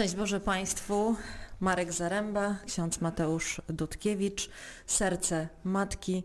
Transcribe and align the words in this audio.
Szczęść 0.00 0.14
Boże 0.14 0.40
Państwu. 0.40 1.16
Marek 1.60 1.92
Zaręba, 1.92 2.56
ksiądz 2.66 3.00
Mateusz 3.00 3.60
Dudkiewicz, 3.68 4.50
Serce 4.86 5.48
Matki 5.64 6.24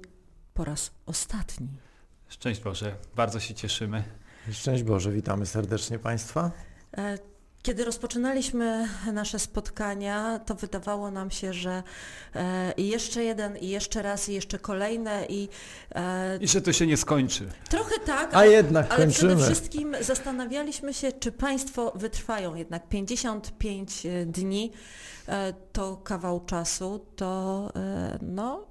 po 0.54 0.66
raz 0.66 0.92
ostatni. 1.05 1.67
Szczęść 2.27 2.61
Boże, 2.61 2.96
bardzo 3.15 3.39
się 3.39 3.53
cieszymy. 3.53 4.03
Szczęść 4.51 4.83
Boże, 4.83 5.11
witamy 5.11 5.46
serdecznie 5.46 5.99
Państwa. 5.99 6.51
E, 6.97 7.17
kiedy 7.65 7.86
rozpoczynaliśmy 7.86 8.88
nasze 9.13 9.39
spotkania, 9.39 10.40
to 10.40 10.55
wydawało 10.55 11.12
nam 11.12 11.31
się, 11.31 11.53
że 11.53 11.83
e, 12.35 12.73
jeszcze 12.78 13.23
jeden, 13.23 13.58
i 13.58 13.69
jeszcze 13.69 14.01
raz, 14.01 14.29
i 14.29 14.33
jeszcze 14.33 14.60
kolejne, 14.60 15.26
i, 15.29 15.49
e, 15.96 16.38
I 16.38 16.48
że 16.48 16.62
to 16.62 16.73
się 16.73 16.88
nie 16.88 16.98
skończy. 16.98 17.49
Trochę 17.70 17.99
tak, 17.99 18.34
a 18.34 18.38
ale, 18.38 18.52
jednak 18.52 18.91
ale 18.91 19.05
kończymy. 19.05 19.36
przede 19.36 19.45
wszystkim 19.45 19.95
zastanawialiśmy 20.02 20.94
się, 20.94 21.12
czy 21.12 21.31
Państwo 21.31 21.91
wytrwają 21.95 22.55
jednak 22.55 22.90
55 22.90 24.05
e, 24.05 24.26
dni, 24.26 24.72
e, 25.27 25.54
to 25.73 25.98
kawał 25.98 26.45
czasu, 26.45 27.05
to 27.16 27.72
e, 27.76 28.20
no 28.22 28.66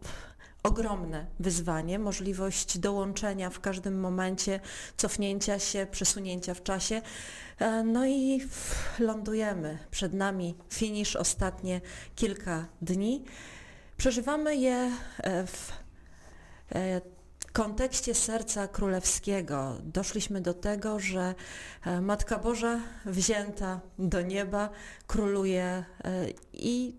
ogromne 0.64 1.26
wyzwanie, 1.40 1.98
możliwość 1.98 2.78
dołączenia 2.78 3.50
w 3.50 3.60
każdym 3.60 4.00
momencie, 4.00 4.60
cofnięcia 4.96 5.58
się, 5.58 5.86
przesunięcia 5.90 6.54
w 6.54 6.62
czasie. 6.62 7.02
E, 7.58 7.82
no 7.82 8.06
i 8.06 8.40
lądujemy. 8.98 9.78
Przed 9.90 10.14
nami 10.14 10.54
finisz, 10.70 11.16
ostatnie 11.16 11.80
kilka 12.16 12.66
dni. 12.82 13.24
Przeżywamy 13.96 14.56
je 14.56 14.90
e, 15.18 15.46
w 15.46 15.72
e, 16.74 17.00
kontekście 17.52 18.14
serca 18.14 18.68
królewskiego. 18.68 19.78
Doszliśmy 19.82 20.40
do 20.40 20.54
tego, 20.54 21.00
że 21.00 21.34
Matka 22.00 22.38
Boża 22.38 22.80
wzięta 23.06 23.80
do 23.98 24.22
nieba 24.22 24.70
króluje 25.06 25.84
i 26.52 26.94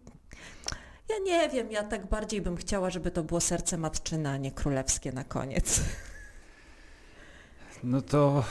ja 1.10 1.16
nie 1.26 1.50
wiem, 1.50 1.72
ja 1.72 1.84
tak 1.84 2.08
bardziej 2.08 2.42
bym 2.42 2.56
chciała, 2.56 2.90
żeby 2.90 3.12
to 3.12 3.24
było 3.24 3.42
serce 3.42 3.78
matczyne, 3.78 4.32
a 4.32 4.38
nie 4.38 4.52
królewskie 4.52 5.12
na 5.12 5.24
koniec. 5.24 5.82
No 7.84 8.02
to 8.02 8.44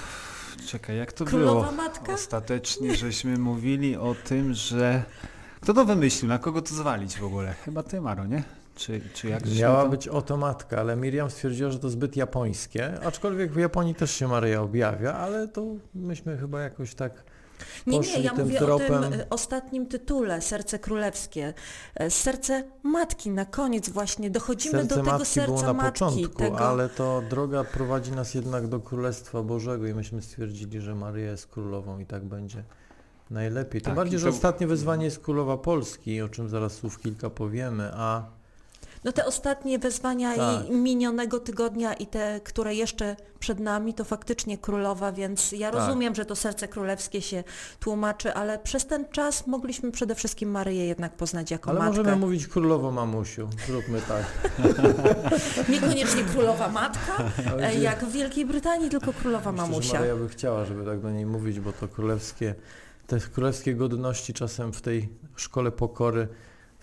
czekaj, 0.66 0.96
jak 0.96 1.12
to 1.12 1.24
Królowa 1.24 1.60
było? 1.60 1.72
Matka? 1.72 2.12
Ostatecznie 2.12 2.96
żeśmy 2.96 3.38
mówili 3.38 3.96
o 3.96 4.14
tym, 4.24 4.54
że... 4.54 5.02
Kto 5.60 5.74
to 5.74 5.84
wymyślił? 5.84 6.28
Na 6.28 6.38
kogo 6.38 6.62
to 6.62 6.74
zwalić 6.74 7.18
w 7.18 7.24
ogóle? 7.24 7.54
Chyba 7.64 7.82
ty, 7.82 8.00
Maro, 8.00 8.26
nie? 8.26 8.42
Czy, 8.74 9.00
czy 9.14 9.28
jak 9.28 9.42
Miała 9.58 9.82
to... 9.82 9.88
być 9.88 10.08
oto 10.08 10.36
matka, 10.36 10.80
ale 10.80 10.96
Miriam 10.96 11.30
stwierdziła, 11.30 11.70
że 11.70 11.78
to 11.78 11.90
zbyt 11.90 12.16
japońskie, 12.16 13.00
aczkolwiek 13.04 13.52
w 13.52 13.56
Japonii 13.56 13.94
też 13.94 14.10
się 14.10 14.28
Maryja 14.28 14.62
objawia, 14.62 15.14
ale 15.14 15.48
to 15.48 15.64
myśmy 15.94 16.38
chyba 16.38 16.60
jakoś 16.60 16.94
tak 16.94 17.24
nie, 17.86 17.98
nie, 17.98 18.20
ja 18.20 18.34
mówię 18.34 18.58
tropem. 18.58 18.94
o 18.94 19.00
tym 19.02 19.20
e, 19.20 19.30
ostatnim 19.30 19.86
tytule, 19.86 20.40
Serce 20.40 20.78
Królewskie. 20.78 21.54
E, 21.94 22.10
serce 22.10 22.64
Matki 22.82 23.30
na 23.30 23.44
koniec 23.44 23.88
właśnie, 23.88 24.30
dochodzimy 24.30 24.78
serce 24.78 24.88
do 24.88 24.94
tego 24.94 25.10
matki 25.10 25.26
serca 25.26 25.46
było 25.46 25.62
na 25.62 25.72
Matki. 25.72 25.92
początku, 25.92 26.38
tego... 26.38 26.58
ale 26.58 26.88
to 26.88 27.22
droga 27.30 27.64
prowadzi 27.64 28.12
nas 28.12 28.34
jednak 28.34 28.66
do 28.66 28.80
Królestwa 28.80 29.42
Bożego 29.42 29.86
i 29.86 29.94
myśmy 29.94 30.22
stwierdzili, 30.22 30.80
że 30.80 30.94
Maryja 30.94 31.30
jest 31.30 31.46
królową 31.46 31.98
i 31.98 32.06
tak 32.06 32.24
będzie 32.24 32.64
najlepiej. 33.30 33.80
Tym 33.80 33.90
tak, 33.90 33.96
bardziej, 33.96 34.18
że 34.18 34.26
to... 34.26 34.34
ostatnie 34.34 34.66
wyzwanie 34.66 35.04
jest 35.04 35.18
królowa 35.18 35.56
Polski, 35.56 36.22
o 36.22 36.28
czym 36.28 36.48
zaraz 36.48 36.72
słów 36.72 36.98
kilka 36.98 37.30
powiemy, 37.30 37.90
a 37.94 38.26
no 39.04 39.12
te 39.12 39.26
ostatnie 39.26 39.78
wezwania 39.78 40.36
tak. 40.36 40.68
i 40.68 40.72
minionego 40.72 41.40
tygodnia 41.40 41.94
i 41.94 42.06
te, 42.06 42.40
które 42.44 42.74
jeszcze 42.74 43.16
przed 43.38 43.60
nami, 43.60 43.94
to 43.94 44.04
faktycznie 44.04 44.58
królowa, 44.58 45.12
więc 45.12 45.52
ja 45.52 45.70
tak. 45.70 45.80
rozumiem, 45.80 46.14
że 46.14 46.24
to 46.24 46.36
serce 46.36 46.68
królewskie 46.68 47.22
się 47.22 47.44
tłumaczy, 47.80 48.34
ale 48.34 48.58
przez 48.58 48.86
ten 48.86 49.08
czas 49.08 49.46
mogliśmy 49.46 49.92
przede 49.92 50.14
wszystkim 50.14 50.50
Maryję 50.50 50.86
jednak 50.86 51.16
poznać 51.16 51.50
jako 51.50 51.70
ale 51.70 51.78
matkę. 51.78 51.94
Ale 51.94 52.02
możemy 52.02 52.16
mówić 52.26 52.46
królowo 52.46 52.90
mamusiu, 52.90 53.48
zróbmy 53.66 54.02
tak. 54.08 54.24
Niekoniecznie 55.72 56.24
królowa 56.24 56.68
matka, 56.68 57.30
e, 57.60 57.74
jak 57.74 58.04
w 58.04 58.12
Wielkiej 58.12 58.46
Brytanii, 58.46 58.90
tylko 58.90 59.12
królowa 59.12 59.52
Myślę, 59.52 59.68
mamusia. 59.68 59.94
Maryja 59.94 60.16
by 60.16 60.28
chciała, 60.28 60.64
żeby 60.64 60.84
tak 60.84 61.00
do 61.00 61.10
niej 61.10 61.26
mówić, 61.26 61.60
bo 61.60 61.72
to 61.72 61.88
królewskie, 61.88 62.54
te 63.06 63.20
królewskie 63.20 63.74
godności 63.74 64.34
czasem 64.34 64.72
w 64.72 64.80
tej 64.80 65.08
szkole 65.36 65.72
pokory 65.72 66.28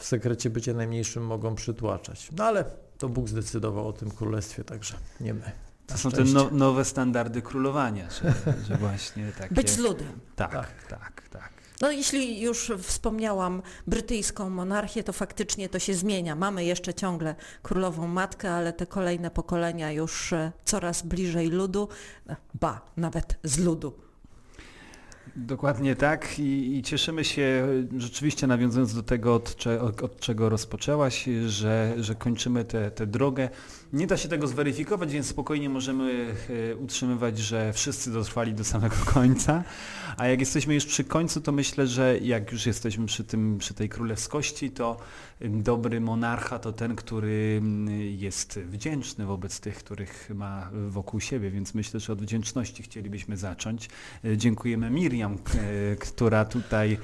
w 0.02 0.06
sekrecie 0.06 0.50
bycia 0.50 0.74
najmniejszym 0.74 1.26
mogą 1.26 1.56
przytłaczać. 1.56 2.30
No 2.38 2.44
ale 2.44 2.66
to 2.98 3.10
Bóg 3.10 3.30
zdecydował 3.30 3.88
o 3.88 3.94
tym 3.94 4.12
królestwie, 4.12 4.64
także 4.64 4.96
nie 5.20 5.34
my. 5.34 5.52
To 5.88 5.98
są 5.98 6.12
te 6.12 6.24
no, 6.24 6.50
nowe 6.52 6.86
standardy 6.86 7.42
królowania, 7.42 8.08
że, 8.10 8.34
że 8.68 8.78
właśnie 8.78 9.32
takie... 9.40 9.56
Być 9.56 9.70
z 9.70 9.78
ludem. 9.78 10.20
Tak, 10.36 10.52
tak, 10.52 10.88
tak, 10.88 11.30
tak. 11.30 11.52
No 11.82 11.92
jeśli 11.92 12.42
już 12.42 12.72
wspomniałam 12.82 13.62
brytyjską 13.88 14.50
monarchię, 14.50 15.04
to 15.04 15.14
faktycznie 15.14 15.70
to 15.70 15.80
się 15.80 15.94
zmienia. 15.94 16.36
Mamy 16.36 16.66
jeszcze 16.66 16.94
ciągle 16.94 17.36
królową 17.64 18.08
matkę, 18.08 18.54
ale 18.54 18.74
te 18.74 18.86
kolejne 18.86 19.32
pokolenia 19.32 19.92
już 19.92 20.34
e, 20.34 20.52
coraz 20.66 21.02
bliżej 21.02 21.48
ludu, 21.48 21.88
ba, 22.54 22.82
nawet 22.98 23.40
z 23.44 23.58
ludu. 23.58 24.11
Dokładnie 25.36 25.96
tak 25.96 26.40
I, 26.40 26.78
i, 26.78 26.84
cieszymy 26.84 27.24
się 27.24 27.68
rzeczywiście 27.98 28.48
nawiązując 28.48 28.96
do 28.96 29.04
tego, 29.04 29.36
od, 29.36 29.68
od, 29.82 30.04
od 30.04 30.20
czego 30.20 30.50
rozpoczęłaś, 30.50 31.26
że, 31.48 31.94
że 31.98 32.16
kończymy 32.16 32.66
tę 32.66 33.08
drogę. 33.08 33.50
Nie 33.94 34.08
da 34.08 34.18
się 34.18 34.30
tego 34.30 34.48
zweryfikować, 34.48 35.14
więc 35.14 35.28
spokojnie 35.28 35.70
możemy 35.70 36.36
e, 36.72 36.76
utrzymywać, 36.76 37.40
że 37.40 37.74
wszyscy 37.74 38.12
dotrwali 38.12 38.54
do 38.54 38.64
samego 38.64 38.96
końca. 39.14 39.64
A 40.18 40.28
jak 40.28 40.40
jesteśmy 40.40 40.74
już 40.74 40.86
przy 40.86 41.04
końcu, 41.04 41.42
to 41.42 41.52
myślę, 41.52 41.88
że 41.88 42.18
jak 42.20 42.52
już 42.52 42.66
jesteśmy 42.66 43.06
przy, 43.06 43.24
tym, 43.24 43.58
przy 43.58 43.74
tej 43.74 43.90
królewskości, 43.90 44.72
to 44.72 44.98
dobry 45.42 46.02
monarcha 46.02 46.60
to 46.60 46.74
ten, 46.74 46.96
który 46.96 47.62
jest 48.18 48.60
wdzięczny 48.60 49.26
wobec 49.26 49.60
tych, 49.60 49.76
których 49.76 50.30
ma 50.36 50.70
wokół 50.88 51.20
siebie, 51.20 51.52
więc 51.52 51.74
myślę, 51.74 52.00
że 52.00 52.14
od 52.14 52.22
wdzięczności 52.22 52.84
chcielibyśmy 52.84 53.38
zacząć. 53.38 53.90
E, 54.26 54.38
dziękujemy 54.38 54.90
Miriam, 54.90 55.34
e, 55.34 55.96
która 55.96 56.46
tutaj 56.46 56.98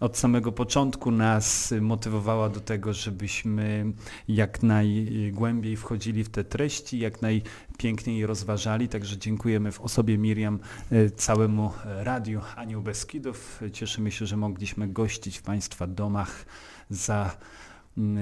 od 0.00 0.18
samego 0.18 0.52
początku 0.52 1.10
nas 1.10 1.74
motywowała 1.80 2.48
do 2.48 2.60
tego, 2.60 2.92
żebyśmy 2.92 3.92
jak 4.28 4.62
najgłębiej 4.62 5.76
wchodzili 5.76 6.24
w 6.24 6.28
te 6.34 6.44
treści, 6.44 6.98
jak 6.98 7.22
najpiękniej 7.22 8.26
rozważali. 8.26 8.88
Także 8.88 9.18
dziękujemy 9.18 9.72
w 9.72 9.80
osobie 9.80 10.18
Miriam 10.18 10.58
e, 10.90 11.10
całemu 11.10 11.72
Radiu 11.84 12.40
Anioł 12.56 12.82
Beskidów. 12.82 13.60
Cieszymy 13.72 14.10
się, 14.10 14.26
że 14.26 14.36
mogliśmy 14.36 14.88
gościć 14.88 15.38
w 15.38 15.42
Państwa 15.42 15.86
domach 15.86 16.44
za 16.90 17.36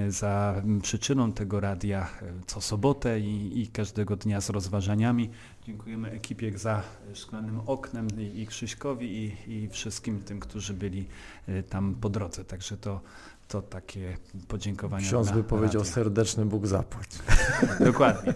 za 0.09 0.63
przyczyną 0.83 1.33
tego 1.33 1.61
radia 1.61 2.09
e, 2.23 2.33
co 2.47 2.61
sobotę 2.61 3.21
i, 3.21 3.61
i, 3.61 3.67
każdego 3.69 4.17
dnia 4.17 4.41
z 4.41 4.51
rozważaniami. 4.51 5.31
Dziękujemy 5.67 6.11
ekipie 6.11 6.59
za 6.59 6.83
szklanym 7.15 7.61
oknem 7.67 8.09
i, 8.19 8.41
i 8.41 8.47
Krzyśkowi 8.47 9.07
i, 9.17 9.53
i, 9.53 9.69
wszystkim 9.69 10.21
tym, 10.21 10.41
którzy 10.41 10.75
byli 10.75 11.07
e, 11.47 11.63
tam 11.63 11.95
po 11.95 12.09
drodze. 12.09 12.45
Także 12.45 12.77
to, 12.77 13.01
to 13.53 13.63
takie 13.63 14.17
podziękowania. 14.49 15.07
Ksiądz 15.07 15.31
by 15.31 15.45
powiedział 15.45 15.83
radio. 15.83 15.95
serdeczny 15.95 16.47
Bóg 16.47 16.67
zapłać. 16.67 17.09
Dokładnie. 17.91 18.35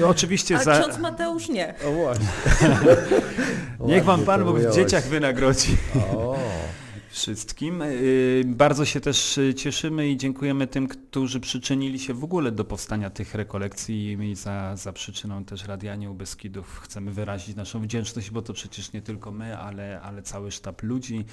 I 0.00 0.02
oczywiście 0.02 0.56
A 0.56 0.64
za... 0.64 0.80
ksiądz 0.80 0.98
Mateusz 0.98 1.48
nie. 1.48 1.74
O 1.88 1.92
właśnie. 1.92 2.26
Niech 3.86 4.04
wam 4.04 4.22
Pan 4.24 4.44
Bóg 4.44 4.58
w 4.58 4.74
dzieciach 4.74 5.04
wynagrodzi. 5.04 5.76
O 5.96 6.38
wszystkim. 7.10 7.82
Y, 7.82 8.42
bardzo 8.46 8.84
się 8.84 9.00
też 9.00 9.38
y, 9.38 9.54
cieszymy 9.54 10.08
i 10.08 10.16
dziękujemy 10.16 10.66
tym, 10.66 10.88
którzy 10.88 11.40
przyczynili 11.40 11.98
się 11.98 12.14
w 12.14 12.24
ogóle 12.24 12.52
do 12.52 12.64
powstania 12.64 13.10
tych 13.10 13.34
rekolekcji 13.34 14.30
i 14.30 14.34
za, 14.34 14.76
za 14.76 14.92
przyczyną 14.92 15.44
też 15.44 15.64
Radia 15.66 15.92
Anioł 15.92 16.14
Beskidów 16.14 16.80
chcemy 16.84 17.10
wyrazić 17.12 17.56
naszą 17.56 17.82
wdzięczność, 17.82 18.30
bo 18.30 18.42
to 18.42 18.52
przecież 18.52 18.92
nie 18.92 19.02
tylko 19.02 19.30
my, 19.30 19.58
ale, 19.58 20.00
ale 20.00 20.22
cały 20.22 20.50
sztab 20.50 20.82
ludzi 20.82 21.24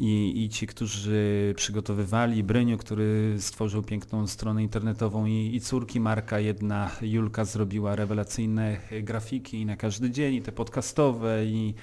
i, 0.00 0.44
i 0.44 0.48
ci, 0.48 0.66
którzy 0.66 1.54
przygotowywali, 1.56 2.44
Bryniu, 2.44 2.78
który 2.78 3.36
stworzył 3.38 3.82
piękną 3.82 4.26
stronę 4.26 4.62
internetową 4.62 5.26
i, 5.26 5.56
i 5.56 5.60
córki 5.60 6.00
Marka, 6.00 6.38
jedna 6.38 6.90
Julka 7.02 7.44
zrobiła 7.44 7.96
rewelacyjne 7.96 8.76
grafiki 9.02 9.66
na 9.66 9.76
każdy 9.76 10.10
dzień, 10.10 10.34
i 10.34 10.42
te 10.42 10.52
podcastowe 10.52 11.44
i, 11.44 11.74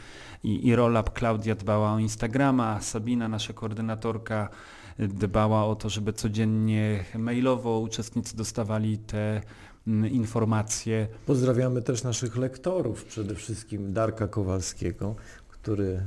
i, 0.43 0.67
i 0.67 0.75
Rollup 0.75 1.09
Klaudia 1.13 1.55
dbała 1.55 1.93
o 1.93 1.99
Instagrama, 1.99 2.81
Sabina, 2.81 3.27
nasza 3.27 3.53
koordynatorka, 3.53 4.49
dbała 4.99 5.65
o 5.65 5.75
to, 5.75 5.89
żeby 5.89 6.13
codziennie 6.13 7.05
mailowo 7.17 7.79
uczestnicy 7.79 8.37
dostawali 8.37 8.97
te 8.97 9.41
mm, 9.87 10.11
informacje. 10.11 11.07
Pozdrawiamy 11.25 11.81
też 11.81 12.03
naszych 12.03 12.37
lektorów, 12.37 13.05
przede 13.05 13.35
wszystkim 13.35 13.93
Darka 13.93 14.27
Kowalskiego, 14.27 15.15
który 15.49 16.01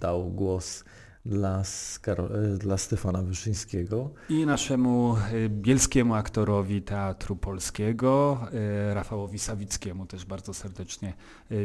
dał 0.00 0.30
głos 0.30 0.84
dla, 1.26 1.62
e, 2.06 2.58
dla 2.58 2.78
Stefana 2.78 3.22
Wyszyńskiego. 3.22 4.10
I 4.28 4.46
naszemu 4.46 5.16
e, 5.16 5.48
bielskiemu 5.48 6.14
aktorowi 6.14 6.82
Teatru 6.82 7.36
Polskiego, 7.36 8.40
e, 8.52 8.94
Rafałowi 8.94 9.38
Sawickiemu 9.38 10.06
też 10.06 10.24
bardzo 10.24 10.54
serdecznie 10.54 11.14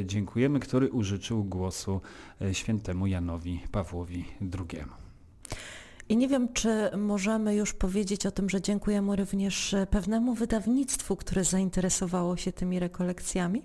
dziękujemy, 0.06 0.60
który 0.60 0.90
użyczył 0.90 1.44
głosu 1.44 2.02
świętemu 2.54 3.08
Janowi 3.08 3.60
Pawłowi 3.72 4.26
II. 4.42 4.84
I 6.10 6.18
nie 6.18 6.28
wiem, 6.28 6.54
czy 6.54 6.90
możemy 6.98 7.56
już 7.56 7.74
powiedzieć 7.74 8.26
o 8.26 8.32
tym, 8.32 8.50
że 8.50 8.62
dziękujemy 8.62 9.16
również 9.16 9.76
pewnemu 9.90 10.34
wydawnictwu, 10.34 11.16
które 11.16 11.44
zainteresowało 11.44 12.38
się 12.38 12.52
tymi 12.52 12.80
rekolekcjami? 12.80 13.64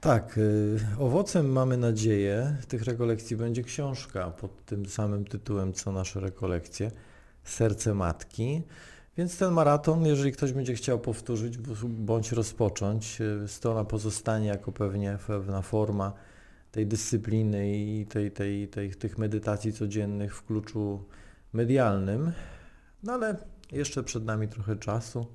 Tak, 0.00 0.38
y, 0.38 0.78
owocem 0.98 1.52
mamy 1.52 1.76
nadzieję 1.76 2.56
tych 2.68 2.82
rekolekcji 2.82 3.36
będzie 3.36 3.62
książka 3.62 4.30
pod 4.30 4.64
tym 4.64 4.86
samym 4.86 5.24
tytułem 5.24 5.72
co 5.72 5.92
nasze 5.92 6.20
rekolekcje 6.20 6.90
Serce 7.44 7.94
Matki. 7.94 8.62
Więc 9.16 9.38
ten 9.38 9.52
maraton, 9.52 10.06
jeżeli 10.06 10.32
ktoś 10.32 10.52
będzie 10.52 10.74
chciał 10.74 10.98
powtórzyć 10.98 11.58
bądź 11.88 12.32
rozpocząć, 12.32 13.20
y, 13.20 13.48
strona 13.48 13.84
pozostanie 13.84 14.48
jako 14.48 14.72
pewnie 14.72 15.18
pewna 15.26 15.62
forma 15.62 16.12
tej 16.72 16.86
dyscypliny 16.86 17.78
i 17.78 18.06
tej, 18.06 18.30
tej, 18.30 18.68
tej, 18.68 18.90
tych 18.90 19.18
medytacji 19.18 19.72
codziennych 19.72 20.36
w 20.36 20.44
kluczu 20.46 21.04
medialnym. 21.52 22.32
No 23.02 23.12
ale 23.12 23.36
jeszcze 23.72 24.02
przed 24.02 24.24
nami 24.24 24.48
trochę 24.48 24.76
czasu. 24.76 25.26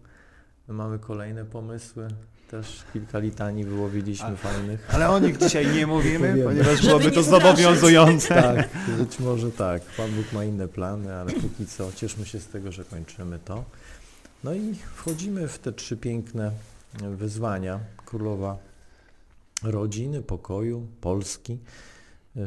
Mamy 0.68 1.00
kolejne 1.00 1.46
pomysły. 1.46 2.08
Też 2.54 2.84
kilka 2.94 3.20
litanii 3.20 3.64
wyłowiliśmy 3.64 4.28
A, 4.28 4.36
fajnych. 4.36 4.96
Ale 4.96 5.10
o 5.10 5.20
nich 5.20 5.38
dzisiaj 5.38 5.68
nie 5.68 5.88
mówimy, 5.88 6.44
ponieważ 6.44 6.86
byłoby 6.86 7.12
to 7.12 7.24
zobowiązujące. 7.24 8.28
Tak, 8.36 8.70
być 8.98 9.20
może 9.20 9.52
tak. 9.52 9.82
Pan 9.98 10.12
Bóg 10.12 10.34
ma 10.34 10.44
inne 10.44 10.68
plany, 10.68 11.16
ale 11.16 11.32
póki 11.32 11.68
co 11.68 11.92
cieszmy 11.94 12.26
się 12.26 12.40
z 12.40 12.48
tego, 12.48 12.72
że 12.72 12.86
kończymy 12.86 13.40
to. 13.46 13.64
No 14.44 14.54
i 14.54 14.76
wchodzimy 14.96 15.48
w 15.48 15.60
te 15.60 15.72
trzy 15.72 15.98
piękne 15.98 16.52
wyzwania. 16.94 17.80
Królowa 18.06 18.58
rodziny, 19.64 20.22
pokoju, 20.22 20.88
Polski. 21.02 21.58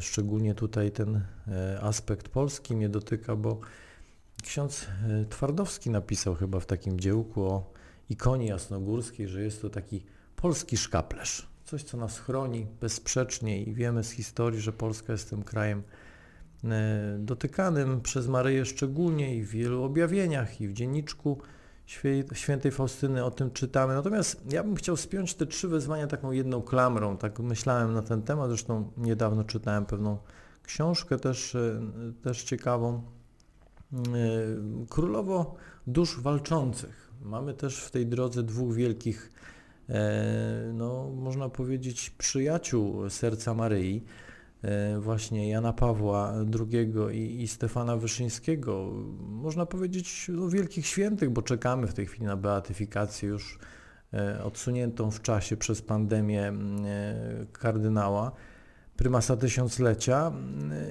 Szczególnie 0.00 0.54
tutaj 0.54 0.90
ten 0.90 1.20
e, 1.48 1.80
aspekt 1.80 2.28
polski 2.28 2.76
mnie 2.76 2.88
dotyka, 2.88 3.36
bo 3.36 3.60
ksiądz 4.42 4.86
e, 5.08 5.24
Twardowski 5.24 5.90
napisał 5.90 6.34
chyba 6.34 6.60
w 6.60 6.66
takim 6.66 7.00
dziełku 7.00 7.44
o 7.44 7.75
ikonie 8.10 8.46
jasnogórskiej, 8.46 9.28
że 9.28 9.42
jest 9.42 9.62
to 9.62 9.70
taki 9.70 10.04
polski 10.36 10.76
szkaplerz. 10.76 11.48
Coś, 11.64 11.82
co 11.82 11.96
nas 11.96 12.18
chroni 12.18 12.66
bezsprzecznie 12.80 13.62
i 13.62 13.74
wiemy 13.74 14.04
z 14.04 14.10
historii, 14.10 14.60
że 14.60 14.72
Polska 14.72 15.12
jest 15.12 15.30
tym 15.30 15.42
krajem 15.42 15.82
e, 16.64 17.16
dotykanym 17.18 18.00
przez 18.00 18.28
Maryję 18.28 18.64
szczególnie 18.64 19.36
i 19.36 19.42
w 19.42 19.50
wielu 19.50 19.82
objawieniach 19.82 20.60
i 20.60 20.68
w 20.68 20.72
dzienniczku 20.72 21.38
świętej 22.32 22.72
Faustyny 22.72 23.24
o 23.24 23.30
tym 23.30 23.50
czytamy. 23.50 23.94
Natomiast 23.94 24.52
ja 24.52 24.64
bym 24.64 24.74
chciał 24.74 24.96
spiąć 24.96 25.34
te 25.34 25.46
trzy 25.46 25.68
wezwania 25.68 26.06
taką 26.06 26.32
jedną 26.32 26.62
klamrą. 26.62 27.16
Tak 27.16 27.38
myślałem 27.38 27.94
na 27.94 28.02
ten 28.02 28.22
temat, 28.22 28.48
zresztą 28.48 28.92
niedawno 28.96 29.44
czytałem 29.44 29.86
pewną 29.86 30.18
książkę 30.62 31.18
też, 31.18 31.54
e, 31.54 31.80
też 32.22 32.44
ciekawą. 32.44 33.02
E, 33.92 33.98
Królowo 34.88 35.54
dusz 35.86 36.20
walczących. 36.20 37.05
Mamy 37.22 37.54
też 37.54 37.78
w 37.78 37.90
tej 37.90 38.06
drodze 38.06 38.42
dwóch 38.42 38.74
wielkich, 38.74 39.32
e, 39.88 40.70
no 40.74 41.10
można 41.10 41.48
powiedzieć, 41.48 42.10
przyjaciół 42.10 43.10
serca 43.10 43.54
Maryi. 43.54 44.04
E, 44.62 44.98
właśnie 45.00 45.48
Jana 45.48 45.72
Pawła 45.72 46.34
II 46.72 46.92
i, 47.12 47.42
i 47.42 47.48
Stefana 47.48 47.96
Wyszyńskiego, 47.96 48.92
można 49.20 49.66
powiedzieć 49.66 50.26
no, 50.28 50.48
wielkich 50.48 50.86
świętych, 50.86 51.30
bo 51.30 51.42
czekamy 51.42 51.86
w 51.86 51.94
tej 51.94 52.06
chwili 52.06 52.26
na 52.26 52.36
beatyfikację 52.36 53.28
już 53.28 53.58
e, 54.14 54.44
odsuniętą 54.44 55.10
w 55.10 55.22
czasie 55.22 55.56
przez 55.56 55.82
pandemię 55.82 56.42
e, 56.42 57.46
kardynała, 57.52 58.32
prymasa 58.96 59.36
tysiąclecia 59.36 60.32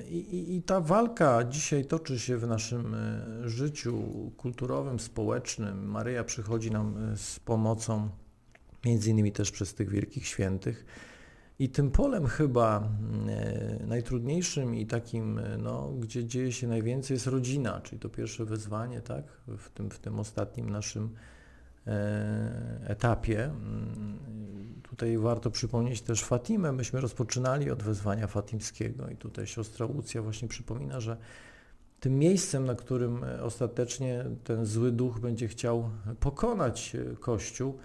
I, 0.10 0.18
i, 0.18 0.56
i 0.56 0.62
ta 0.62 0.81
walka 0.81 1.44
dzisiaj 1.44 1.86
toczy 1.86 2.19
się 2.19 2.38
w 2.38 2.48
naszym 2.48 2.96
życiu 3.44 4.04
kulturowym, 4.38 5.00
społecznym. 5.00 5.90
Maryja 5.90 6.24
przychodzi 6.24 6.72
nam 6.72 6.96
z 7.16 7.40
pomocą, 7.40 8.10
między 8.86 9.10
innymi 9.10 9.31
też 9.31 9.52
przez 9.52 9.74
tych 9.74 9.90
wielkich 9.90 10.28
świętych. 10.28 10.86
I 11.60 11.69
tym 11.69 11.92
polem 11.92 12.28
chyba 12.28 12.90
e, 13.28 13.86
najtrudniejszym 13.88 14.75
i 14.75 14.86
takim, 14.86 15.40
e, 15.40 15.58
no, 15.58 15.92
gdzie 16.00 16.25
dzieje 16.25 16.51
się 16.51 16.68
najwięcej 16.68 17.16
jest 17.16 17.28
rodzina, 17.28 17.81
czyli 17.81 18.00
to 18.00 18.10
pierwsze 18.10 18.46
wyzwanie, 18.46 19.01
tak, 19.01 19.25
w 19.48 19.69
tym, 19.69 19.90
w 19.90 20.00
tym 20.00 20.19
ostatnim 20.19 20.69
naszym 20.69 21.04
e, 21.04 21.35
etapie. 22.88 23.44
Mm, 23.44 24.20
tutaj 24.84 25.18
warto 25.18 25.52
przypomnieć 25.52 26.02
też 26.02 26.24
Fatimę. 26.24 26.72
Myśmy 26.72 27.02
rozpoczynali 27.02 27.72
od 27.72 27.84
wezwania 27.84 28.28
fatimskiego 28.28 29.08
i 29.10 29.16
tutaj 29.16 29.48
siostra 29.48 29.86
Łucja 29.86 30.22
właśnie 30.22 30.48
przypomina, 30.48 31.00
że 31.00 31.18
tym 32.00 32.20
miejscem, 32.20 32.66
na 32.66 32.76
którym 32.76 33.26
ostatecznie 33.42 34.26
ten 34.44 34.66
zły 34.66 34.92
duch 34.92 35.20
będzie 35.20 35.48
chciał 35.48 35.90
pokonać 36.20 36.96
Kościół, 37.20 37.78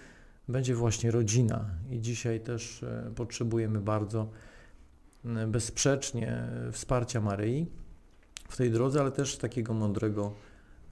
będzie 0.48 0.74
właśnie 0.74 1.10
rodzina. 1.10 1.64
I 1.90 2.00
dzisiaj 2.00 2.40
też 2.40 2.82
e, 2.82 3.12
potrzebujemy 3.16 3.80
bardzo 3.80 4.30
bezsprzecznie 5.48 6.48
wsparcia 6.72 7.20
Maryi 7.20 7.66
w 8.48 8.56
tej 8.56 8.70
drodze, 8.70 9.00
ale 9.00 9.12
też 9.12 9.36
takiego 9.36 9.74
mądrego, 9.74 10.32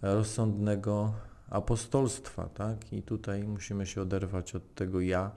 rozsądnego 0.02 1.12
apostolstwa, 1.50 2.48
tak? 2.48 2.92
I 2.92 3.02
tutaj 3.02 3.44
musimy 3.44 3.86
się 3.86 4.02
oderwać 4.02 4.54
od 4.54 4.74
tego 4.74 5.00
ja. 5.00 5.30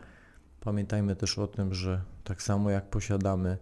Pamiętajmy 0.59 1.15
też 1.15 1.39
o 1.39 1.47
tym, 1.47 1.73
że 1.73 2.01
tak 2.23 2.41
samo 2.41 2.69
jak 2.69 2.89
posiadamy 2.89 3.57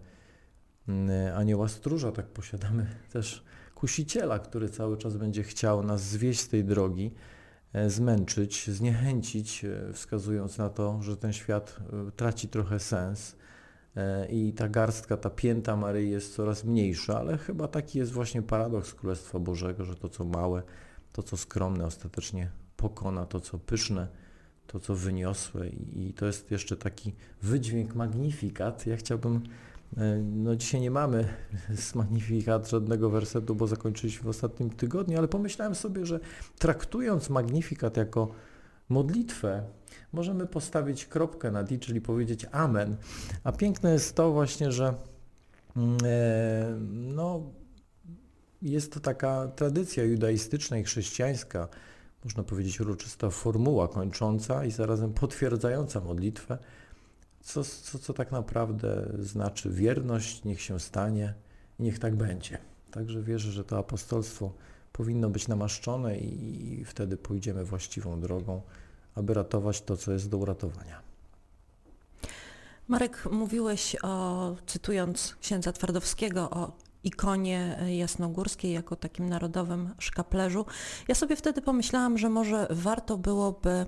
anioła 1.34 1.68
stróża, 1.68 2.12
tak 2.12 2.26
posiadamy 2.26 2.86
też 3.12 3.44
kusiciela, 3.74 4.38
który 4.38 4.68
cały 4.68 4.98
czas 4.98 5.16
będzie 5.16 5.42
chciał 5.42 5.82
nas 5.82 6.02
zwieść 6.02 6.40
z 6.40 6.48
tej 6.48 6.64
drogi, 6.64 7.14
E, 7.72 7.90
zmęczyć, 7.90 8.70
zniechęcić, 8.70 9.64
e, 9.64 9.92
wskazując 9.92 10.58
na 10.58 10.68
to, 10.68 11.02
że 11.02 11.16
ten 11.16 11.32
świat 11.32 11.80
e, 12.08 12.10
traci 12.10 12.48
trochę 12.48 12.78
sens 12.78 13.36
i 14.28 14.52
ta 14.52 14.68
garstka, 14.68 15.16
ta 15.16 15.30
pięta 15.30 15.76
Maryi 15.76 16.10
jest 16.10 16.34
coraz 16.34 16.64
mniejsza, 16.64 17.18
ale 17.18 17.38
chyba 17.38 17.68
taki 17.68 17.98
jest 17.98 18.12
właśnie 18.12 18.42
paradoks 18.42 18.94
Królestwa 18.94 19.38
Bożego, 19.38 19.84
że 19.84 19.94
to 19.94 20.08
co 20.08 20.24
małe, 20.24 20.62
to 21.12 21.22
co 21.22 21.36
skromne 21.36 21.86
ostatecznie 21.86 22.50
pokona 22.76 23.26
to 23.26 23.40
co 23.40 23.58
pyszne, 23.58 24.08
to 24.66 24.80
co 24.80 24.94
wyniosłe 24.94 25.68
i 25.68 26.14
to 26.16 26.26
jest 26.26 26.50
jeszcze 26.50 26.76
taki 26.76 27.14
wydźwięk 27.42 27.94
magnifikat. 27.94 28.86
Ja 28.86 28.96
chciałbym 28.96 29.42
E, 29.96 30.16
no 30.22 30.56
dzisiaj 30.56 30.80
nie 30.80 30.90
mamy 30.90 31.28
z 31.74 31.94
Magnifikat 31.94 32.70
żadnego 32.70 33.10
wersetu, 33.10 33.54
bo 33.54 33.66
zakończyliśmy 33.66 34.24
w 34.24 34.28
ostatnim 34.28 34.70
tygodniu, 34.70 35.18
ale 35.18 35.28
pomyślałem 35.28 35.74
sobie, 35.74 36.06
że 36.06 36.20
traktując 36.58 37.30
Magnifikat 37.30 37.96
jako 37.96 38.28
modlitwę, 38.88 39.62
możemy 40.12 40.46
postawić 40.46 41.06
kropkę 41.06 41.50
nad 41.50 41.70
i, 41.70 41.78
czyli 41.78 42.00
powiedzieć 42.00 42.46
Amen. 42.52 42.96
A 43.44 43.52
piękne 43.52 43.92
jest 43.92 44.14
to 44.14 44.32
właśnie, 44.32 44.72
że 44.72 44.94
mm, 45.76 45.98
e, 46.04 46.76
no, 46.90 47.42
jest 48.62 48.92
to 48.92 49.00
taka 49.00 49.48
tradycja 49.48 50.04
judaistyczna 50.04 50.78
i 50.78 50.84
chrześcijańska, 50.84 51.68
można 52.24 52.42
powiedzieć 52.42 52.80
uroczysta 52.80 53.30
formuła 53.30 53.88
kończąca 53.88 54.64
i 54.64 54.70
zarazem 54.70 55.12
potwierdzająca 55.12 56.00
modlitwę, 56.00 56.58
co, 57.40 57.64
co, 57.64 57.98
co 57.98 58.14
tak 58.14 58.32
naprawdę 58.32 59.08
znaczy 59.18 59.70
wierność, 59.70 60.44
niech 60.44 60.60
się 60.60 60.80
stanie 60.80 61.34
niech 61.78 61.98
tak 61.98 62.16
będzie. 62.16 62.58
Także 62.90 63.22
wierzę, 63.22 63.52
że 63.52 63.64
to 63.64 63.78
apostolstwo 63.78 64.52
powinno 64.92 65.30
być 65.30 65.48
namaszczone 65.48 66.18
i, 66.18 66.80
i 66.80 66.84
wtedy 66.84 67.16
pójdziemy 67.16 67.64
właściwą 67.64 68.20
drogą, 68.20 68.62
aby 69.14 69.34
ratować 69.34 69.82
to, 69.82 69.96
co 69.96 70.12
jest 70.12 70.28
do 70.28 70.36
uratowania. 70.36 71.00
Marek, 72.88 73.28
mówiłeś 73.30 73.96
o, 74.02 74.56
cytując 74.66 75.36
księdza 75.40 75.72
Twardowskiego, 75.72 76.50
o 76.50 76.72
ikonie 77.04 77.78
jasnogórskiej 77.96 78.72
jako 78.72 78.96
takim 78.96 79.28
narodowym 79.28 79.94
szkaplerzu. 79.98 80.66
Ja 81.08 81.14
sobie 81.14 81.36
wtedy 81.36 81.62
pomyślałam, 81.62 82.18
że 82.18 82.28
może 82.28 82.66
warto 82.70 83.18
byłoby 83.18 83.86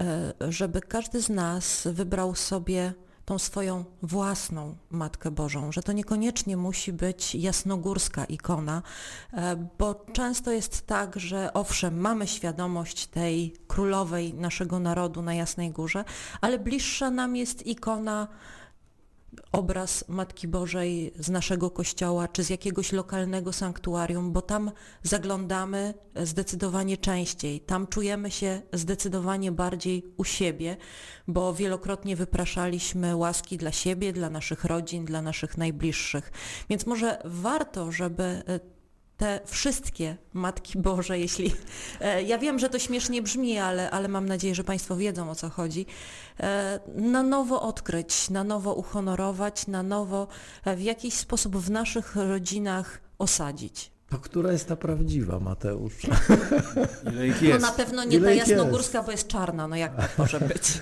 E, 0.00 0.32
żeby 0.52 0.80
każdy 0.80 1.22
z 1.22 1.28
nas 1.28 1.88
wybrał 1.92 2.34
sobie 2.34 2.92
tą 3.24 3.38
swoją 3.38 3.84
własną 4.02 4.76
Matkę 4.90 5.30
Bożą, 5.30 5.72
że 5.72 5.82
to 5.82 5.92
niekoniecznie 5.92 6.56
musi 6.56 6.92
być 6.92 7.34
jasnogórska 7.34 8.24
ikona, 8.24 8.82
e, 9.32 9.68
bo 9.78 9.94
często 10.12 10.50
jest 10.50 10.86
tak, 10.86 11.20
że 11.20 11.52
owszem, 11.52 12.00
mamy 12.00 12.26
świadomość 12.26 13.06
tej 13.06 13.56
królowej 13.66 14.34
naszego 14.34 14.78
narodu 14.78 15.22
na 15.22 15.34
Jasnej 15.34 15.70
Górze, 15.70 16.04
ale 16.40 16.58
bliższa 16.58 17.10
nam 17.10 17.36
jest 17.36 17.66
ikona 17.66 18.28
obraz 19.52 20.04
Matki 20.08 20.48
Bożej 20.48 21.12
z 21.18 21.30
naszego 21.30 21.70
kościoła 21.70 22.28
czy 22.28 22.44
z 22.44 22.50
jakiegoś 22.50 22.92
lokalnego 22.92 23.52
sanktuarium, 23.52 24.32
bo 24.32 24.42
tam 24.42 24.70
zaglądamy 25.02 25.94
zdecydowanie 26.16 26.96
częściej, 26.96 27.60
tam 27.60 27.86
czujemy 27.86 28.30
się 28.30 28.62
zdecydowanie 28.72 29.52
bardziej 29.52 30.04
u 30.16 30.24
siebie, 30.24 30.76
bo 31.28 31.54
wielokrotnie 31.54 32.16
wypraszaliśmy 32.16 33.16
łaski 33.16 33.56
dla 33.56 33.72
siebie, 33.72 34.12
dla 34.12 34.30
naszych 34.30 34.64
rodzin, 34.64 35.04
dla 35.04 35.22
naszych 35.22 35.58
najbliższych. 35.58 36.32
Więc 36.70 36.86
może 36.86 37.18
warto, 37.24 37.92
żeby 37.92 38.22
e, 38.22 38.60
te 39.18 39.40
wszystkie 39.46 40.16
Matki 40.32 40.78
Boże, 40.78 41.18
jeśli... 41.18 41.54
E, 42.00 42.22
ja 42.22 42.38
wiem, 42.38 42.58
że 42.58 42.68
to 42.68 42.78
śmiesznie 42.78 43.22
brzmi, 43.22 43.58
ale, 43.58 43.90
ale 43.90 44.08
mam 44.08 44.26
nadzieję, 44.26 44.54
że 44.54 44.64
Państwo 44.64 44.96
wiedzą 44.96 45.30
o 45.30 45.34
co 45.34 45.50
chodzi. 45.50 45.86
E, 46.40 46.80
na 46.94 47.22
nowo 47.22 47.62
odkryć, 47.62 48.30
na 48.30 48.44
nowo 48.44 48.74
uhonorować, 48.74 49.66
na 49.66 49.82
nowo 49.82 50.28
e, 50.64 50.76
w 50.76 50.82
jakiś 50.82 51.14
sposób 51.14 51.56
w 51.56 51.70
naszych 51.70 52.16
rodzinach 52.16 53.00
osadzić. 53.18 53.90
To 54.08 54.18
która 54.18 54.52
jest 54.52 54.68
ta 54.68 54.76
prawdziwa, 54.76 55.40
Mateusz? 55.40 55.94
Ile 57.12 57.28
ich 57.28 57.42
No 57.42 57.48
jest? 57.48 57.60
na 57.66 57.72
pewno 57.72 58.04
nie 58.04 58.16
Ile 58.16 58.28
ta 58.28 58.34
jasnogórska, 58.34 59.02
bo 59.02 59.10
jest 59.10 59.28
czarna, 59.28 59.68
no 59.68 59.76
jak 59.76 59.96
tak 59.96 60.18
może 60.18 60.40
być? 60.40 60.62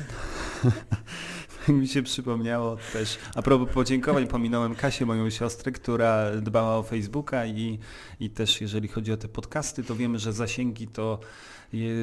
mi 1.80 1.88
się 1.88 2.02
przypomniało 2.02 2.76
też, 2.92 3.18
a 3.34 3.42
propos 3.42 3.74
podziękowań, 3.74 4.26
pominąłem 4.26 4.74
Kasię, 4.74 5.06
moją 5.06 5.30
siostrę, 5.30 5.72
która 5.72 6.36
dbała 6.40 6.76
o 6.76 6.82
Facebooka 6.82 7.46
i, 7.46 7.78
i 8.20 8.30
też 8.30 8.60
jeżeli 8.60 8.88
chodzi 8.88 9.12
o 9.12 9.16
te 9.16 9.28
podcasty, 9.28 9.84
to 9.84 9.96
wiemy, 9.96 10.18
że 10.18 10.32
zasięgi 10.32 10.88
to, 10.88 11.18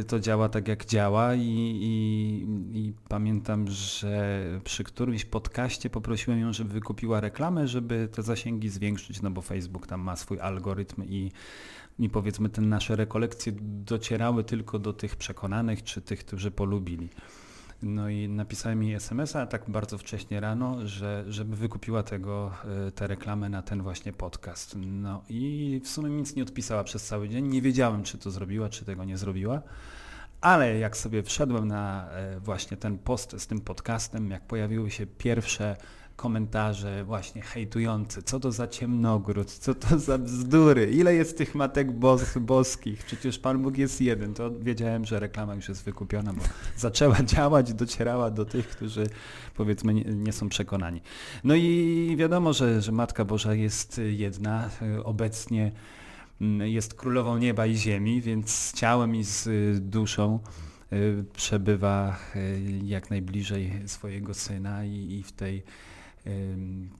to 0.07 0.19
działa 0.19 0.49
tak 0.49 0.67
jak 0.67 0.85
działa 0.85 1.35
i, 1.35 1.41
i, 1.81 2.45
i 2.79 2.93
pamiętam, 3.09 3.67
że 3.67 4.43
przy 4.63 4.83
którymś 4.83 5.25
podcaście 5.25 5.89
poprosiłem 5.89 6.39
ją, 6.39 6.53
żeby 6.53 6.73
wykupiła 6.73 7.19
reklamę, 7.19 7.67
żeby 7.67 8.09
te 8.11 8.23
zasięgi 8.23 8.69
zwiększyć, 8.69 9.21
no 9.21 9.31
bo 9.31 9.41
Facebook 9.41 9.87
tam 9.87 10.01
ma 10.01 10.15
swój 10.15 10.39
algorytm 10.39 11.03
i 11.03 11.31
i 11.99 12.09
powiedzmy 12.09 12.49
te 12.49 12.61
nasze 12.61 12.95
rekolekcje 12.95 13.53
docierały 13.61 14.43
tylko 14.43 14.79
do 14.79 14.93
tych 14.93 15.15
przekonanych, 15.15 15.83
czy 15.83 16.01
tych, 16.01 16.19
którzy 16.19 16.51
polubili. 16.51 17.09
No 17.83 18.09
i 18.09 18.29
napisałem 18.29 18.83
jej 18.83 18.93
SMS-a 18.93 19.45
tak 19.45 19.69
bardzo 19.69 19.97
wcześnie 19.97 20.39
rano, 20.39 20.87
że, 20.87 21.25
żeby 21.27 21.55
wykupiła 21.55 22.03
tego, 22.03 22.51
e, 22.87 22.91
tę 22.91 23.07
reklamę 23.07 23.49
na 23.49 23.61
ten 23.61 23.81
właśnie 23.81 24.13
podcast. 24.13 24.75
No 24.77 25.23
i 25.29 25.81
w 25.83 25.87
sumie 25.87 26.09
nic 26.09 26.35
nie 26.35 26.43
odpisała 26.43 26.83
przez 26.83 27.05
cały 27.05 27.29
dzień. 27.29 27.47
Nie 27.47 27.61
wiedziałem, 27.61 28.03
czy 28.03 28.17
to 28.17 28.31
zrobiła, 28.31 28.69
czy 28.69 28.85
tego 28.85 29.05
nie 29.05 29.17
zrobiła. 29.17 29.61
Ale 30.41 30.77
jak 30.77 30.97
sobie 30.97 31.23
wszedłem 31.23 31.67
na 31.67 32.09
e, 32.09 32.39
właśnie 32.39 32.77
ten 32.77 32.97
post 32.97 33.35
z 33.41 33.47
tym 33.47 33.61
podcastem, 33.61 34.31
jak 34.31 34.47
pojawiły 34.47 34.91
się 34.91 35.07
pierwsze 35.07 35.75
komentarze 36.15 37.03
właśnie 37.03 37.41
hejtujące, 37.41 38.23
co 38.23 38.39
to 38.39 38.51
za 38.51 38.67
ciemnogród, 38.67 39.51
co 39.51 39.75
to 39.75 39.99
za 40.09 40.17
bzdury, 40.17 40.91
ile 40.91 41.15
jest 41.15 41.37
tych 41.37 41.55
matek 41.55 41.91
bos 41.91 42.37
boskich, 42.37 43.03
przecież 43.03 43.39
Pan 43.39 43.61
Bóg 43.61 43.77
jest 43.77 44.01
jeden, 44.01 44.33
to 44.33 44.51
wiedziałem, 44.59 45.05
że 45.05 45.19
reklama 45.19 45.55
już 45.55 45.69
jest 45.69 45.83
wykupiona, 45.83 46.33
bo 46.33 46.41
zaczęła 46.77 47.23
działać, 47.23 47.73
docierała 47.73 48.31
do 48.31 48.45
tych, 48.45 48.67
którzy 48.67 49.07
powiedzmy 49.55 49.93
nie, 49.93 50.33
są 50.33 50.49
przekonani. 50.49 51.01
No 51.43 51.55
i 51.55 52.15
wiadomo, 52.17 52.53
że, 52.53 52.81
że 52.81 52.91
Matka 52.91 53.25
Boża 53.25 53.53
jest 53.53 54.01
jedna, 54.09 54.69
e, 54.81 55.03
obecnie 55.03 55.71
mm, 56.41 56.67
jest 56.67 56.93
królową 56.93 57.37
nieba 57.37 57.65
i 57.65 57.75
ziemi, 57.75 58.21
więc 58.21 58.51
z 58.51 58.73
ciałem 58.73 59.15
i 59.15 59.23
z 59.23 59.49
duszą 59.89 60.39
y, 60.93 61.25
przebywa 61.33 62.17
y, 62.35 62.61
jak 62.83 63.09
najbliżej 63.09 63.71
swojego 63.85 64.33
syna 64.33 64.85
i 64.85 65.23
w 65.25 65.31
tej 65.31 65.63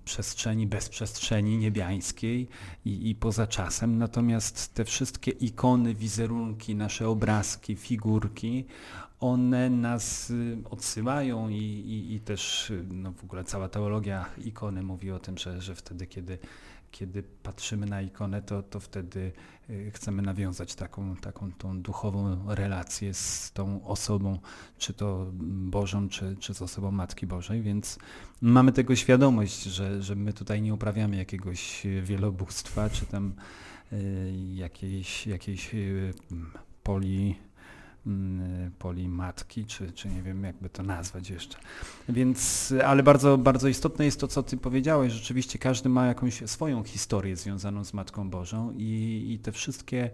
przestrzeni, 0.05 0.67
bezprzestrzeni 0.67 1.57
niebiańskiej 1.57 2.47
i, 2.85 3.09
i 3.09 3.15
poza 3.15 3.47
czasem. 3.47 3.97
Natomiast 3.97 4.73
te 4.73 4.85
wszystkie 4.85 5.31
ikony, 5.31 5.95
wizerunki, 5.95 6.75
nasze 6.75 7.09
obrazki, 7.09 7.75
figurki, 7.75 8.65
one 9.19 9.69
nas 9.69 10.29
y, 10.29 10.57
odsyłają 10.69 11.49
i, 11.49 11.55
i, 11.55 12.13
i 12.13 12.19
też 12.19 12.69
y, 12.69 12.85
no 12.91 13.11
w 13.11 13.23
ogóle 13.23 13.43
cała 13.43 13.69
teologia 13.69 14.25
ikony 14.45 14.83
mówi 14.83 15.11
o 15.11 15.19
tym, 15.19 15.37
że, 15.37 15.61
że 15.61 15.75
wtedy, 15.75 16.07
kiedy, 16.07 16.37
kiedy 16.93 17.23
patrzymy 17.23 17.85
na 17.85 18.01
ikonę, 18.01 18.41
to, 18.41 18.63
to 18.63 18.79
wtedy 18.79 19.31
y, 19.69 19.91
chcemy 19.93 20.21
nawiązać 20.21 20.75
taką, 20.75 21.15
taką 21.15 21.51
tą 21.51 21.81
duchową 21.81 22.37
relację 22.55 23.13
z 23.13 23.51
tą 23.51 23.85
osobą, 23.85 24.39
czy 24.77 24.93
to 24.93 25.31
Bożą, 25.49 26.09
czy, 26.09 26.35
czy 26.39 26.53
z 26.53 26.61
osobą 26.61 26.91
Matki 26.91 27.27
Bożej, 27.27 27.61
więc 27.61 27.99
mamy 28.41 28.71
tego 28.71 28.95
świadomość, 28.95 29.63
że, 29.63 30.01
że 30.01 30.15
my 30.15 30.33
tutaj 30.33 30.61
nie 30.61 30.73
uprawiamy 30.73 31.15
jakiegoś 31.15 31.87
wielobóstwa, 32.03 32.89
czy 32.89 33.05
tam 33.05 33.33
y, 33.93 34.33
jakiejś, 34.53 35.27
jakiejś 35.27 35.75
y, 35.75 36.13
poli 38.03 38.15
mm, 38.15 38.71
polimatki, 38.71 39.65
czy, 39.65 39.91
czy 39.91 40.09
nie 40.09 40.21
wiem 40.21 40.43
jakby 40.43 40.69
to 40.69 40.83
nazwać 40.83 41.29
jeszcze. 41.29 41.57
Więc, 42.09 42.73
ale 42.85 43.03
bardzo, 43.03 43.37
bardzo 43.37 43.67
istotne 43.67 44.05
jest 44.05 44.19
to, 44.19 44.27
co 44.27 44.43
Ty 44.43 44.57
powiedziałeś. 44.57 45.13
Rzeczywiście 45.13 45.59
każdy 45.59 45.89
ma 45.89 46.07
jakąś 46.07 46.49
swoją 46.49 46.83
historię 46.83 47.35
związaną 47.35 47.83
z 47.83 47.93
Matką 47.93 48.29
Bożą 48.29 48.73
i, 48.77 49.25
i 49.29 49.39
te 49.39 49.51
wszystkie 49.51 50.09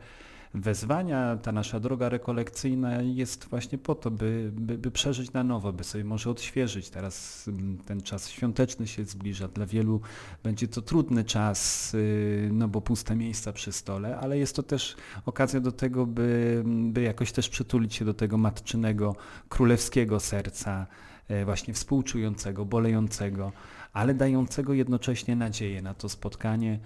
wezwania, 0.53 1.37
ta 1.37 1.51
nasza 1.51 1.79
droga 1.79 2.09
rekolekcyjna 2.09 3.01
jest 3.01 3.45
właśnie 3.45 3.77
po 3.77 3.95
to, 3.95 4.11
by, 4.11 4.51
by, 4.53 4.77
by 4.77 4.91
przeżyć 4.91 5.33
na 5.33 5.43
nowo, 5.43 5.73
by 5.73 5.83
sobie 5.83 6.03
może 6.03 6.29
odświeżyć. 6.29 6.89
Teraz 6.89 7.47
mm, 7.47 7.77
ten 7.77 8.01
czas 8.01 8.29
świąteczny 8.29 8.87
się 8.87 9.05
zbliża. 9.05 9.47
Dla 9.47 9.65
wielu 9.65 10.01
będzie 10.43 10.67
to 10.67 10.81
trudny 10.81 11.23
czas, 11.23 11.91
y, 11.93 12.49
no 12.53 12.67
bo 12.67 12.81
puste 12.81 13.15
miejsca 13.15 13.53
przy 13.53 13.71
stole, 13.71 14.17
ale 14.17 14.37
jest 14.37 14.55
to 14.55 14.63
też 14.63 14.95
okazja 15.25 15.59
do 15.59 15.71
tego, 15.71 16.05
by, 16.05 16.63
by 16.65 17.01
jakoś 17.01 17.31
też 17.31 17.49
przytulić 17.49 17.95
się 17.95 18.05
do 18.05 18.13
tego 18.13 18.37
matczynego, 18.37 19.15
królewskiego 19.49 20.19
serca, 20.19 20.87
e, 21.27 21.45
właśnie 21.45 21.73
współczującego, 21.73 22.65
bolejącego, 22.65 23.51
ale 23.93 24.13
dającego 24.13 24.73
jednocześnie 24.73 25.35
nadzieję 25.35 25.81
na 25.81 25.93
to 25.93 26.09
spotkanie 26.09 26.79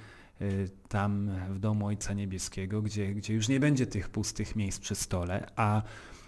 tam 0.89 1.31
w 1.49 1.59
domu 1.59 1.85
Ojca 1.85 2.13
Niebieskiego, 2.13 2.81
gdzie, 2.81 3.13
gdzie 3.13 3.33
już 3.33 3.47
nie 3.47 3.59
będzie 3.59 3.87
tych 3.87 4.09
pustych 4.09 4.55
miejsc 4.55 4.79
przy 4.79 4.95
stole, 4.95 5.51
a 5.55 5.81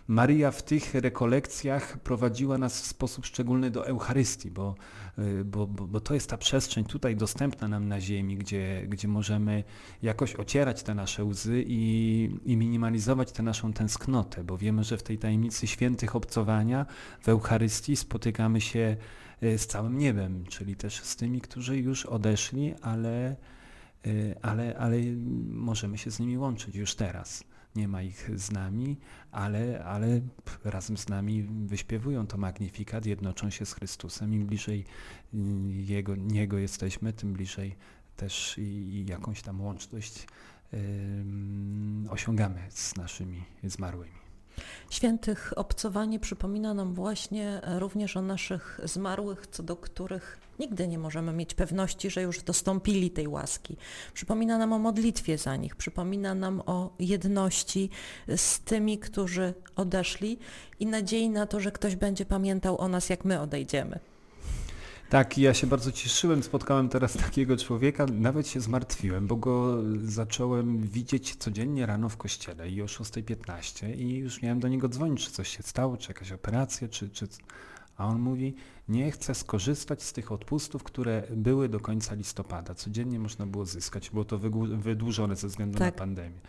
Maria 0.08 0.52
w 0.52 0.64
tych 0.64 0.94
rekolekcjach 0.94 1.98
prowadziła 1.98 2.58
nas 2.58 2.82
w 2.82 2.86
sposób 2.86 3.26
szczególny 3.26 3.72
do 3.72 3.88
Eucharystii, 3.88 4.52
bo, 4.52 4.76
y, 5.20 5.46
bo, 5.46 5.68
bo, 5.68 5.88
bo 5.88 6.00
to 6.00 6.14
jest 6.14 6.30
ta 6.30 6.38
przestrzeń 6.38 6.86
tutaj 6.86 7.16
dostępna 7.16 7.68
nam 7.68 7.88
na 7.88 8.02
ziemi, 8.02 8.38
gdzie, 8.38 8.86
gdzie 8.88 9.08
możemy 9.08 9.64
jakoś 10.02 10.36
ocierać 10.36 10.84
te 10.84 10.96
nasze 10.96 11.24
łzy 11.24 11.64
i, 11.68 12.30
i 12.46 12.58
minimalizować 12.58 13.32
tę 13.32 13.44
naszą 13.44 13.74
tęsknotę, 13.74 14.44
bo 14.44 14.58
wiemy, 14.58 14.84
że 14.84 14.98
w 14.98 15.04
tej 15.04 15.18
tajemnicy 15.18 15.68
świętych 15.68 16.16
obcowania 16.16 16.86
w 17.22 17.30
Eucharystii 17.30 17.96
spotykamy 17.96 18.62
się 18.62 18.98
y, 19.44 19.58
z 19.58 19.68
całym 19.68 19.98
niebem, 19.98 20.46
czyli 20.46 20.76
też 20.76 21.02
z 21.04 21.16
tymi, 21.16 21.42
którzy 21.42 21.78
już 21.78 22.06
odeszli, 22.06 22.74
ale, 22.82 23.32
y, 23.32 23.36
ale, 24.42 24.78
ale 24.78 24.98
możemy 25.50 25.98
się 25.98 26.12
z 26.12 26.20
nimi 26.20 26.38
łączyć 26.38 26.76
już 26.76 26.96
teraz. 26.96 27.44
Nie 27.76 27.88
ma 27.88 28.02
ich 28.02 28.40
z 28.40 28.52
nami, 28.52 28.98
ale, 29.32 29.86
ale 29.86 30.22
razem 30.64 30.98
z 30.98 31.10
nami 31.10 31.44
wyśpiewują 31.44 32.28
to 32.28 32.38
magnifikat, 32.38 33.06
jednoczą 33.06 33.50
się 33.50 33.66
z 33.66 33.74
Chrystusem. 33.74 34.34
Im 34.34 34.46
bliżej 34.46 34.86
y, 35.34 35.38
Jego, 35.72 36.16
Niego 36.16 36.58
jesteśmy, 36.58 37.14
tym 37.14 37.34
bliżej 37.34 37.76
też 38.16 38.58
i, 38.58 39.06
jakąś 39.10 39.42
tam 39.42 39.62
łączność 39.62 40.28
osiągamy 42.10 42.60
z 42.70 42.96
naszymi 42.96 43.44
zmarłymi. 43.64 44.26
Świętych 44.90 45.54
obcowanie 45.56 46.20
przypomina 46.20 46.74
nam 46.74 46.94
właśnie 46.94 47.62
e, 47.64 47.80
również 47.80 48.18
o 48.18 48.22
naszych 48.22 48.80
zmarłych, 48.84 49.48
co 49.48 49.64
do 49.64 49.76
których 49.76 50.40
nigdy 50.60 50.88
nie 50.88 51.00
możemy 51.00 51.34
mieć 51.34 51.54
pewności, 51.54 52.10
że 52.10 52.22
już 52.22 52.42
dostąpili 52.44 53.12
tej 53.12 53.28
łaski. 53.28 53.78
Przypomina 54.14 54.58
nam 54.58 54.74
o 54.74 54.80
modlitwie 54.80 55.38
za 55.38 55.56
nich, 55.56 55.76
przypomina 55.76 56.36
nam 56.36 56.62
o 56.66 56.94
jedności 57.00 57.90
z 58.36 58.60
tymi, 58.60 59.00
którzy 59.00 59.54
odeszli 59.76 60.40
i 60.80 60.86
nadziei 60.86 61.30
na 61.30 61.46
to, 61.46 61.60
że 61.60 61.72
ktoś 61.72 61.96
będzie 61.96 62.26
pamiętał 62.26 62.82
o 62.82 62.88
nas, 62.88 63.10
jak 63.10 63.26
my 63.26 63.42
odejdziemy. 63.42 64.00
Tak, 65.10 65.38
ja 65.38 65.54
się 65.54 65.68
bardzo 65.68 65.92
cieszyłem, 65.92 66.44
spotkałem 66.44 66.90
teraz 66.90 67.14
takiego 67.14 67.58
człowieka, 67.58 68.06
nawet 68.06 68.48
się 68.48 68.62
zmartwiłem, 68.62 69.28
bo 69.28 69.36
go 69.36 69.78
zacząłem 70.04 70.88
widzieć 70.88 71.36
codziennie 71.36 71.86
rano 71.86 72.10
w 72.10 72.18
kościele 72.18 72.70
i 72.70 72.82
o 72.82 72.86
6.15 72.86 73.98
i 73.98 74.18
już 74.18 74.42
miałem 74.42 74.60
do 74.60 74.68
niego 74.68 74.90
dzwonić, 74.90 75.26
czy 75.26 75.32
coś 75.32 75.58
się 75.58 75.64
stało, 75.64 75.98
czy 75.98 76.10
jakaś 76.10 76.32
operacja, 76.32 76.88
czy, 76.88 77.10
czy... 77.10 77.28
A 77.98 78.08
on 78.08 78.20
mówi, 78.20 78.56
nie 78.88 79.12
chcę 79.12 79.36
skorzystać 79.36 80.04
z 80.04 80.14
tych 80.14 80.32
odpustów, 80.32 80.84
które 80.84 81.24
były 81.32 81.70
do 81.70 81.80
końca 81.80 82.16
listopada. 82.16 82.76
Codziennie 82.76 83.20
można 83.20 83.46
było 83.46 83.66
zyskać, 83.66 84.10
było 84.10 84.26
to 84.26 84.40
wydłużone 84.78 85.36
ze 85.36 85.48
względu 85.48 85.80
Tak. 85.80 85.94
na 85.94 86.00
pandemię. 86.00 86.40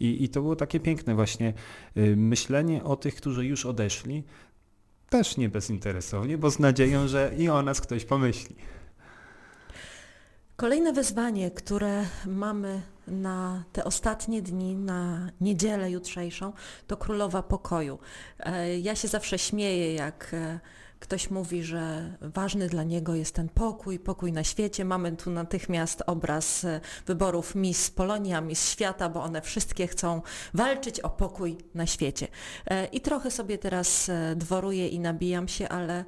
I, 0.00 0.24
I 0.24 0.28
to 0.28 0.42
było 0.42 0.56
takie 0.56 0.80
piękne 0.80 1.14
właśnie 1.14 1.54
y, 1.96 2.16
myślenie 2.16 2.84
o 2.84 2.96
tych, 2.96 3.14
którzy 3.14 3.46
już 3.46 3.66
odeszli, 3.66 4.24
też 5.10 5.36
nie 5.36 5.48
bezinteresownie, 5.48 6.38
bo 6.38 6.50
z 6.50 6.58
nadzieją, 6.58 7.08
że 7.08 7.32
i 7.38 7.48
o 7.48 7.62
nas 7.62 7.80
ktoś 7.80 8.04
pomyśli. 8.04 8.56
Kolejne 10.56 10.92
wezwanie, 10.92 11.50
które 11.50 12.04
mamy 12.26 12.82
na 13.06 13.64
te 13.72 13.84
ostatnie 13.84 14.42
dni, 14.42 14.76
na 14.76 15.30
niedzielę 15.40 15.90
jutrzejszą, 15.90 16.52
to 16.86 16.96
Królowa 16.96 17.42
Pokoju. 17.42 17.98
E, 18.40 18.78
Ja 18.78 18.94
się 18.94 19.08
zawsze 19.08 19.38
śmieję, 19.38 19.94
jak 19.94 20.30
e, 20.34 20.60
ktoś 21.06 21.30
mówi, 21.30 21.62
że 21.62 22.12
ważny 22.20 22.68
dla 22.68 22.82
niego 22.82 23.14
jest 23.14 23.34
ten 23.34 23.48
pokój, 23.48 23.98
pokój 23.98 24.32
na 24.32 24.44
świecie. 24.44 24.84
Mamy 24.84 25.16
tu 25.16 25.30
natychmiast 25.30 26.02
obraz 26.06 26.64
e, 26.64 26.80
wyborów 27.06 27.54
Miss 27.54 27.90
Polonia, 27.90 28.40
Miss 28.40 28.68
Świata, 28.70 29.08
bo 29.08 29.22
one 29.22 29.42
wszystkie 29.42 29.86
chcą 29.86 30.22
walczyć 30.54 31.00
o 31.00 31.10
pokój 31.10 31.58
na 31.74 31.86
świecie. 31.86 32.28
E, 32.66 32.86
I 32.86 33.00
trochę 33.00 33.30
sobie 33.30 33.58
teraz 33.58 34.08
e, 34.08 34.36
dworuję 34.36 34.88
i 34.88 35.00
nabijam 35.00 35.48
się, 35.48 35.68
ale 35.68 36.04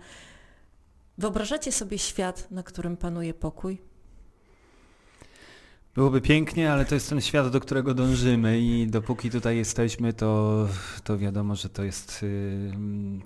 wyobrażacie 1.19 1.73
sobie 1.73 1.99
świat, 1.99 2.51
na 2.51 2.63
którym 2.63 2.97
panuje 2.97 3.35
pokój? 3.35 3.88
Byłoby 5.95 6.21
pięknie, 6.21 6.73
ale 6.73 6.85
to 6.85 6.95
jest 6.95 7.09
ten 7.09 7.21
świat, 7.21 7.51
do 7.51 7.61
którego 7.61 7.95
dążymy 7.95 8.61
i 8.61 8.87
dopóki 8.87 9.31
tutaj 9.31 9.57
jesteśmy, 9.57 10.13
to, 10.13 10.69
to 11.05 11.19
wiadomo, 11.19 11.55
że 11.57 11.69
to 11.69 11.85
jest, 11.85 12.23
y, 12.23 12.73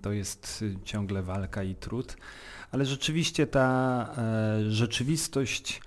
to 0.02 0.12
jest 0.12 0.64
ciągle 0.84 1.22
walka 1.22 1.62
i 1.62 1.74
trud. 1.74 2.16
Ale 2.72 2.84
rzeczywiście 2.84 3.46
ta 3.46 4.08
e, 4.18 4.70
rzeczywistość 4.70 5.80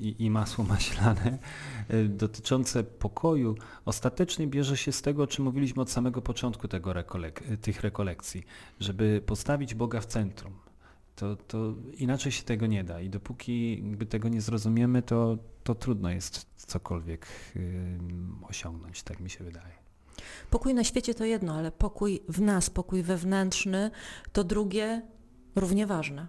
i, 0.00 0.14
i 0.18 0.30
masło 0.30 0.64
maślane 0.64 1.38
e, 1.88 2.04
dotyczące 2.04 2.84
pokoju 2.84 3.56
ostatecznie 3.84 4.46
bierze 4.46 4.76
się 4.76 4.92
z 4.92 5.02
tego, 5.02 5.22
o 5.22 5.26
czym 5.26 5.44
mówiliśmy 5.44 5.82
od 5.82 5.90
samego 5.90 6.22
początku 6.22 6.68
tego 6.68 6.92
rekolek 6.92 7.42
tych 7.62 7.80
rekolekcji, 7.80 8.42
żeby 8.80 9.22
postawić 9.26 9.74
Boga 9.74 10.00
w 10.00 10.06
centrum 10.06 10.67
to, 11.18 11.36
to 11.36 11.74
inaczej 11.96 12.32
się 12.32 12.42
tego 12.42 12.66
nie 12.66 12.84
da 12.84 13.00
i 13.00 13.10
dopóki 13.10 13.82
jakby 13.88 14.06
tego 14.06 14.28
nie 14.28 14.40
zrozumiemy, 14.40 15.02
to, 15.02 15.38
to 15.64 15.74
trudno 15.74 16.10
jest 16.10 16.46
cokolwiek 16.56 17.26
yy, 17.54 17.62
osiągnąć, 18.48 19.02
tak 19.02 19.20
mi 19.20 19.30
się 19.30 19.44
wydaje. 19.44 19.74
Pokój 20.50 20.74
na 20.74 20.84
świecie 20.84 21.14
to 21.14 21.24
jedno, 21.24 21.54
ale 21.54 21.72
pokój 21.72 22.22
w 22.28 22.40
nas, 22.40 22.70
pokój 22.70 23.02
wewnętrzny 23.02 23.90
to 24.32 24.44
drugie 24.44 25.02
równie 25.56 25.86
ważne. 25.86 26.26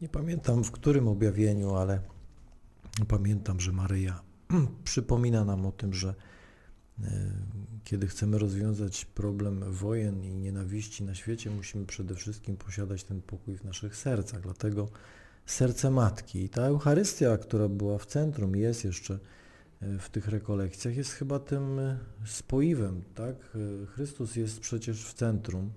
Nie 0.00 0.08
pamiętam 0.08 0.64
w 0.64 0.70
którym 0.70 1.08
objawieniu, 1.08 1.74
ale 1.74 2.00
pamiętam, 3.08 3.60
że 3.60 3.72
Maryja 3.72 4.20
przypomina 4.84 5.44
nam 5.44 5.66
o 5.66 5.72
tym, 5.72 5.94
że 5.94 6.14
kiedy 7.84 8.06
chcemy 8.06 8.38
rozwiązać 8.38 9.04
problem 9.04 9.64
wojen 9.72 10.24
i 10.24 10.34
nienawiści 10.34 11.04
na 11.04 11.14
świecie, 11.14 11.50
musimy 11.50 11.86
przede 11.86 12.14
wszystkim 12.14 12.56
posiadać 12.56 13.04
ten 13.04 13.22
pokój 13.22 13.56
w 13.56 13.64
naszych 13.64 13.96
sercach. 13.96 14.40
Dlatego 14.40 14.88
serce 15.46 15.90
matki 15.90 16.44
i 16.44 16.48
ta 16.48 16.62
Eucharystia, 16.62 17.36
która 17.36 17.68
była 17.68 17.98
w 17.98 18.06
centrum, 18.06 18.56
jest 18.56 18.84
jeszcze 18.84 19.18
e, 19.80 19.98
w 19.98 20.10
tych 20.10 20.28
rekolekcjach, 20.28 20.96
jest 20.96 21.12
chyba 21.12 21.38
tym 21.38 21.78
e, 21.78 21.98
spoiwem. 22.24 23.02
Tak? 23.14 23.36
Chrystus 23.94 24.36
jest 24.36 24.60
przecież 24.60 25.04
w 25.04 25.14
centrum 25.14 25.70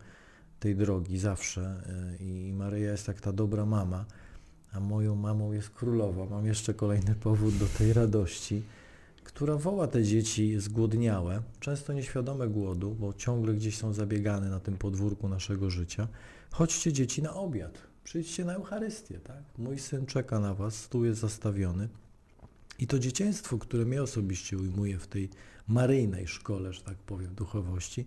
tej 0.59 0.75
drogi 0.75 1.19
zawsze 1.19 1.83
i 2.19 2.53
Maryja 2.53 2.91
jest 2.91 3.07
jak 3.07 3.21
ta 3.21 3.33
dobra 3.33 3.65
mama, 3.65 4.05
a 4.71 4.79
moją 4.79 5.15
mamą 5.15 5.51
jest 5.51 5.69
królowa. 5.69 6.25
Mam 6.25 6.45
jeszcze 6.45 6.73
kolejny 6.73 7.15
powód 7.15 7.57
do 7.57 7.65
tej 7.65 7.93
radości 7.93 8.63
która 9.29 9.55
woła 9.55 9.87
te 9.87 10.03
dzieci 10.03 10.59
zgłodniałe, 10.59 11.41
często 11.59 11.93
nieświadome 11.93 12.47
głodu, 12.47 12.95
bo 12.99 13.13
ciągle 13.13 13.53
gdzieś 13.53 13.77
są 13.77 13.93
zabiegane 13.93 14.49
na 14.49 14.59
tym 14.59 14.77
podwórku 14.77 15.29
naszego 15.29 15.69
życia. 15.69 16.07
Chodźcie 16.51 16.93
dzieci 16.93 17.21
na 17.21 17.33
obiad, 17.33 17.77
przyjdźcie 18.03 18.45
na 18.45 18.53
Eucharystię, 18.53 19.19
tak? 19.19 19.43
Mój 19.57 19.79
syn 19.79 20.05
czeka 20.05 20.39
na 20.39 20.53
was, 20.53 20.75
stół 20.75 21.05
jest 21.05 21.21
zastawiony. 21.21 21.89
I 22.79 22.87
to 22.87 22.99
dzieciństwo, 22.99 23.57
które 23.57 23.85
mnie 23.85 24.03
osobiście 24.03 24.57
ujmuje 24.57 24.99
w 24.99 25.07
tej 25.07 25.29
maryjnej 25.67 26.27
szkole, 26.27 26.73
że 26.73 26.81
tak 26.81 26.97
powiem, 26.97 27.35
duchowości, 27.35 28.05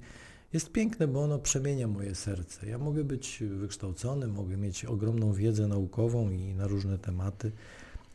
jest 0.53 0.73
piękne, 0.73 1.09
bo 1.09 1.25
ono 1.25 1.39
przemienia 1.39 1.89
moje 1.89 2.15
serce. 2.15 2.67
Ja 2.67 2.79
mogę 2.79 3.05
być 3.05 3.43
wykształcony, 3.59 4.27
mogę 4.27 4.57
mieć 4.57 4.85
ogromną 4.85 5.33
wiedzę 5.33 5.69
naukową 5.69 6.31
i 6.31 6.55
na 6.55 6.67
różne 6.67 6.99
tematy, 6.99 7.53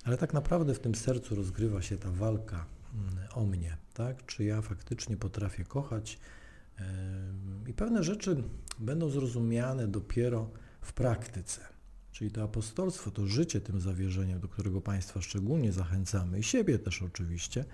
ale 0.03 0.17
tak 0.17 0.33
naprawdę 0.33 0.73
w 0.73 0.79
tym 0.79 0.95
sercu 0.95 1.35
rozgrywa 1.35 1.81
się 1.81 1.97
ta 1.97 2.11
walka 2.11 2.76
o 3.33 3.45
mnie, 3.45 3.77
tak? 3.93 4.25
Czy 4.25 4.43
ja 4.43 4.61
faktycznie 4.61 5.17
potrafię 5.17 5.63
kochać 5.63 6.19
i 7.67 7.73
pewne 7.73 8.03
rzeczy 8.03 8.43
będą 8.79 9.09
zrozumiane 9.09 9.87
dopiero 9.87 10.49
w 10.81 10.93
praktyce. 10.93 11.61
Czyli 12.11 12.31
to 12.31 12.43
apostolstwo, 12.43 13.11
to 13.11 13.27
życie 13.27 13.61
tym 13.61 13.81
zawierzeniem, 13.81 14.39
do 14.39 14.47
którego 14.47 14.81
Państwa 14.81 15.21
szczególnie 15.21 15.71
zachęcamy 15.71 16.39
i 16.39 16.43
siebie 16.43 16.79
też 16.79 17.01
oczywiście, 17.03 17.65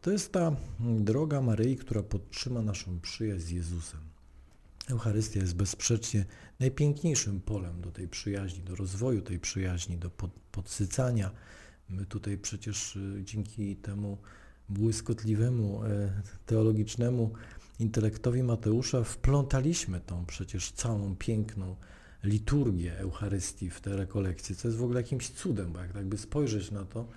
to 0.00 0.10
jest 0.10 0.32
ta 0.32 0.56
droga 0.80 1.40
Maryi, 1.40 1.76
która 1.76 2.02
podtrzyma 2.02 2.62
naszą 2.62 3.00
przyjaźń 3.00 3.46
z 3.46 3.50
Jezusem. 3.50 4.00
Eucharystia 4.88 5.40
jest 5.40 5.56
bezsprzecznie 5.56 6.24
najpiękniejszym 6.60 7.40
polem 7.40 7.80
do 7.80 7.92
tej 7.92 8.08
przyjaźni, 8.08 8.64
do 8.64 8.76
rozwoju 8.76 9.22
tej 9.22 9.38
przyjaźni, 9.38 9.98
do 9.98 10.10
podsycania. 10.52 11.30
My 11.88 12.06
tutaj 12.06 12.38
przecież 12.38 12.96
y, 12.96 13.22
dzięki 13.24 13.76
temu 13.76 14.18
błyskotliwemu, 14.68 15.84
e, 15.84 16.12
teologicznemu 16.46 17.30
intelektowi 17.78 18.42
Mateusza 18.42 19.04
wplątaliśmy 19.04 20.00
tą 20.00 20.26
przecież 20.26 20.72
całą 20.72 21.16
piękną 21.16 21.76
liturgię 22.24 22.98
Eucharystii 22.98 23.70
w 23.70 23.80
te 23.80 23.96
rekolekcje, 23.96 24.56
co 24.56 24.68
jest 24.68 24.78
w 24.78 24.82
ogóle 24.82 25.00
jakimś 25.00 25.30
cudem, 25.30 25.72
bo 25.72 25.80
jak 25.80 25.92
tak 25.92 26.06
by 26.06 26.18
spojrzeć 26.18 26.70
na 26.70 26.84
to, 26.84 27.08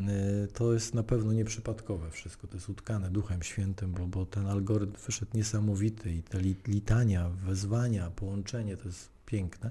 e, 0.00 0.04
to 0.46 0.74
jest 0.74 0.94
na 0.94 1.02
pewno 1.02 1.32
nieprzypadkowe 1.32 2.10
wszystko, 2.10 2.46
to 2.46 2.54
jest 2.54 2.68
utkane 2.68 3.10
Duchem 3.10 3.42
Świętym, 3.42 3.92
bo, 3.92 4.06
bo 4.06 4.26
ten 4.26 4.46
algorytm 4.46 4.96
wyszedł 5.06 5.30
niesamowity 5.36 6.12
i 6.12 6.22
te 6.22 6.40
litania, 6.68 7.28
wezwania, 7.28 8.10
połączenie 8.10 8.76
to 8.76 8.88
jest 8.88 9.08
piękne. 9.26 9.70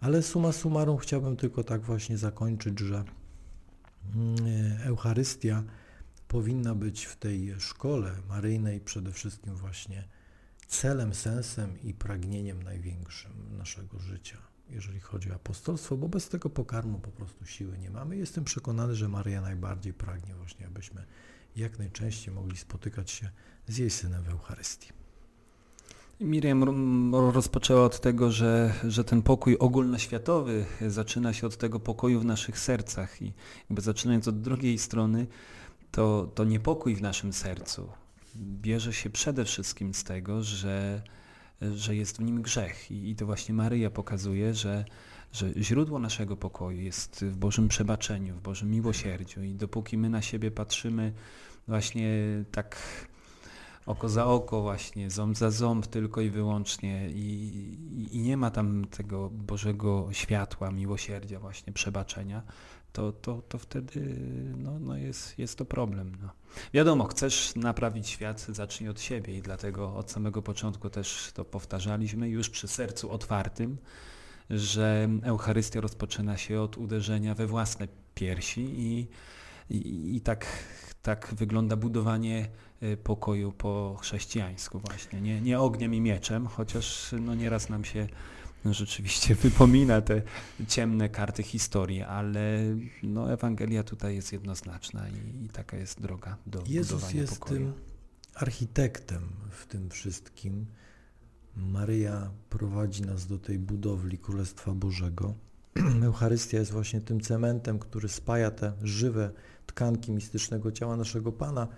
Ale 0.00 0.22
suma 0.22 0.52
summarum 0.52 0.98
chciałbym 0.98 1.36
tylko 1.36 1.64
tak 1.64 1.82
właśnie 1.82 2.18
zakończyć, 2.18 2.78
że 2.78 3.04
mm, 4.14 4.36
e, 4.80 4.84
Eucharystia 4.84 5.64
powinna 6.30 6.74
być 6.74 7.04
w 7.04 7.16
tej 7.16 7.54
szkole 7.58 8.12
maryjnej 8.28 8.80
przede 8.80 9.12
wszystkim 9.12 9.54
właśnie 9.54 10.04
celem, 10.66 11.14
sensem 11.14 11.82
i 11.82 11.94
pragnieniem 11.94 12.62
największym 12.62 13.32
naszego 13.58 13.98
życia, 13.98 14.38
jeżeli 14.68 15.00
chodzi 15.00 15.30
o 15.32 15.34
apostolstwo, 15.34 15.96
bo 15.96 16.08
bez 16.08 16.28
tego 16.28 16.50
pokarmu 16.50 16.98
po 16.98 17.10
prostu 17.10 17.46
siły 17.46 17.78
nie 17.78 17.90
mamy. 17.90 18.16
Jestem 18.16 18.44
przekonany, 18.44 18.94
że 18.94 19.08
Maryja 19.08 19.40
najbardziej 19.40 19.92
pragnie 19.92 20.34
właśnie, 20.34 20.66
abyśmy 20.66 21.04
jak 21.56 21.78
najczęściej 21.78 22.34
mogli 22.34 22.56
spotykać 22.56 23.10
się 23.10 23.30
z 23.68 23.78
jej 23.78 23.90
synem 23.90 24.22
w 24.22 24.28
Eucharystii. 24.28 24.88
Miriam 26.20 27.14
rozpoczęła 27.14 27.84
od 27.84 28.00
tego, 28.00 28.32
że, 28.32 28.74
że 28.84 29.04
ten 29.04 29.22
pokój 29.22 29.56
ogólnoświatowy 29.58 30.64
zaczyna 30.88 31.32
się 31.32 31.46
od 31.46 31.56
tego 31.56 31.80
pokoju 31.80 32.20
w 32.20 32.24
naszych 32.24 32.58
sercach 32.58 33.22
i 33.22 33.32
jakby 33.70 33.82
zaczynając 33.82 34.28
od 34.28 34.40
drugiej 34.40 34.78
strony, 34.78 35.26
to, 35.90 36.32
to 36.34 36.44
niepokój 36.44 36.94
w 36.94 37.02
naszym 37.02 37.32
sercu 37.32 37.88
bierze 38.36 38.92
się 38.92 39.10
przede 39.10 39.44
wszystkim 39.44 39.94
z 39.94 40.04
tego, 40.04 40.42
że, 40.42 41.02
że 41.74 41.96
jest 41.96 42.16
w 42.16 42.20
nim 42.20 42.42
grzech. 42.42 42.90
I, 42.90 43.10
i 43.10 43.16
to 43.16 43.26
właśnie 43.26 43.54
Maryja 43.54 43.90
pokazuje, 43.90 44.54
że, 44.54 44.84
że 45.32 45.52
źródło 45.56 45.98
naszego 45.98 46.36
pokoju 46.36 46.80
jest 46.80 47.24
w 47.24 47.36
Bożym 47.36 47.68
przebaczeniu, 47.68 48.34
w 48.34 48.40
Bożym 48.40 48.70
miłosierdziu. 48.70 49.42
I 49.42 49.54
dopóki 49.54 49.98
my 49.98 50.10
na 50.10 50.22
siebie 50.22 50.50
patrzymy 50.50 51.12
właśnie 51.68 52.10
tak 52.52 52.76
oko 53.86 54.08
za 54.08 54.26
oko 54.26 54.62
właśnie, 54.62 55.10
ząb 55.10 55.36
za 55.36 55.50
ząb 55.50 55.86
tylko 55.86 56.20
i 56.20 56.30
wyłącznie 56.30 57.10
i, 57.10 58.08
i, 58.12 58.18
nie 58.18 58.36
ma 58.36 58.50
tam 58.50 58.84
tego 58.84 59.30
Bożego 59.30 60.08
światła, 60.12 60.70
miłosierdzia, 60.70 61.40
właśnie 61.40 61.72
przebaczenia, 61.72 62.42
to, 62.92 63.12
to, 63.12 63.42
to 63.48 63.58
wtedy 63.58 64.16
no, 64.56 64.78
no 64.78 64.96
jest, 64.96 65.38
jest 65.38 65.58
to 65.58 65.64
problem. 65.64 66.16
No. 66.22 66.30
Wiadomo, 66.74 67.04
chcesz 67.04 67.54
naprawić 67.56 68.08
świat, 68.08 68.46
zacznij 68.48 68.88
od 68.88 69.00
siebie 69.00 69.38
i 69.38 69.42
dlatego 69.42 69.94
od 69.96 70.10
samego 70.10 70.42
początku 70.42 70.90
też 70.90 71.30
to 71.34 71.44
powtarzaliśmy 71.44 72.28
już 72.28 72.50
przy 72.50 72.68
sercu 72.68 73.10
otwartym, 73.10 73.78
że 74.50 75.08
Eucharystia 75.22 75.80
rozpoczyna 75.80 76.36
się 76.36 76.60
od 76.60 76.78
uderzenia 76.78 77.34
we 77.34 77.46
własne 77.46 77.88
piersi 78.14 78.60
i, 78.60 79.08
i, 79.70 80.16
i 80.16 80.20
tak, 80.20 80.46
tak 81.02 81.34
wygląda 81.36 81.76
budowanie 81.76 82.48
y, 82.82 82.96
pokoju 82.96 83.52
po 83.52 83.96
chrześcijańsku 84.00 84.78
właśnie. 84.78 85.20
Nie, 85.20 85.40
nie 85.40 85.60
ogniem 85.60 85.94
i 85.94 86.00
mieczem, 86.00 86.46
chociaż 86.46 87.14
no 87.20 87.34
nieraz 87.34 87.68
nam 87.68 87.84
się 87.84 88.08
no, 88.64 88.74
rzeczywiście 88.74 89.34
wypomina 89.44 90.00
te 90.00 90.22
ciemne 90.68 91.08
karty 91.08 91.42
historii, 91.42 92.02
ale 92.02 92.60
no, 93.02 93.32
Ewangelia 93.32 93.82
tutaj 93.82 94.14
jest 94.14 94.32
jednoznaczna 94.32 95.08
i, 95.08 95.44
i 95.44 95.48
taka 95.48 95.76
jest 95.76 96.00
droga 96.00 96.36
do 96.46 96.62
Jezus 96.66 96.92
budowania 96.92 97.20
jest 97.20 97.38
pokoju. 97.38 97.60
tym 97.60 97.72
architektem 98.34 99.22
w 99.50 99.66
tym 99.66 99.90
wszystkim. 99.90 100.66
Maryja 101.56 102.30
prowadzi 102.48 103.02
nas 103.02 103.26
do 103.26 103.38
tej 103.38 103.58
budowli 103.58 104.18
Królestwa 104.18 104.72
Bożego. 104.74 105.34
Eucharystia 106.02 106.58
jest 106.58 106.72
właśnie 106.72 107.00
tym 107.00 107.20
cementem, 107.20 107.78
który 107.78 108.08
spaja 108.08 108.50
te 108.50 108.72
żywe 108.82 109.30
tkanki 109.66 110.12
mistycznego 110.12 110.72
ciała 110.72 110.96
naszego 110.96 111.32
Pana. 111.32 111.68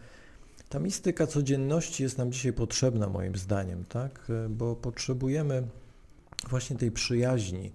Ta 0.69 0.79
mistyka 0.79 1.27
codzienności 1.27 2.03
jest 2.03 2.19
nam 2.19 2.33
dzisiaj 2.33 2.53
potrzebna 2.53 3.09
moim 3.09 3.37
zdaniem, 3.37 3.85
tak? 3.85 4.27
bo 4.51 4.77
potrzebujemy 4.77 5.69
właśnie 6.49 6.77
tej 6.77 6.91
przyjaźni. 6.91 7.73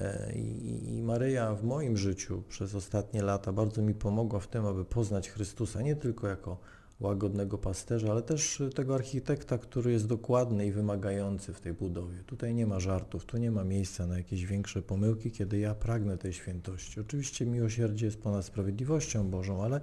E, 0.00 0.32
I, 0.34 0.96
I 0.96 1.02
Maryja 1.02 1.54
w 1.54 1.64
moim 1.64 1.96
życiu 1.96 2.42
przez 2.48 2.74
ostatnie 2.74 3.22
lata 3.22 3.52
bardzo 3.52 3.82
mi 3.82 3.94
pomogła 3.94 4.40
w 4.40 4.48
tym, 4.48 4.66
aby 4.66 4.84
poznać 4.84 5.30
Chrystusa 5.30 5.82
nie 5.82 5.96
tylko 5.96 6.28
jako 6.28 6.58
łagodnego 7.00 7.58
pasterza, 7.58 8.10
ale 8.10 8.22
też 8.22 8.62
tego 8.74 8.94
architekta, 8.94 9.58
który 9.58 9.92
jest 9.92 10.06
dokładny 10.06 10.66
i 10.66 10.72
wymagający 10.72 11.52
w 11.52 11.60
tej 11.60 11.72
budowie. 11.72 12.18
Tutaj 12.26 12.54
nie 12.54 12.66
ma 12.66 12.80
żartów, 12.80 13.24
tu 13.24 13.38
nie 13.38 13.50
ma 13.50 13.64
miejsca 13.64 14.06
na 14.06 14.18
jakieś 14.18 14.46
większe 14.46 14.82
pomyłki, 14.82 15.30
kiedy 15.30 15.58
ja 15.58 15.74
pragnę 15.74 16.18
tej 16.18 16.32
świętości. 16.32 17.00
Oczywiście 17.00 17.46
miłosierdzie 17.46 18.06
jest 18.06 18.22
ponad 18.22 18.44
sprawiedliwością 18.44 19.30
Bożą, 19.30 19.62
ale 19.62 19.80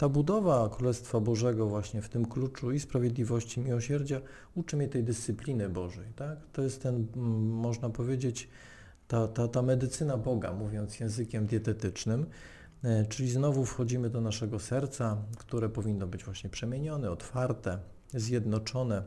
ta 0.00 0.08
budowa 0.08 0.68
Królestwa 0.68 1.20
Bożego 1.20 1.66
właśnie 1.66 2.02
w 2.02 2.08
tym 2.08 2.26
kluczu 2.26 2.72
i 2.72 2.80
sprawiedliwości, 2.80 3.60
miłosierdzia 3.60 4.20
uczy 4.54 4.76
mnie 4.76 4.88
tej 4.88 5.04
dyscypliny 5.04 5.68
Bożej. 5.68 6.06
Tak? 6.16 6.38
To 6.52 6.62
jest 6.62 6.82
ten, 6.82 7.06
mm, 7.16 7.48
można 7.48 7.90
powiedzieć, 7.90 8.48
ta, 9.08 9.28
ta, 9.28 9.48
ta 9.48 9.62
medycyna 9.62 10.16
Boga, 10.16 10.52
mówiąc 10.52 11.00
językiem 11.00 11.46
dietetycznym, 11.46 12.26
e, 12.84 13.04
czyli 13.04 13.30
znowu 13.30 13.64
wchodzimy 13.64 14.10
do 14.10 14.20
naszego 14.20 14.58
serca, 14.58 15.16
które 15.38 15.68
powinno 15.68 16.06
być 16.06 16.24
właśnie 16.24 16.50
przemienione, 16.50 17.10
otwarte, 17.10 17.78
zjednoczone, 18.14 19.02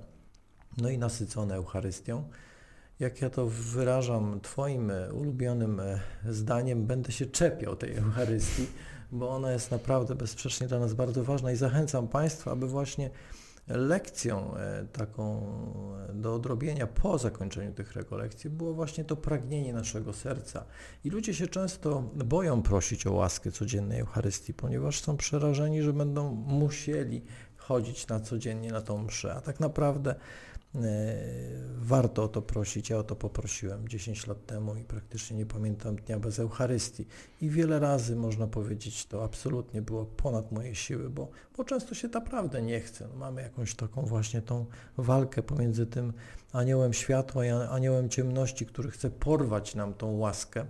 no 0.77 0.89
i 0.89 0.97
nasycone 0.97 1.55
Eucharystią. 1.55 2.23
Jak 2.99 3.21
ja 3.21 3.29
to 3.29 3.47
wyrażam 3.47 4.39
Twoim 4.41 4.91
ulubionym 5.13 5.79
e, 5.79 5.99
zdaniem, 6.29 6.85
będę 6.85 7.11
się 7.11 7.25
czepiał 7.25 7.75
tej 7.75 7.95
Eucharystii, 7.95 8.67
bo 9.13 9.29
ona 9.29 9.51
jest 9.51 9.71
naprawdę 9.71 10.15
bezsprzecznie 10.15 10.67
dla 10.67 10.79
nas 10.79 10.93
bardzo 10.93 11.23
ważna 11.23 11.51
i 11.51 11.55
zachęcam 11.55 12.07
Państwa, 12.07 12.51
aby 12.51 12.67
właśnie 12.67 13.09
lekcją 13.67 14.55
e, 14.57 14.85
taką 14.93 15.41
e, 16.09 16.13
do 16.13 16.35
odrobienia 16.35 16.87
po 16.87 17.17
zakończeniu 17.17 17.73
tych 17.73 17.93
rekolekcji 17.93 18.49
było 18.49 18.73
właśnie 18.73 19.05
to 19.05 19.15
pragnienie 19.15 19.73
naszego 19.73 20.13
serca. 20.13 20.65
I 21.03 21.09
ludzie 21.09 21.33
się 21.33 21.47
często 21.47 22.01
boją 22.15 22.61
prosić 22.61 23.07
o 23.07 23.13
łaskę 23.13 23.51
codziennej 23.51 23.99
Eucharystii, 23.99 24.53
ponieważ 24.53 25.01
są 25.01 25.17
przerażeni, 25.17 25.81
że 25.81 25.93
będą 25.93 26.31
musieli 26.31 27.21
chodzić 27.57 28.07
na 28.07 28.19
codziennie 28.19 28.71
na 28.71 28.81
tą 28.81 29.03
mszę, 29.03 29.33
a 29.33 29.41
tak 29.41 29.59
naprawdę 29.59 30.15
warto 31.79 32.23
o 32.23 32.27
to 32.27 32.41
prosić. 32.41 32.89
Ja 32.89 32.97
o 32.97 33.03
to 33.03 33.15
poprosiłem 33.15 33.87
10 33.87 34.27
lat 34.27 34.45
temu 34.45 34.75
i 34.75 34.83
praktycznie 34.83 35.37
nie 35.37 35.45
pamiętam 35.45 35.95
dnia 35.95 36.19
bez 36.19 36.39
Eucharystii. 36.39 37.05
I 37.41 37.49
wiele 37.49 37.79
razy 37.79 38.15
można 38.15 38.47
powiedzieć, 38.47 39.05
to 39.05 39.23
absolutnie 39.23 39.81
było 39.81 40.05
ponad 40.05 40.51
moje 40.51 40.75
siły, 40.75 41.09
bo, 41.09 41.27
bo 41.57 41.63
często 41.63 41.95
się 41.95 42.07
naprawdę 42.07 42.61
nie 42.61 42.79
chce. 42.79 43.07
No, 43.07 43.15
mamy 43.15 43.41
jakąś 43.41 43.75
taką 43.75 44.01
właśnie 44.01 44.41
tą 44.41 44.65
walkę 44.97 45.43
pomiędzy 45.43 45.85
tym 45.85 46.13
aniołem 46.51 46.93
światła 46.93 47.45
i 47.45 47.49
aniołem 47.49 48.09
ciemności, 48.09 48.65
który 48.65 48.91
chce 48.91 49.09
porwać 49.09 49.75
nam 49.75 49.93
tą 49.93 50.17
łaskę. 50.17 50.65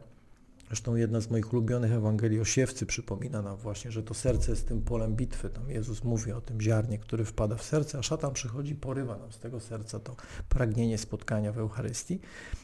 Zresztą 0.74 0.96
jedna 0.96 1.22
z 1.22 1.30
moich 1.30 1.54
ulubionych 1.54 1.92
Ewangelii 1.92 2.40
o 2.40 2.46
siewcy 2.46 2.86
przypomina 2.86 3.42
nam 3.42 3.58
właśnie, 3.58 3.92
że 3.92 4.04
to 4.04 4.14
serce 4.14 4.52
jest 4.52 4.68
tym 4.68 4.82
polem 4.82 5.16
bitwy. 5.16 5.50
Tam 5.50 5.70
Jezus 5.70 6.04
mówi 6.04 6.32
o 6.32 6.42
tym 6.42 6.62
ziarnie, 6.62 6.98
który 6.98 7.26
wpada 7.26 7.56
w 7.56 7.64
serce, 7.64 8.00
a 8.00 8.04
szatan 8.04 8.34
przychodzi, 8.34 8.76
porywa 8.76 9.18
nam 9.18 9.32
z 9.32 9.40
tego 9.40 9.60
serca 9.60 10.00
to 10.00 10.16
pragnienie 10.50 10.98
spotkania 10.98 11.52
w 11.52 11.58
Eucharystii. 11.58 12.20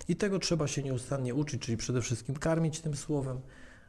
I 0.08 0.15
tego 0.15 0.39
trzeba 0.39 0.67
się 0.67 0.84
nieustannie 0.84 1.36
uczyć, 1.36 1.62
czyli 1.62 1.78
przede 1.78 2.02
wszystkim 2.02 2.36
karmić 2.36 2.80
tym 2.80 2.95
słowem, 2.95 3.39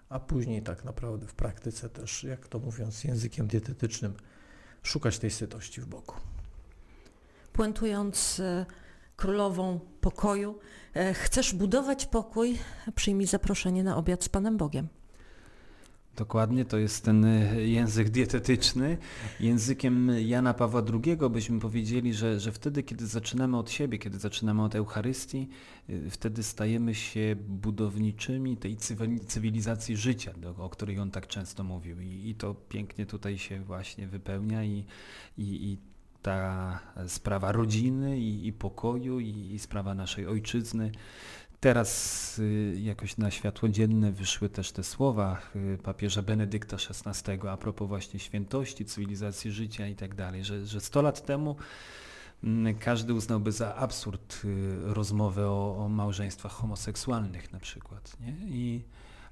a 0.08 0.20
później 0.20 0.62
tak 0.62 0.84
naprawdę 0.84 1.26
w 1.26 1.34
praktyce 1.34 1.88
też, 1.88 2.24
jak 2.24 2.48
to 2.48 2.58
mówiąc 2.58 3.04
językiem 3.04 3.46
dietetycznym, 3.46 4.14
szukać 4.82 5.18
tej 5.18 5.30
sytości 5.30 5.80
w 5.80 5.86
boku. 5.86 6.14
Puentując 7.52 8.40
e, 8.40 8.66
królową 9.20 9.80
pokoju. 10.00 10.58
E, 10.94 11.14
chcesz 11.14 11.54
budować 11.54 12.06
pokój? 12.06 12.58
Przyjmij 12.94 13.26
zaproszenie 13.26 13.84
na 13.84 13.96
obiad 13.96 14.24
z 14.24 14.28
Panem 14.28 14.56
Bogiem. 14.56 14.88
Dokładnie, 16.16 16.64
to 16.64 16.78
jest 16.78 17.04
ten 17.04 17.24
e, 17.24 17.62
język 17.62 18.10
dietetyczny. 18.10 18.98
Językiem 19.40 20.10
Jana 20.18 20.54
Pawła 20.54 20.82
II 21.04 21.16
byśmy 21.30 21.60
powiedzieli, 21.60 22.14
że, 22.14 22.40
że 22.40 22.52
wtedy, 22.52 22.82
kiedy 22.82 23.06
zaczynamy 23.06 23.58
od 23.58 23.70
siebie, 23.70 23.98
kiedy 23.98 24.18
zaczynamy 24.18 24.62
od 24.62 24.74
Eucharystii, 24.74 25.48
e, 25.88 26.10
wtedy 26.10 26.42
stajemy 26.42 26.94
się 26.94 27.36
budowniczymi 27.48 28.56
tej 28.56 28.76
cywilizacji 29.26 29.96
życia, 29.96 30.32
o 30.58 30.68
której 30.68 30.98
on 30.98 31.10
tak 31.10 31.26
często 31.26 31.64
mówił. 31.64 32.00
I, 32.00 32.28
i 32.28 32.34
to 32.34 32.54
pięknie 32.54 33.06
tutaj 33.06 33.38
się 33.38 33.60
właśnie 33.64 34.06
wypełnia 34.06 34.64
i, 34.64 34.84
i, 35.38 35.44
i 35.72 35.89
ta 36.22 36.78
sprawa 37.06 37.52
rodziny 37.52 38.18
i, 38.18 38.46
i 38.46 38.52
pokoju 38.52 39.20
i, 39.20 39.52
i, 39.54 39.58
sprawa 39.58 39.94
naszej 39.94 40.26
ojczyzny. 40.26 40.92
Teraz 41.60 42.38
y, 42.38 42.76
jakoś 42.82 43.16
na 43.16 43.30
światło 43.30 43.68
dzienne 43.68 44.12
wyszły 44.12 44.48
też 44.48 44.72
te 44.72 44.82
słowa 44.82 45.40
y, 45.56 45.78
papieża 45.82 46.22
Benedykta 46.22 46.76
XVI 46.76 47.48
a 47.48 47.56
propos 47.56 47.88
właśnie 47.88 48.20
świętości, 48.20 48.84
cywilizacji 48.84 49.50
życia 49.50 49.86
i 49.86 49.94
tak 49.94 50.14
dalej, 50.14 50.44
że, 50.44 50.66
że 50.66 50.80
100 50.80 51.02
lat 51.02 51.26
temu 51.26 51.56
mm, 52.44 52.78
każdy 52.78 53.14
uznałby 53.14 53.52
za 53.52 53.74
absurd 53.74 54.42
y, 54.44 54.76
rozmowę 54.80 55.48
o, 55.48 55.84
o 55.84 55.88
małżeństwach 55.88 56.52
homoseksualnych 56.52 57.52
na 57.52 57.60
przykład. 57.60 58.16
Nie? 58.20 58.32
I, 58.48 58.84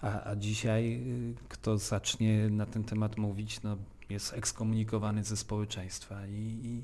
a, 0.03 0.31
a 0.31 0.37
dzisiaj 0.37 1.05
kto 1.49 1.79
zacznie 1.79 2.51
na 2.51 2.67
ten 2.67 2.85
temat 2.85 3.17
mówić, 3.17 3.63
no 3.63 3.77
jest 4.11 4.33
ekskomunikowany 4.33 5.25
ze 5.25 5.37
społeczeństwa. 5.37 6.27
I, 6.27 6.59
i, 6.63 6.83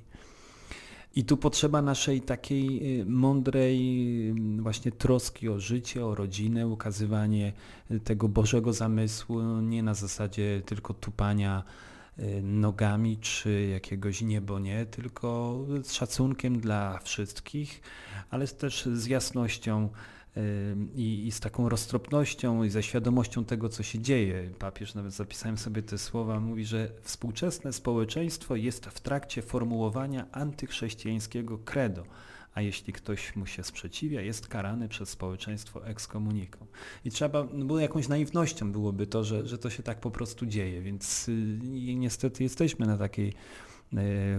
i 1.21 1.25
tu 1.25 1.37
potrzeba 1.37 1.83
naszej 1.83 2.21
takiej 2.21 3.01
y, 3.01 3.05
mądrej 3.07 3.79
y, 4.59 4.63
właśnie 4.63 4.93
troski 4.93 5.49
o 5.49 5.61
życie, 5.61 6.07
o 6.07 6.15
rodzinę, 6.15 6.67
ukazywanie 6.67 7.53
tego 8.05 8.29
Bożego 8.29 8.73
zamysłu, 8.73 9.61
nie 9.61 9.83
na 9.83 9.95
zasadzie 9.95 10.63
tylko 10.67 10.95
tupania 10.95 11.63
y, 12.19 12.43
nogami 12.43 13.17
czy 13.17 13.69
jakiegoś 13.73 14.23
niebo 14.23 14.59
nie, 14.59 14.87
tylko 14.87 15.59
z 15.83 15.93
szacunkiem 15.93 16.61
dla 16.61 16.99
wszystkich, 16.99 17.81
ale 18.31 18.49
też 18.49 18.89
z 18.93 19.07
jasnością 19.07 19.89
i, 20.95 21.27
i, 21.27 21.33
z 21.33 21.41
taką 21.41 21.69
roztropnością 21.69 22.65
i 22.65 22.71
ze 22.71 22.83
świadomością 22.83 23.45
tego, 23.45 23.69
co 23.69 23.83
się 23.83 23.99
dzieje. 23.99 24.51
Papież, 24.59 24.95
nawet 24.95 25.13
zapisałem 25.13 25.59
sobie 25.59 25.83
te 25.83 25.99
słowa, 25.99 26.41
mówi, 26.41 26.65
że 26.65 26.91
współczesne 27.03 27.73
społeczeństwo 27.73 28.57
jest 28.57 28.87
w 28.87 29.01
trakcie 29.01 29.43
formułowania 29.43 30.27
antychrześcijańskiego 30.33 31.59
credo, 31.59 32.05
a 32.55 32.61
jeśli 32.61 32.93
ktoś 32.93 33.37
mu 33.37 33.47
się 33.47 33.65
sprzeciwia, 33.65 34.21
jest 34.21 34.49
karany 34.49 34.89
przez 34.89 35.09
społeczeństwo 35.09 35.87
ekskomuniką. 35.87 36.67
I 37.05 37.11
trzeba, 37.11 37.47
no 37.53 37.65
bo 37.65 37.79
jakąś 37.79 38.09
naiwnością 38.09 38.73
byłoby 38.73 39.07
to, 39.07 39.25
że, 39.25 39.47
że 39.47 39.59
to 39.59 39.71
się 39.71 39.83
tak 39.83 40.01
po 40.01 40.11
prostu 40.11 40.47
dzieje, 40.47 40.83
więc 40.83 41.29
y, 41.29 41.59
niestety 41.97 42.43
jesteśmy 42.43 42.87
na 42.87 42.99
takiej 42.99 43.35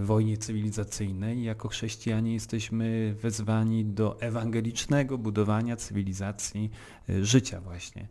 wojnie 0.02 0.38
cywilizacyjnej. 0.38 1.44
Jako 1.44 1.68
chrześcijanie 1.68 2.34
jesteśmy 2.34 3.16
wezwani 3.22 3.86
do 3.86 4.22
ewangelicznego 4.22 5.18
budowania 5.18 5.76
cywilizacji 5.76 6.72
e, 7.10 7.26
życia 7.26 7.62
właśnie. 7.62 8.08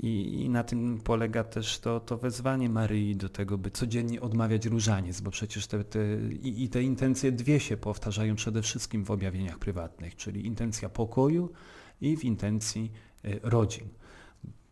I, 0.00 0.42
i 0.44 0.48
na 0.48 0.64
tym 0.64 1.00
polega 1.04 1.44
też 1.44 1.78
to, 1.78 2.00
to 2.00 2.16
wezwanie 2.18 2.68
Maryi 2.68 3.16
do 3.16 3.28
tego, 3.28 3.58
by 3.58 3.70
codziennie 3.70 4.20
odmawiać 4.20 4.66
różaniec, 4.66 5.20
bo 5.20 5.30
przecież 5.30 5.66
te, 5.66 5.84
te, 5.84 6.00
i, 6.42 6.64
i 6.64 6.68
te 6.68 6.82
intencje 6.82 7.32
dwie 7.32 7.60
się 7.60 7.76
powtarzają 7.76 8.34
przede 8.36 8.62
wszystkim 8.62 9.04
w 9.04 9.10
objawieniach 9.10 9.58
prywatnych, 9.58 10.16
czyli 10.16 10.46
intencja 10.46 10.88
pokoju 10.88 11.52
i 12.00 12.16
w 12.16 12.24
intencji 12.24 12.92
e, 13.24 13.30
rodzin. 13.42 13.88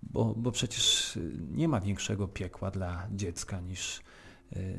Bo, 0.02 0.34
bo 0.36 0.52
przecież 0.52 1.18
nie 1.50 1.68
ma 1.68 1.80
większego 1.80 2.28
piekła 2.28 2.70
dla 2.70 3.08
dziecka 3.12 3.60
niż 3.60 4.00
E, 4.00 4.02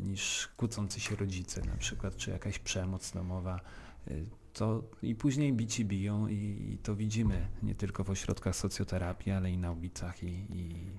niż 0.03 0.49
kłócący 0.58 0.99
się 0.99 1.15
rodzice 1.15 1.62
na 1.62 1.77
przykład, 1.77 2.15
czy 2.15 2.32
jakaś 2.32 2.60
przemoc 2.60 3.12
domowa. 3.12 3.60
E, 4.08 4.12
to 4.53 4.84
i 5.03 5.15
później 5.15 5.53
bici 5.53 5.86
biją 5.86 6.27
i, 6.27 6.36
i 6.73 6.77
to 6.77 6.95
widzimy 6.95 7.47
nie 7.63 7.75
tylko 7.75 8.03
w 8.03 8.10
ośrodkach 8.10 8.55
socjoterapii, 8.55 9.32
ale 9.32 9.51
i 9.51 9.58
na 9.58 9.71
ulicach 9.71 10.23
i, 10.23 10.27
i 10.49 10.91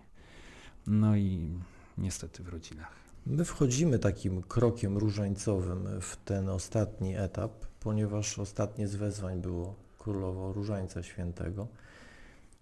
no 0.87 1.17
i 1.17 1.59
niestety 1.99 2.43
w 2.43 2.49
rodzinach. 2.49 2.93
My 3.27 3.45
wchodzimy 3.45 3.99
takim 3.99 4.43
krokiem 4.43 4.99
różańcowym 4.99 6.01
w 6.01 6.17
ten 6.17 6.49
ostatni 6.49 7.17
etap, 7.17 7.53
ponieważ 7.81 8.39
ostatnie 8.39 8.89
z 8.89 8.97
wezwań 8.97 9.41
było 9.41 9.75
królowo 9.99 10.53
Różańca 10.53 11.03
Świętego. 11.03 11.69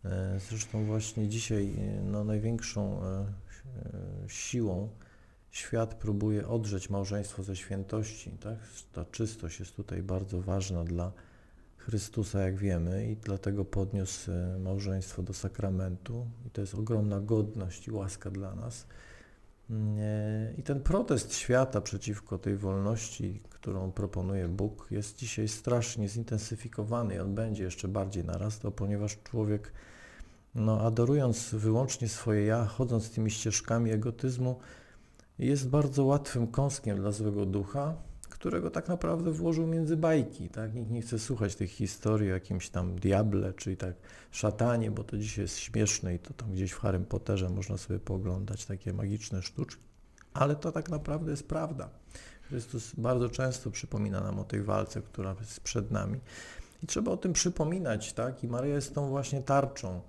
E, 0.05 0.40
zresztą 0.49 0.85
właśnie 0.85 1.29
dzisiaj 1.29 1.77
no, 2.05 2.25
największą 2.25 3.01
siłą 4.29 4.88
świat 5.59 5.94
próbuje 5.94 6.49
odrzeć 6.49 6.90
małżeństwo 6.90 7.42
ze 7.42 7.57
świętości. 7.57 8.31
Tak? 8.31 8.59
Ta 8.92 9.05
czystość 9.05 9.61
jest 9.61 9.77
tutaj 9.77 10.03
bardzo 10.03 10.40
ważna 10.40 10.85
dla 10.85 11.12
Chrystusa, 11.77 12.40
jak 12.40 12.57
wiemy, 12.57 13.11
i 13.11 13.16
dlatego 13.16 13.64
podniósł 13.64 14.33
e, 14.33 14.59
małżeństwo 14.59 15.23
do 15.23 15.35
sakramentu. 15.35 16.27
I 16.47 16.51
to 16.51 16.61
jest 16.61 16.75
ogromna 16.75 17.21
godność 17.21 17.88
i 17.88 17.90
łaska 17.90 18.31
dla 18.31 18.55
nas. 18.55 18.87
I 20.59 20.62
ten 20.62 20.81
protest 20.81 21.35
świata 21.35 21.81
przeciwko 21.81 22.38
tej 22.38 22.57
wolności, 22.57 23.42
którą 23.51 23.92
proponuje 23.92 24.49
Bóg, 24.49 24.87
jest 24.90 25.18
dzisiaj 25.18 25.49
strasznie 25.49 26.09
zintensyfikowany 26.09 27.14
i 27.14 27.18
on 27.18 27.35
będzie 27.35 27.64
jeszcze 27.64 27.88
bardziej 27.88 28.25
narastał, 28.25 28.73
ponieważ 28.73 29.18
człowiek, 29.25 29.73
no, 30.55 30.81
adorując 30.81 31.55
wyłącznie 31.55 32.09
swoje 32.09 32.47
ja, 32.47 32.64
chodząc 32.64 33.11
tymi 33.11 33.31
ścieżkami 33.31 33.90
egotyzmu, 33.90 34.59
jest 35.38 35.68
bardzo 35.68 36.05
łatwym 36.05 36.46
kąskiem 36.46 36.96
dla 36.96 37.12
złego 37.12 37.46
ducha, 37.46 37.94
którego 38.29 38.70
tak 38.70 38.88
naprawdę 38.88 39.33
włożył 39.33 39.66
między 39.66 39.96
bajki. 39.96 40.48
Tak? 40.48 40.74
Nikt 40.74 40.90
nie 40.90 41.03
chce 41.03 41.18
słuchać 41.18 41.57
tych 41.57 41.70
historii 41.70 42.31
o 42.31 42.35
jakimś 42.35 42.70
tam 42.70 42.96
diable, 42.96 43.53
czyli 43.53 43.77
tak 43.77 43.94
szatanie, 44.31 44.90
bo 44.90 45.05
to 45.05 45.18
dzisiaj 45.18 45.42
jest 45.42 45.59
śmieszne 45.59 46.14
i 46.14 46.18
to 46.18 46.35
tam 46.35 46.53
gdzieś 46.53 46.72
w 46.72 46.79
Harrym 46.79 47.05
Potterze 47.05 47.48
można 47.48 47.77
sobie 47.77 48.01
pooglądać 48.01 48.66
takie 48.66 48.92
magiczne 48.92 49.42
sztuczki. 49.42 49.83
Ale 50.35 50.57
to 50.57 50.72
tak 50.72 50.88
naprawdę 50.88 51.31
jest 51.31 51.48
prawda. 51.48 51.88
Chrystus 52.42 52.94
bardzo 52.94 53.29
często 53.29 53.70
przypomina 53.70 54.20
nam 54.20 54.38
o 54.38 54.44
tej 54.44 54.62
walce, 54.62 55.03
która 55.03 55.37
jest 55.40 55.61
przed 55.61 55.90
nami. 55.90 56.20
I 56.83 56.87
trzeba 56.87 57.12
o 57.12 57.16
tym 57.16 57.33
przypominać, 57.33 58.12
tak? 58.12 58.44
I 58.44 58.48
Maria 58.48 58.74
jest 58.74 58.94
tą 58.94 59.09
właśnie 59.09 59.42
tarczą 59.42 60.01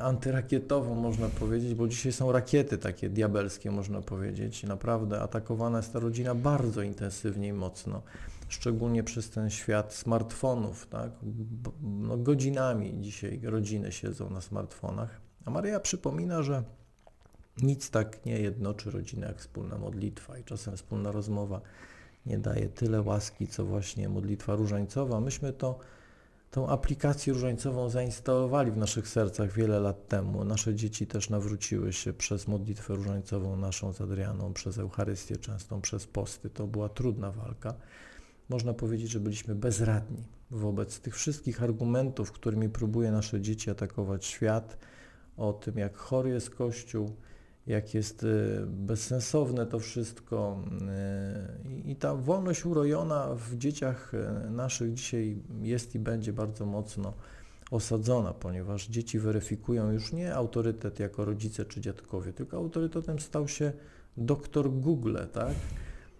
antyrakietową, 0.00 0.94
można 0.94 1.28
powiedzieć, 1.28 1.74
bo 1.74 1.88
dzisiaj 1.88 2.12
są 2.12 2.32
rakiety 2.32 2.78
takie 2.78 3.08
diabelskie, 3.08 3.70
można 3.70 4.00
powiedzieć. 4.00 4.62
Naprawdę 4.62 5.20
atakowana 5.20 5.78
jest 5.78 5.92
ta 5.92 5.98
rodzina 5.98 6.34
bardzo 6.34 6.82
intensywnie 6.82 7.48
i 7.48 7.52
mocno, 7.52 8.02
szczególnie 8.48 9.04
przez 9.04 9.30
ten 9.30 9.50
świat 9.50 9.94
smartfonów, 9.94 10.86
tak? 10.86 11.10
No, 11.82 12.16
godzinami 12.16 13.00
dzisiaj 13.00 13.40
rodziny 13.42 13.92
siedzą 13.92 14.30
na 14.30 14.40
smartfonach. 14.40 15.20
A 15.44 15.50
Maria 15.50 15.80
przypomina, 15.80 16.42
że 16.42 16.62
nic 17.62 17.90
tak 17.90 18.26
nie 18.26 18.38
jednoczy 18.38 18.90
rodzinę 18.90 19.26
jak 19.26 19.38
wspólna 19.38 19.78
modlitwa 19.78 20.38
i 20.38 20.44
czasem 20.44 20.76
wspólna 20.76 21.12
rozmowa 21.12 21.60
nie 22.26 22.38
daje 22.38 22.68
tyle 22.68 23.02
łaski, 23.02 23.46
co 23.46 23.64
właśnie 23.64 24.08
modlitwa 24.08 24.54
różańcowa. 24.54 25.20
Myśmy 25.20 25.52
to, 25.52 25.78
tą 26.52 26.68
aplikację 26.68 27.32
różańcową 27.32 27.88
zainstalowali 27.88 28.70
w 28.70 28.76
naszych 28.76 29.08
sercach 29.08 29.52
wiele 29.52 29.80
lat 29.80 30.08
temu. 30.08 30.44
Nasze 30.44 30.74
dzieci 30.74 31.06
też 31.06 31.30
nawróciły 31.30 31.92
się 31.92 32.12
przez 32.12 32.48
modlitwę 32.48 32.94
różańcową 32.94 33.56
naszą 33.56 33.92
z 33.92 34.00
Adrianą, 34.00 34.52
przez 34.52 34.78
Eucharystię 34.78 35.36
częstą, 35.36 35.80
przez 35.80 36.06
posty. 36.06 36.50
To 36.50 36.66
była 36.66 36.88
trudna 36.88 37.32
walka. 37.32 37.74
Można 38.48 38.74
powiedzieć, 38.74 39.10
że 39.10 39.20
byliśmy 39.20 39.54
bezradni 39.54 40.24
wobec 40.50 41.00
tych 41.00 41.16
wszystkich 41.16 41.62
argumentów, 41.62 42.32
którymi 42.32 42.68
próbuje 42.68 43.10
nasze 43.10 43.40
dzieci 43.40 43.70
atakować 43.70 44.26
świat, 44.26 44.78
o 45.36 45.52
tym, 45.52 45.78
jak 45.78 45.96
chory 45.96 46.30
jest 46.30 46.50
Kościół, 46.50 47.16
jak 47.66 47.94
jest 47.94 48.22
y, 48.22 48.64
bezsensowne 48.66 49.66
to 49.66 49.78
wszystko 49.78 50.64
y, 51.74 51.90
i 51.90 51.96
ta 51.96 52.14
wolność 52.14 52.66
urojona 52.66 53.34
w 53.34 53.56
dzieciach 53.56 54.14
y, 54.14 54.50
naszych 54.50 54.94
dzisiaj 54.94 55.42
jest 55.62 55.94
i 55.94 55.98
będzie 55.98 56.32
bardzo 56.32 56.66
mocno 56.66 57.12
osadzona, 57.70 58.32
ponieważ 58.34 58.86
dzieci 58.86 59.18
weryfikują 59.18 59.90
już 59.92 60.12
nie 60.12 60.34
autorytet 60.34 61.00
jako 61.00 61.24
rodzice 61.24 61.64
czy 61.64 61.80
dziadkowie, 61.80 62.32
tylko 62.32 62.56
autorytetem 62.56 63.18
stał 63.18 63.48
się 63.48 63.72
doktor 64.16 64.70
Google, 64.70 65.16
tak? 65.32 65.54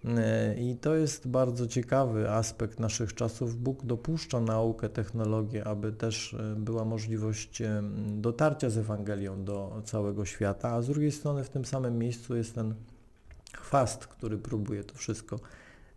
E, 0.04 0.54
I 0.54 0.76
to 0.76 0.94
jest 0.94 1.28
bardzo 1.28 1.66
ciekawy 1.66 2.30
aspekt 2.30 2.80
naszych 2.80 3.14
czasów. 3.14 3.56
Bóg 3.56 3.84
dopuszcza 3.84 4.40
naukę, 4.40 4.88
technologię, 4.88 5.64
aby 5.64 5.92
też 5.92 6.34
e, 6.34 6.54
była 6.56 6.84
możliwość 6.84 7.62
e, 7.62 7.82
dotarcia 8.08 8.70
z 8.70 8.78
Ewangelią 8.78 9.44
do 9.44 9.82
całego 9.84 10.24
świata, 10.24 10.70
a 10.70 10.82
z 10.82 10.86
drugiej 10.86 11.12
strony 11.12 11.44
w 11.44 11.50
tym 11.50 11.64
samym 11.64 11.98
miejscu 11.98 12.36
jest 12.36 12.54
ten 12.54 12.74
chwast, 13.56 14.06
który 14.06 14.38
próbuje 14.38 14.84
to 14.84 14.94
wszystko 14.94 15.40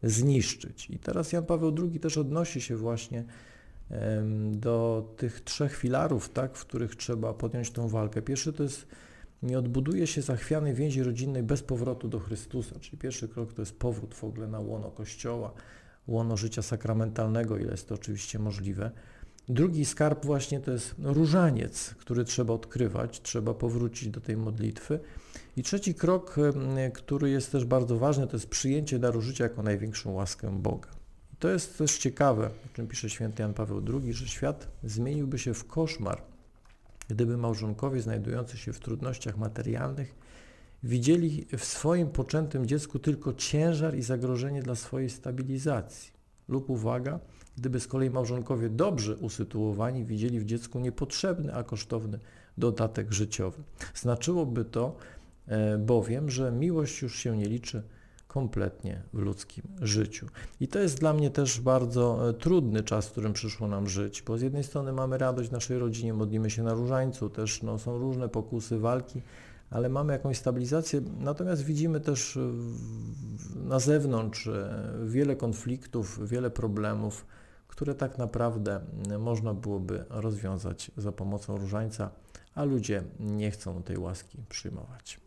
zniszczyć. 0.03 0.89
I 0.89 0.99
teraz 0.99 1.31
Jan 1.31 1.45
Paweł 1.45 1.75
II 1.77 1.99
też 1.99 2.17
odnosi 2.17 2.61
się 2.61 2.75
właśnie 2.75 3.25
do 4.51 5.07
tych 5.17 5.41
trzech 5.41 5.75
filarów, 5.75 6.29
tak, 6.29 6.57
w 6.57 6.65
których 6.65 6.95
trzeba 6.95 7.33
podjąć 7.33 7.71
tą 7.71 7.87
walkę. 7.87 8.21
Pierwszy 8.21 8.53
to 8.53 8.63
jest 8.63 8.87
nie 9.45 9.60
odbuduje 9.60 10.08
się 10.08 10.21
zachwianej 10.21 10.73
więzi 10.73 11.03
rodzinnej 11.03 11.43
bez 11.43 11.63
powrotu 11.63 12.08
do 12.08 12.19
Chrystusa. 12.19 12.79
Czyli 12.79 12.97
pierwszy 12.97 13.27
krok 13.27 13.53
to 13.53 13.62
jest 13.62 13.79
powrót 13.79 14.13
w 14.13 14.23
ogóle 14.23 14.47
na 14.47 14.60
łono 14.60 14.91
Kościoła, 14.91 15.53
łono 16.08 16.38
życia 16.38 16.62
sakramentalnego, 16.62 17.58
ile 17.58 17.71
jest 17.71 17.89
to 17.89 17.95
oczywiście 17.95 18.39
możliwe. 18.39 18.91
Drugi 19.49 19.86
skarb 19.86 20.25
właśnie 20.25 20.60
to 20.60 20.71
jest 20.71 20.95
różaniec, 20.99 21.95
który 21.99 22.23
trzeba 22.23 22.53
odkrywać, 22.53 23.21
trzeba 23.21 23.53
powrócić 23.53 24.10
do 24.10 24.21
tej 24.21 24.38
modlitwy. 24.38 24.99
I 25.58 25.63
trzeci 25.63 25.95
krok, 25.95 26.36
który 26.93 27.29
jest 27.29 27.51
też 27.51 27.65
bardzo 27.65 27.97
ważny, 27.97 28.27
to 28.27 28.38
jest 28.38 28.49
przyjęcie 28.49 28.99
daru 28.99 29.21
życia 29.21 29.43
jako 29.43 29.63
największą 29.63 30.12
łaskę 30.12 30.60
Boga. 30.60 30.89
I 31.34 31.36
to 31.36 31.49
jest 31.49 31.77
też 31.77 31.97
ciekawe, 31.97 32.47
o 32.47 32.75
czym 32.75 32.88
pisze 32.88 33.10
święty 33.10 33.41
Jan 33.41 33.53
Paweł 33.53 33.81
II, 33.93 34.13
że 34.13 34.27
świat 34.27 34.67
zmieniłby 34.84 35.39
się 35.39 35.53
w 35.53 35.67
koszmar, 35.67 36.21
gdyby 37.07 37.37
małżonkowie 37.37 38.01
znajdujący 38.01 38.57
się 38.57 38.73
w 38.73 38.79
trudnościach 38.79 39.37
materialnych 39.37 40.15
widzieli 40.83 41.47
w 41.57 41.65
swoim 41.65 42.07
poczętym 42.09 42.65
dziecku 42.65 42.99
tylko 42.99 43.33
ciężar 43.33 43.95
i 43.95 44.01
zagrożenie 44.01 44.63
dla 44.63 44.75
swojej 44.75 45.09
stabilizacji. 45.09 46.11
Lub 46.47 46.69
uwaga, 46.69 47.19
gdyby 47.57 47.79
z 47.79 47.87
kolei 47.87 48.09
małżonkowie 48.09 48.69
dobrze 48.69 49.15
usytuowani 49.15 50.05
widzieli 50.05 50.39
w 50.39 50.45
dziecku 50.45 50.79
niepotrzebny, 50.79 51.53
a 51.53 51.63
kosztowny 51.63 52.19
dodatek 52.57 53.13
życiowy. 53.13 53.63
Znaczyłoby 53.93 54.65
to 54.65 54.95
e, 55.47 55.77
bowiem, 55.77 56.29
że 56.29 56.51
miłość 56.51 57.01
już 57.01 57.19
się 57.19 57.37
nie 57.37 57.45
liczy 57.45 57.83
kompletnie 58.36 59.02
w 59.13 59.19
ludzkim 59.19 59.63
życiu. 59.82 60.28
I 60.60 60.67
to 60.67 60.80
jest 60.80 61.00
dla 61.00 61.13
mnie 61.13 61.30
też 61.30 61.62
bardzo 61.62 62.30
e, 62.30 62.34
trudny 62.34 62.84
czas, 62.84 63.08
w 63.08 63.12
którym 63.12 63.34
przyszło 63.34 63.67
nam 63.67 63.89
żyć, 63.89 64.21
bo 64.21 64.38
z 64.38 64.41
jednej 64.41 64.63
strony 64.63 64.93
mamy 64.93 65.17
radość 65.17 65.50
w 65.50 65.52
naszej 65.52 65.80
rodzinie, 65.80 66.13
modlimy 66.13 66.50
się 66.50 66.63
na 66.63 66.74
różańcu, 66.74 67.30
też 67.30 67.63
no, 67.63 67.80
są 67.80 67.98
różne 67.98 68.30
pokusy, 68.30 68.80
walki, 68.80 69.21
ale 69.69 69.89
mamy 69.89 70.13
jakąś 70.13 70.38
stabilizację, 70.38 71.02
natomiast 71.19 71.63
widzimy 71.63 72.00
też 72.00 72.39
na 73.56 73.80
zewnątrz 73.80 74.48
e, 74.48 74.93
wiele 75.06 75.36
konfliktów, 75.36 76.30
wiele 76.30 76.50
problemów, 76.50 77.26
które 77.67 77.95
tak 77.95 78.17
naprawdę 78.17 78.82
można 79.19 79.54
byłoby 79.54 80.06
rozwiązać 80.10 80.91
za 80.98 81.12
pomocą 81.12 81.58
różańca, 81.58 82.10
a 82.56 82.63
ludzie 82.63 83.04
nie 83.19 83.52
chcą 83.52 83.84
tej 83.84 83.98
łaski 83.98 84.38
przyjmować. 84.50 85.24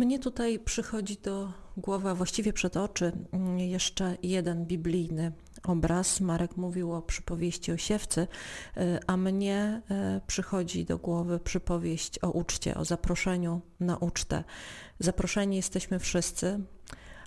Mnie 0.00 0.18
tutaj 0.18 0.58
przychodzi 0.58 1.16
do 1.16 1.52
głowy, 1.76 2.08
a 2.08 2.14
właściwie 2.14 2.52
przed 2.52 2.76
oczy, 2.76 3.12
mm, 3.32 3.58
jeszcze 3.58 4.16
jeden 4.22 4.66
biblijny 4.66 5.32
obraz. 5.62 6.20
Marek 6.20 6.56
mówił 6.56 6.92
o 6.92 7.02
przypowieści 7.02 7.72
o 7.72 7.76
siewcy, 7.76 8.20
y, 8.76 8.98
a 9.06 9.16
mnie 9.16 9.82
y, 10.16 10.20
przychodzi 10.26 10.84
do 10.84 10.98
głowy 10.98 11.38
przypowieść 11.38 12.18
o 12.22 12.30
uczcie, 12.30 12.74
o 12.74 12.84
zaproszeniu 12.84 13.60
na 13.80 13.96
ucztę. 13.96 14.44
Zaproszeni 14.98 15.56
jesteśmy 15.56 15.98
wszyscy, 15.98 16.60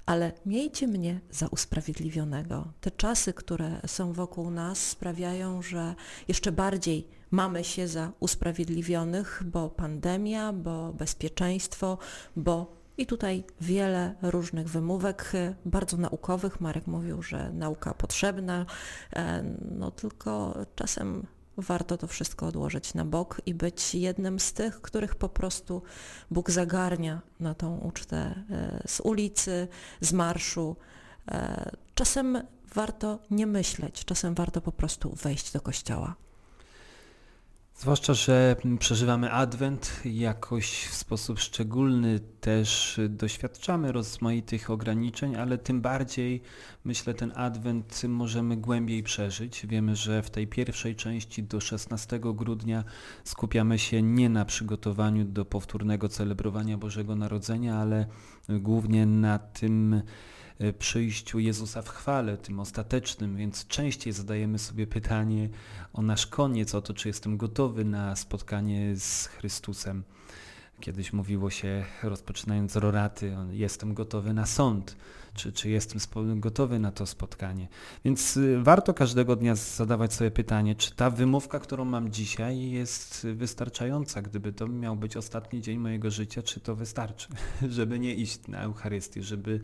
ale 0.06 0.32
miejcie 0.46 0.88
mnie 0.88 1.20
za 1.32 1.48
usprawiedliwionego. 1.48 2.74
Te 2.82 2.92
czasy, 2.92 3.34
które 3.34 3.82
są 3.88 4.14
wokół 4.14 4.52
nas 4.52 4.80
sprawiają, 4.90 5.62
że 5.62 5.96
jeszcze 6.28 6.52
bardziej 6.52 7.08
mamy 7.34 7.64
się 7.64 7.88
za 7.88 8.12
usprawiedliwionych, 8.20 9.44
bo 9.46 9.70
pandemia, 9.70 10.54
bo 10.54 10.94
bezpieczeństwo, 10.94 11.98
bo 12.36 12.84
i 12.98 13.06
tutaj 13.06 13.44
wiele 13.62 14.16
różnych 14.22 14.70
wymówek, 14.70 15.32
bardzo 15.66 15.98
naukowych. 15.98 16.62
Marek 16.62 16.88
mówił, 16.88 17.24
że 17.24 17.52
nauka 17.54 17.94
potrzebna, 17.94 18.66
e, 19.16 19.44
no 19.72 19.92
tylko 19.92 20.58
czasem 20.76 21.28
warto 21.58 21.98
to 21.98 22.08
wszystko 22.08 22.48
odłożyć 22.48 22.94
na 22.94 23.06
bok 23.06 23.42
i 23.46 23.54
być 23.54 23.96
jednym 23.96 24.40
z 24.40 24.54
tych, 24.54 24.82
których 24.82 25.16
po 25.16 25.30
prostu 25.30 25.82
Bóg 26.32 26.52
zagarnia 26.52 27.22
na 27.40 27.54
tą 27.54 27.78
ucztę 27.78 28.18
e, 28.18 28.84
z 28.88 29.00
ulicy, 29.00 29.68
z 30.02 30.14
marszu. 30.14 30.76
E, 31.28 31.72
czasem 31.96 32.44
warto 32.74 33.20
nie 33.32 33.48
myśleć, 33.48 34.06
czasem 34.06 34.36
warto 34.36 34.62
po 34.62 34.72
prostu 34.72 35.16
wejść 35.16 35.52
do 35.52 35.62
kościoła. 35.62 36.23
Zwłaszcza, 37.76 38.14
że 38.14 38.56
przeżywamy 38.80 39.32
Adwent 39.32 40.02
jakoś 40.06 40.86
w 40.86 40.96
sposób 40.96 41.40
szczególny 41.40 42.20
też 42.20 43.00
doświadczamy 43.10 43.92
rozmaitych 43.92 44.70
ograniczeń, 44.70 45.36
ale 45.36 45.58
tym 45.58 45.82
bardziej 45.82 46.42
myślę 46.86 47.14
ten 47.14 47.32
Adwent 47.36 48.02
możemy 48.08 48.58
głębiej 48.58 49.04
przeżyć. 49.04 49.66
Wiemy, 49.68 49.96
że 49.96 50.24
w 50.24 50.30
tej 50.30 50.48
pierwszej 50.48 50.96
części 50.96 51.44
do 51.44 51.60
16 51.60 52.20
grudnia 52.24 52.84
skupiamy 53.24 53.80
się 53.80 54.02
nie 54.02 54.30
na 54.30 54.46
przygotowaniu 54.46 55.26
do 55.26 55.46
powtórnego 55.46 56.10
celebrowania 56.10 56.78
Bożego 56.78 57.16
Narodzenia, 57.16 57.78
ale 57.78 58.06
głównie 58.50 59.06
na 59.06 59.40
tym 59.40 60.02
przyjściu 60.80 61.40
Jezusa 61.40 61.82
w 61.82 61.90
chwale, 61.90 62.38
tym 62.38 62.60
ostatecznym, 62.60 63.38
więc 63.38 63.68
częściej 63.68 64.14
zadajemy 64.14 64.60
sobie 64.60 64.88
pytanie 64.88 65.50
o 65.94 66.02
nasz 66.02 66.28
koniec, 66.28 66.76
o 66.76 66.82
to, 66.82 66.94
czy 66.94 67.08
jestem 67.08 67.38
gotowy 67.38 67.86
na 67.86 68.16
spotkanie 68.16 68.96
z 68.96 69.26
Chrystusem. 69.26 70.04
Kiedyś 70.80 71.14
mówiło 71.14 71.50
się, 71.50 71.86
rozpoczynając 72.04 72.76
roraty, 72.76 73.36
jestem 73.52 73.94
gotowy 73.94 74.34
na 74.34 74.46
sąd, 74.46 74.96
czy, 75.34 75.52
czy 75.52 75.70
jestem 75.70 76.02
gotowy 76.40 76.80
na 76.80 76.92
to 76.92 77.06
spotkanie. 77.06 77.68
Więc 78.06 78.38
y, 78.38 78.64
warto 78.64 78.94
każdego 78.94 79.36
dnia 79.36 79.56
zadawać 79.56 80.14
sobie 80.14 80.32
pytanie, 80.32 80.76
czy 80.76 80.96
ta 80.96 81.10
wymówka, 81.10 81.60
którą 81.60 81.86
mam 81.86 82.12
dzisiaj 82.12 82.72
jest 82.72 83.28
wystarczająca. 83.34 84.22
Gdyby 84.22 84.54
to 84.54 84.68
miał 84.68 84.96
być 84.96 85.18
ostatni 85.18 85.62
dzień 85.62 85.78
mojego 85.78 86.12
życia, 86.12 86.42
czy 86.42 86.60
to 86.60 86.76
wystarczy, 86.76 87.28
żeby 87.70 88.00
nie 88.00 88.14
iść 88.16 88.48
na 88.48 88.62
Eucharystię, 88.62 89.24
żeby 89.24 89.62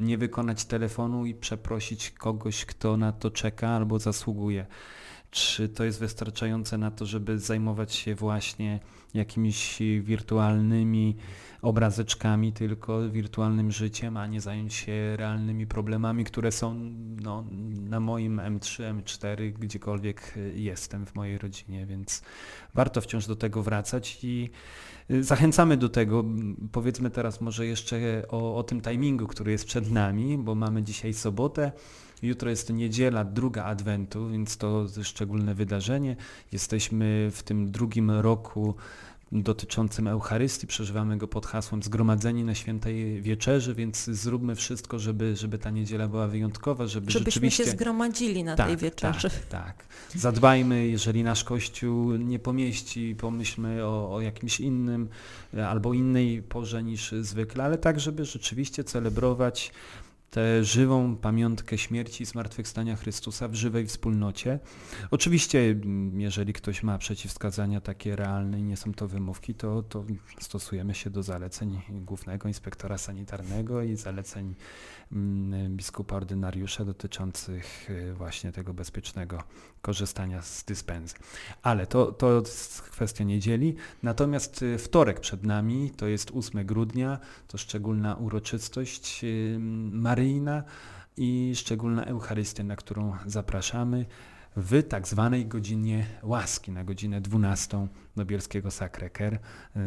nie 0.00 0.18
wykonać 0.18 0.64
telefonu 0.64 1.26
i 1.26 1.34
przeprosić 1.34 2.10
kogoś, 2.10 2.64
kto 2.64 2.96
na 2.96 3.12
to 3.12 3.30
czeka 3.30 3.68
albo 3.68 3.98
zasługuje. 3.98 4.66
Czy 5.30 5.68
to 5.68 5.84
jest 5.84 6.00
wystarczające 6.00 6.78
na 6.78 6.90
to, 6.90 7.06
żeby 7.06 7.38
zajmować 7.38 7.94
się 7.94 8.14
właśnie 8.14 8.80
jakimiś 9.14 9.78
wirtualnymi 10.00 11.16
obrazeczkami, 11.62 12.52
tylko 12.52 13.10
wirtualnym 13.10 13.72
życiem, 13.72 14.16
a 14.16 14.26
nie 14.26 14.40
zająć 14.40 14.74
się 14.74 15.16
realnymi 15.16 15.66
problemami, 15.66 16.24
które 16.24 16.52
są 16.52 16.74
no, 17.22 17.44
na 17.90 18.00
moim 18.00 18.36
M3, 18.36 19.02
M4, 19.02 19.52
gdziekolwiek 19.52 20.34
jestem 20.54 21.06
w 21.06 21.14
mojej 21.14 21.38
rodzinie, 21.38 21.86
więc 21.86 22.22
warto 22.74 23.00
wciąż 23.00 23.26
do 23.26 23.36
tego 23.36 23.62
wracać 23.62 24.18
i 24.22 24.50
zachęcamy 25.20 25.76
do 25.76 25.88
tego. 25.88 26.24
Powiedzmy 26.72 27.10
teraz 27.10 27.40
może 27.40 27.66
jeszcze 27.66 28.22
o, 28.28 28.56
o 28.56 28.62
tym 28.62 28.80
timingu, 28.80 29.26
który 29.26 29.52
jest 29.52 29.64
przed 29.64 29.90
nami, 29.90 30.38
bo 30.38 30.54
mamy 30.54 30.82
dzisiaj 30.82 31.14
sobotę. 31.14 31.72
Jutro 32.22 32.50
jest 32.50 32.72
niedziela, 32.72 33.24
druga 33.24 33.64
Adwentu, 33.64 34.28
więc 34.28 34.56
to 34.56 34.86
szczególne 35.02 35.54
wydarzenie. 35.54 36.16
Jesteśmy 36.52 37.28
w 37.32 37.42
tym 37.42 37.70
drugim 37.70 38.10
roku 38.10 38.74
dotyczącym 39.42 40.06
Eucharystii. 40.06 40.66
Przeżywamy 40.66 41.16
go 41.16 41.28
pod 41.28 41.46
hasłem 41.46 41.82
Zgromadzeni 41.82 42.44
na 42.44 42.54
Świętej 42.54 43.22
Wieczerzy, 43.22 43.74
więc 43.74 44.04
zróbmy 44.04 44.54
wszystko, 44.54 44.98
żeby, 44.98 45.36
żeby 45.36 45.58
ta 45.58 45.70
niedziela 45.70 46.08
była 46.08 46.28
wyjątkowa, 46.28 46.86
żeby 46.86 47.10
Żebyśmy 47.10 47.30
rzeczywiście... 47.30 47.64
się 47.64 47.70
zgromadzili 47.70 48.44
na 48.44 48.56
tak, 48.56 48.66
tej 48.66 48.76
wieczerzy. 48.76 49.30
Tak, 49.30 49.48
tak. 49.48 49.86
Zadbajmy, 50.14 50.86
jeżeli 50.86 51.22
nasz 51.22 51.44
Kościół 51.44 52.16
nie 52.16 52.38
pomieści, 52.38 53.16
pomyślmy 53.18 53.84
o, 53.84 54.14
o 54.14 54.20
jakimś 54.20 54.60
innym 54.60 55.08
albo 55.68 55.94
innej 55.94 56.42
porze 56.42 56.82
niż 56.82 57.14
zwykle, 57.20 57.64
ale 57.64 57.78
tak, 57.78 58.00
żeby 58.00 58.24
rzeczywiście 58.24 58.84
celebrować 58.84 59.72
tę 60.34 60.64
żywą 60.64 61.16
pamiątkę 61.16 61.78
śmierci 61.78 62.22
i 62.22 62.26
zmartwychwstania 62.26 62.96
Chrystusa 62.96 63.48
w 63.48 63.54
żywej 63.54 63.86
wspólnocie. 63.86 64.58
Oczywiście, 65.10 65.76
jeżeli 66.16 66.52
ktoś 66.52 66.82
ma 66.82 66.98
przeciwwskazania 66.98 67.80
takie 67.80 68.16
realne 68.16 68.60
i 68.60 68.62
nie 68.62 68.76
są 68.76 68.94
to 68.94 69.08
wymówki, 69.08 69.54
to, 69.54 69.82
to 69.82 70.04
stosujemy 70.40 70.94
się 70.94 71.10
do 71.10 71.22
zaleceń 71.22 71.80
głównego 71.90 72.48
inspektora 72.48 72.98
sanitarnego 72.98 73.82
i 73.82 73.96
zaleceń 73.96 74.54
Mm, 75.14 75.76
biskupa 75.76 76.16
ordynariusza 76.16 76.84
dotyczących 76.84 77.90
y, 77.90 78.14
właśnie 78.14 78.52
tego 78.52 78.74
bezpiecznego 78.74 79.42
korzystania 79.82 80.42
z 80.42 80.64
dyspenzy. 80.64 81.14
Ale 81.62 81.86
to, 81.86 82.12
to 82.12 82.40
jest 82.40 82.82
kwestia 82.82 83.24
niedzieli. 83.24 83.74
Natomiast 84.02 84.62
y, 84.62 84.78
wtorek 84.78 85.20
przed 85.20 85.42
nami, 85.42 85.90
to 85.96 86.06
jest 86.06 86.30
8 86.34 86.66
grudnia, 86.66 87.18
to 87.48 87.58
szczególna 87.58 88.14
uroczystość 88.14 89.24
y, 89.24 89.58
maryjna 90.24 90.62
i 91.16 91.52
szczególna 91.54 92.04
Eucharystia, 92.04 92.64
na 92.64 92.76
którą 92.76 93.12
zapraszamy 93.26 94.06
w 94.56 94.82
tak 94.82 95.08
zwanej 95.08 95.46
godzinie 95.46 96.06
łaski, 96.22 96.72
na 96.72 96.84
godzinę 96.84 97.20
12 97.20 97.88
do 98.16 98.24
Bielskiego 98.24 98.68
Sacré-Cœur. 98.68 99.38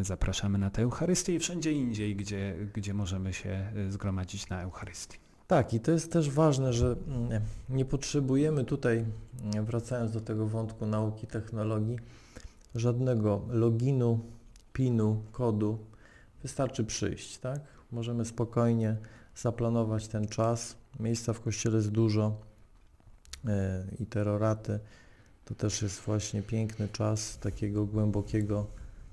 Zapraszamy 0.02 0.58
na 0.58 0.70
tę 0.70 0.82
Eucharystię 0.82 1.36
i 1.36 1.40
wszędzie 1.40 1.72
indziej, 1.72 2.16
gdzie, 2.16 2.56
gdzie 2.74 2.94
możemy 2.94 3.34
się 3.34 3.72
zgromadzić 3.90 4.50
na 4.50 4.62
Eucharystii. 4.62 5.18
Tak, 5.48 5.74
i 5.74 5.80
to 5.80 5.92
jest 5.92 6.12
też 6.12 6.30
ważne, 6.30 6.74
że 6.74 6.96
mm, 7.08 7.42
nie 7.70 7.86
potrzebujemy 7.86 8.64
tutaj, 8.66 9.06
mm, 9.44 9.66
wracając 9.66 10.12
do 10.12 10.22
tego 10.22 10.48
wątku 10.48 10.86
nauki 10.86 11.28
technologii, 11.28 12.00
żadnego 12.76 13.42
loginu, 13.50 14.20
pinu, 14.74 15.24
kodu. 15.32 15.78
Wystarczy 16.44 16.84
przyjść, 16.84 17.38
tak? 17.38 17.60
Możemy 17.92 18.26
spokojnie 18.26 18.98
zaplanować 19.38 20.08
ten 20.08 20.28
czas. 20.28 20.76
Miejsca 21.00 21.34
w 21.34 21.42
kościele 21.42 21.76
jest 21.76 21.92
dużo 21.92 22.42
e, 23.46 23.86
i 24.00 24.06
terroraty 24.06 24.80
to 25.46 25.56
też 25.56 25.82
jest 25.82 26.00
właśnie 26.00 26.42
piękny 26.42 26.88
czas 26.88 27.38
takiego 27.38 27.86
głębokiego 27.86 28.68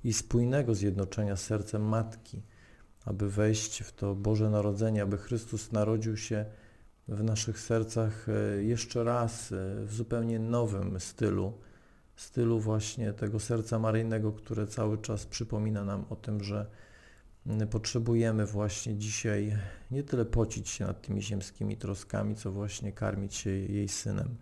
i 0.04 0.12
spójnego 0.12 0.74
zjednoczenia 0.74 1.36
z 1.36 1.42
sercem 1.42 1.82
Matki 1.82 2.42
aby 3.04 3.30
wejść 3.30 3.82
w 3.82 3.92
to 3.92 4.14
Boże 4.14 4.50
Narodzenie, 4.50 5.02
aby 5.02 5.18
Chrystus 5.18 5.72
narodził 5.72 6.16
się 6.16 6.44
w 7.08 7.24
naszych 7.24 7.60
sercach 7.60 8.26
e, 8.28 8.62
jeszcze 8.62 9.04
raz 9.04 9.52
e, 9.52 9.84
w 9.84 9.94
zupełnie 9.94 10.38
nowym 10.38 11.00
stylu, 11.00 11.52
stylu 12.16 12.60
właśnie 12.60 13.12
tego 13.12 13.40
serca 13.40 13.78
maryjnego, 13.78 14.32
które 14.32 14.66
cały 14.66 14.98
czas 14.98 15.26
przypomina 15.26 15.84
nam 15.84 16.04
o 16.10 16.16
tym, 16.16 16.44
że 16.44 16.66
potrzebujemy 17.70 18.46
właśnie 18.46 18.94
dzisiaj 18.94 19.56
nie 19.90 20.02
tyle 20.02 20.24
pocić 20.24 20.68
się 20.68 20.84
nad 20.84 21.02
tymi 21.02 21.22
ziemskimi 21.22 21.76
troskami, 21.76 22.34
co 22.34 22.52
właśnie 22.52 22.92
karmić 22.92 23.34
się 23.34 23.50
jej 23.50 23.88
synem. 23.88 24.36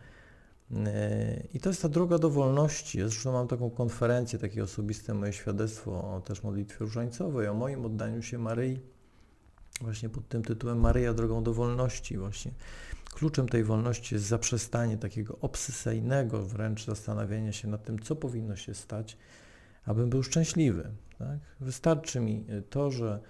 I 1.54 1.60
to 1.60 1.68
jest 1.68 1.82
ta 1.82 1.88
droga 1.88 2.18
do 2.18 2.30
wolności. 2.30 2.98
Ja 2.98 3.08
zresztą 3.08 3.32
mam 3.32 3.48
taką 3.48 3.70
konferencję, 3.70 4.38
takie 4.38 4.62
osobiste 4.62 5.14
moje 5.14 5.32
świadectwo 5.32 6.14
o 6.14 6.20
też 6.20 6.42
modlitwie 6.42 6.76
różańcowej, 6.78 7.48
o 7.48 7.54
moim 7.54 7.86
oddaniu 7.86 8.22
się 8.22 8.38
Maryi, 8.38 8.80
właśnie 9.80 10.08
pod 10.08 10.28
tym 10.28 10.42
tytułem 10.42 10.80
Maryja 10.80 11.14
drogą 11.14 11.42
do 11.42 11.54
wolności 11.54 12.18
właśnie. 12.18 12.52
Kluczem 13.14 13.48
tej 13.48 13.64
wolności 13.64 14.14
jest 14.14 14.26
zaprzestanie 14.26 14.96
takiego 14.96 15.38
obsesyjnego 15.40 16.42
wręcz 16.42 16.84
zastanawiania 16.84 17.52
się 17.52 17.68
nad 17.68 17.84
tym, 17.84 17.98
co 17.98 18.16
powinno 18.16 18.56
się 18.56 18.74
stać, 18.74 19.16
abym 19.84 20.10
był 20.10 20.22
szczęśliwy. 20.22 20.90
Tak? 21.18 21.38
Wystarczy 21.60 22.20
mi 22.20 22.46
to, 22.70 22.90
że 22.90 23.20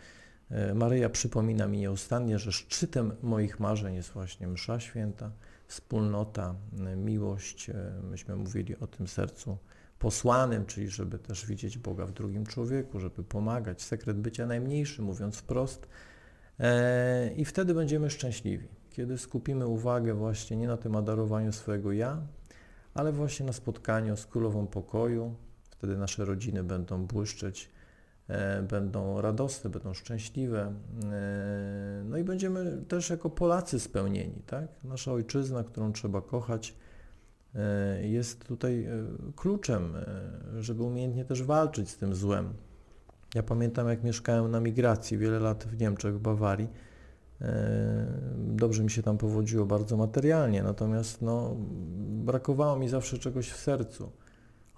e, 0.50 0.74
Maryja 0.74 1.10
przypomina 1.10 1.66
mi 1.66 1.78
nieustannie, 1.78 2.38
że 2.38 2.52
szczytem 2.52 3.12
moich 3.22 3.60
marzeń 3.60 3.94
jest 3.94 4.10
właśnie 4.10 4.46
msza 4.46 4.80
święta, 4.80 5.30
wspólnota, 5.66 6.54
miłość. 6.96 7.70
E, 7.70 7.74
myśmy 8.10 8.36
mówili 8.36 8.76
o 8.76 8.86
tym 8.86 9.08
sercu 9.08 9.58
posłanym, 9.98 10.66
czyli 10.66 10.88
żeby 10.88 11.18
też 11.18 11.46
widzieć 11.46 11.78
Boga 11.78 12.06
w 12.06 12.12
drugim 12.12 12.46
człowieku, 12.46 13.00
żeby 13.00 13.24
pomagać. 13.24 13.82
Sekret 13.82 14.16
bycia 14.16 14.46
najmniejszy, 14.46 15.02
mówiąc 15.02 15.36
wprost. 15.36 15.88
E, 16.60 17.32
I 17.36 17.44
wtedy 17.44 17.74
będziemy 17.74 18.10
szczęśliwi, 18.10 18.68
kiedy 18.90 19.18
skupimy 19.18 19.66
uwagę 19.66 20.14
właśnie 20.14 20.56
nie 20.56 20.66
na 20.66 20.76
tym 20.76 20.96
adarowaniu 20.96 21.52
swojego 21.52 21.92
ja, 21.92 22.22
ale 22.94 23.12
właśnie 23.12 23.46
na 23.46 23.52
spotkaniu 23.52 24.16
z 24.16 24.26
Królową 24.26 24.66
Pokoju. 24.66 25.34
Wtedy 25.82 25.96
nasze 25.96 26.24
rodziny 26.24 26.64
będą 26.64 27.06
błyszczeć 27.06 27.70
E, 28.28 28.62
będą 28.62 29.20
radosne, 29.20 29.70
będą 29.70 29.94
szczęśliwe. 29.94 30.74
E, 31.12 32.02
no 32.04 32.18
i 32.18 32.24
będziemy 32.24 32.82
też 32.88 33.10
jako 33.10 33.30
Polacy 33.30 33.80
spełnieni. 33.80 34.42
Tak? 34.46 34.68
Nasza 34.84 35.12
ojczyzna, 35.12 35.64
którą 35.64 35.92
trzeba 35.92 36.20
kochać, 36.20 36.74
e, 37.54 38.08
jest 38.08 38.44
tutaj 38.44 38.88
kluczem, 39.36 39.96
żeby 40.58 40.82
umiejętnie 40.82 41.24
też 41.24 41.42
walczyć 41.42 41.90
z 41.90 41.96
tym 41.96 42.14
złem. 42.14 42.54
Ja 43.34 43.42
pamiętam, 43.42 43.88
jak 43.88 44.04
mieszkałem 44.04 44.50
na 44.50 44.60
migracji 44.60 45.18
wiele 45.18 45.40
lat 45.40 45.64
w 45.64 45.80
Niemczech, 45.80 46.14
w 46.14 46.20
Bawarii. 46.20 46.68
Dobrze 48.36 48.84
mi 48.84 48.90
się 48.90 49.02
tam 49.02 49.18
powodziło, 49.18 49.66
bardzo 49.66 49.96
materialnie, 49.96 50.62
natomiast 50.62 51.22
no, 51.22 51.56
brakowało 52.24 52.76
mi 52.78 52.88
zawsze 52.88 53.18
czegoś 53.18 53.50
w 53.50 53.56
sercu. 53.56 54.12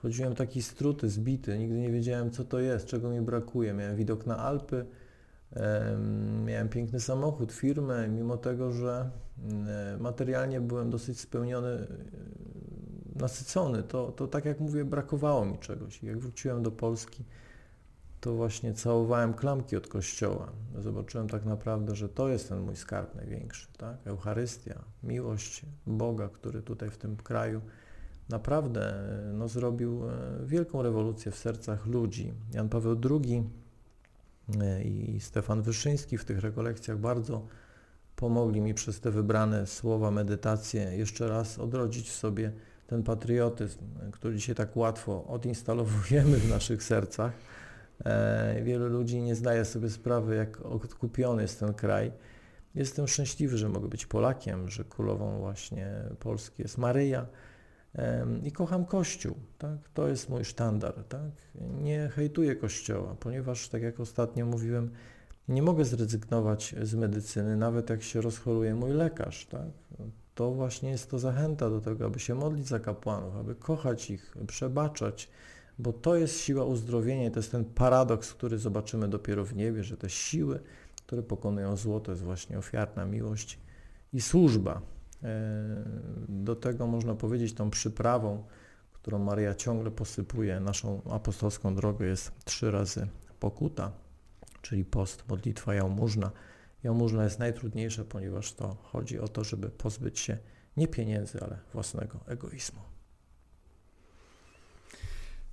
Chodziłem 0.04 0.34
taki 0.34 0.62
struty, 0.62 1.10
zbity, 1.10 1.58
nigdy 1.58 1.78
nie 1.78 1.92
wiedziałem 1.92 2.30
co 2.30 2.44
to 2.44 2.60
jest, 2.60 2.86
czego 2.86 3.10
mi 3.10 3.20
brakuje. 3.20 3.72
Miałem 3.72 3.96
widok 3.96 4.26
na 4.26 4.38
Alpy, 4.38 4.86
miałem 6.44 6.68
piękny 6.68 7.00
samochód, 7.00 7.52
firmę, 7.52 8.08
mimo 8.08 8.36
tego, 8.36 8.72
że 8.72 9.10
materialnie 10.00 10.60
byłem 10.60 10.90
dosyć 10.90 11.20
spełniony, 11.20 11.86
nasycony, 13.16 13.82
to, 13.82 14.12
to 14.12 14.26
tak 14.26 14.44
jak 14.44 14.60
mówię, 14.60 14.84
brakowało 14.84 15.44
mi 15.44 15.58
czegoś. 15.58 16.02
Jak 16.02 16.18
wróciłem 16.18 16.62
do 16.62 16.70
Polski, 16.70 17.24
to 18.20 18.34
właśnie 18.34 18.74
całowałem 18.74 19.34
klamki 19.34 19.76
od 19.76 19.88
kościoła. 19.88 20.52
Zobaczyłem 20.78 21.28
tak 21.28 21.44
naprawdę, 21.44 21.94
że 21.94 22.08
to 22.08 22.28
jest 22.28 22.48
ten 22.48 22.60
mój 22.60 22.76
skarb 22.76 23.14
największy, 23.14 23.68
tak? 23.76 23.96
Eucharystia, 24.04 24.84
miłość 25.02 25.62
Boga, 25.86 26.28
który 26.28 26.62
tutaj 26.62 26.90
w 26.90 26.96
tym 26.96 27.16
kraju 27.16 27.60
naprawdę 28.28 28.94
no, 29.32 29.48
zrobił 29.48 30.08
e, 30.08 30.46
wielką 30.46 30.82
rewolucję 30.82 31.32
w 31.32 31.38
sercach 31.38 31.86
ludzi. 31.86 32.34
Jan 32.52 32.68
Paweł 32.68 32.96
II 33.10 33.44
e, 34.60 34.82
i 34.82 35.20
Stefan 35.20 35.62
Wyszyński 35.62 36.18
w 36.18 36.24
tych 36.24 36.38
rekolekcjach 36.38 36.98
bardzo 36.98 37.46
pomogli 38.16 38.60
mi 38.60 38.74
przez 38.74 39.00
te 39.00 39.10
wybrane 39.10 39.66
słowa, 39.66 40.10
medytacje 40.10 40.82
jeszcze 40.82 41.28
raz 41.28 41.58
odrodzić 41.58 42.10
w 42.10 42.14
sobie 42.14 42.52
ten 42.86 43.02
patriotyzm, 43.02 43.78
który 44.12 44.36
dzisiaj 44.36 44.54
tak 44.54 44.76
łatwo 44.76 45.24
odinstalowujemy 45.26 46.36
w 46.36 46.50
naszych 46.50 46.82
sercach, 46.82 47.32
E, 48.04 48.62
wielu 48.62 48.88
ludzi 48.88 49.22
nie 49.22 49.34
zdaje 49.34 49.64
sobie 49.64 49.90
sprawy, 49.90 50.36
jak 50.36 50.60
odkupiony 50.60 51.42
jest 51.42 51.60
ten 51.60 51.74
kraj. 51.74 52.12
Jestem 52.74 53.08
szczęśliwy, 53.08 53.58
że 53.58 53.68
mogę 53.68 53.88
być 53.88 54.06
Polakiem, 54.06 54.68
że 54.68 54.84
królową 54.84 55.38
właśnie 55.38 55.94
Polski 56.20 56.62
jest 56.62 56.78
Maryja 56.78 57.26
i 58.42 58.52
kocham 58.52 58.84
Kościół. 58.84 59.34
Tak? 59.58 59.78
To 59.94 60.08
jest 60.08 60.28
mój 60.28 60.44
sztandar. 60.44 61.04
Tak? 61.08 61.30
Nie 61.82 62.10
hejtuję 62.14 62.56
Kościoła, 62.56 63.16
ponieważ, 63.20 63.68
tak 63.68 63.82
jak 63.82 64.00
ostatnio 64.00 64.46
mówiłem, 64.46 64.90
nie 65.48 65.62
mogę 65.62 65.84
zrezygnować 65.84 66.74
z 66.82 66.94
medycyny, 66.94 67.56
nawet 67.56 67.90
jak 67.90 68.02
się 68.02 68.20
rozchoruje 68.20 68.74
mój 68.74 68.90
lekarz. 68.90 69.46
Tak? 69.46 69.68
To 70.34 70.50
właśnie 70.50 70.90
jest 70.90 71.10
to 71.10 71.18
zachęta 71.18 71.70
do 71.70 71.80
tego, 71.80 72.06
aby 72.06 72.18
się 72.18 72.34
modlić 72.34 72.68
za 72.68 72.80
kapłanów, 72.80 73.36
aby 73.36 73.54
kochać 73.54 74.10
ich, 74.10 74.36
przebaczać, 74.46 75.30
bo 75.78 75.92
to 75.92 76.16
jest 76.16 76.40
siła 76.40 76.64
uzdrowienia 76.64 77.26
i 77.26 77.30
to 77.30 77.38
jest 77.38 77.52
ten 77.52 77.64
paradoks, 77.64 78.34
który 78.34 78.58
zobaczymy 78.58 79.08
dopiero 79.08 79.44
w 79.44 79.56
niebie, 79.56 79.84
że 79.84 79.96
te 79.96 80.10
siły, 80.10 80.60
które 81.06 81.22
pokonują 81.22 81.76
zło, 81.76 82.00
to 82.00 82.10
jest 82.10 82.22
właśnie 82.22 82.58
ofiarna 82.58 83.04
miłość 83.04 83.58
i 84.12 84.20
służba. 84.20 84.93
E, 85.24 85.28
do 86.28 86.56
tego 86.56 86.86
można 86.86 87.14
powiedzieć 87.14 87.54
tą 87.54 87.70
przyprawą, 87.70 88.44
którą 88.92 89.18
Maria 89.18 89.54
ciągle 89.54 89.90
posypuje 89.90 90.60
naszą 90.60 91.02
apostolską 91.10 91.74
drogę 91.74 92.06
jest 92.06 92.32
trzy 92.44 92.70
razy 92.70 93.08
pokuta, 93.40 93.92
czyli 94.62 94.84
post, 94.84 95.28
modlitwa, 95.28 95.74
jałmużna. 95.74 96.30
Jałmużna 96.82 97.24
jest 97.24 97.38
najtrudniejsza, 97.38 98.04
ponieważ 98.04 98.52
to 98.52 98.76
chodzi 98.82 99.18
o 99.18 99.28
to, 99.28 99.44
żeby 99.44 99.70
pozbyć 99.70 100.18
się 100.18 100.38
nie 100.76 100.88
pieniędzy, 100.88 101.40
ale 101.40 101.58
własnego 101.72 102.20
egoizmu. 102.26 102.93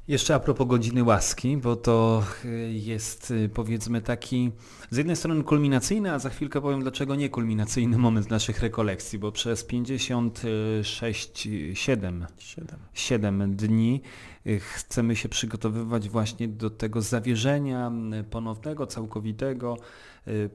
Jeszcze 0.07 0.35
a 0.35 0.39
propos 0.39 0.67
godziny 0.67 1.03
łaski, 1.03 1.57
bo 1.57 1.75
to 1.75 2.23
y, 2.45 2.71
jest 2.73 3.31
y, 3.31 3.49
powiedzmy 3.49 4.01
taki 4.01 4.51
z 4.89 4.97
jednej 4.97 5.15
strony 5.15 5.43
kulminacyjny, 5.43 6.11
a 6.11 6.19
za 6.19 6.29
chwilkę 6.29 6.61
powiem 6.61 6.81
dlaczego 6.81 7.15
nie 7.15 7.29
kulminacyjny 7.29 7.97
moment 8.07 8.29
naszych 8.29 8.59
rekolekcji, 8.59 9.19
bo 9.19 9.31
przez 9.31 9.63
56, 9.63 11.47
7, 11.73 12.25
7. 12.37 12.67
7 12.93 13.55
dni 13.55 14.01
y, 14.47 14.59
chcemy 14.59 15.15
się 15.15 15.29
przygotowywać 15.29 16.09
właśnie 16.09 16.47
do 16.47 16.69
tego 16.69 17.01
zawierzenia 17.01 17.91
ponownego, 18.29 18.87
całkowitego 18.87 19.77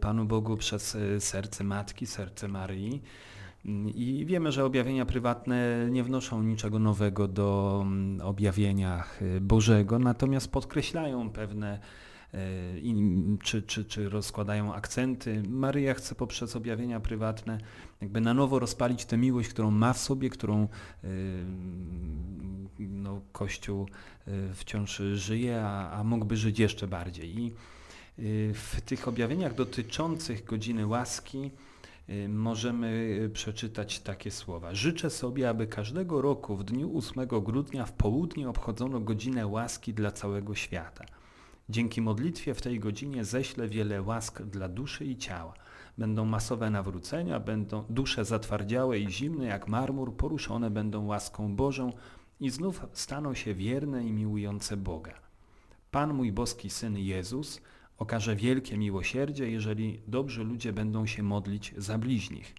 Panu 0.00 0.24
Bogu 0.24 0.56
przez 0.56 0.96
serce 1.18 1.64
Matki, 1.64 2.06
serce 2.06 2.48
Maryi. 2.48 3.02
I 3.94 4.24
wiemy, 4.26 4.52
że 4.52 4.64
objawienia 4.64 5.06
prywatne 5.06 5.86
nie 5.90 6.04
wnoszą 6.04 6.42
niczego 6.42 6.78
nowego 6.78 7.28
do 7.28 7.80
mm, 7.82 8.20
objawienia 8.20 9.04
y, 9.22 9.40
Bożego, 9.40 9.98
natomiast 9.98 10.52
podkreślają 10.52 11.30
pewne 11.30 11.80
y, 12.34 12.38
czy, 13.42 13.62
czy, 13.62 13.84
czy 13.84 14.08
rozkładają 14.08 14.74
akcenty. 14.74 15.42
Maryja 15.48 15.94
chce 15.94 16.14
poprzez 16.14 16.56
objawienia 16.56 17.00
prywatne 17.00 17.58
jakby 18.00 18.20
na 18.20 18.34
nowo 18.34 18.58
rozpalić 18.58 19.04
tę 19.04 19.16
miłość, 19.16 19.48
którą 19.48 19.70
ma 19.70 19.92
w 19.92 19.98
sobie, 19.98 20.30
którą 20.30 20.68
y, 21.04 21.08
no, 22.78 23.20
Kościół 23.32 23.88
wciąż 24.54 25.02
żyje, 25.14 25.62
a, 25.64 25.90
a 25.90 26.04
mógłby 26.04 26.36
żyć 26.36 26.58
jeszcze 26.58 26.86
bardziej. 26.86 27.38
I 27.38 27.52
w 28.54 28.80
tych 28.84 29.08
objawieniach 29.08 29.54
dotyczących 29.54 30.44
godziny 30.44 30.86
łaski 30.86 31.50
możemy 32.28 33.18
y, 33.24 33.30
przeczytać 33.30 34.00
takie 34.00 34.30
słowa. 34.30 34.74
Życzę 34.74 35.10
sobie, 35.10 35.48
aby 35.48 35.66
każdego 35.66 36.22
roku 36.22 36.56
w 36.56 36.64
dniu 36.64 36.98
8 36.98 37.28
grudnia 37.28 37.86
w 37.86 37.92
południe 37.92 38.48
obchodzono 38.48 39.00
godzinę 39.00 39.46
łaski 39.46 39.94
dla 39.94 40.10
całego 40.10 40.54
świata. 40.54 41.04
Dzięki 41.68 42.02
modlitwie 42.02 42.54
w 42.54 42.62
tej 42.62 42.80
godzinie 42.80 43.24
ześlę 43.24 43.68
wiele 43.68 44.02
łask 44.02 44.42
dla 44.42 44.68
duszy 44.68 45.04
i 45.04 45.16
ciała. 45.16 45.54
Będą 45.98 46.24
masowe 46.24 46.70
nawrócenia, 46.70 47.40
będą 47.40 47.84
dusze 47.90 48.24
zatwardziałe 48.24 48.98
i 48.98 49.10
zimne 49.10 49.46
jak 49.46 49.68
marmur, 49.68 50.16
poruszone 50.16 50.70
będą 50.70 51.06
łaską 51.06 51.56
Bożą 51.56 51.92
i 52.40 52.50
znów 52.50 52.86
staną 52.92 53.34
się 53.34 53.54
wierne 53.54 54.04
i 54.04 54.12
miłujące 54.12 54.76
Boga. 54.76 55.14
Pan 55.90 56.14
mój 56.14 56.32
boski 56.32 56.70
Syn 56.70 56.98
Jezus, 56.98 57.60
okaże 57.98 58.36
wielkie 58.36 58.78
miłosierdzie, 58.78 59.50
jeżeli 59.50 60.00
dobrzy 60.06 60.44
ludzie 60.44 60.72
będą 60.72 61.06
się 61.06 61.22
modlić 61.22 61.74
za 61.76 61.98
bliźnich. 61.98 62.54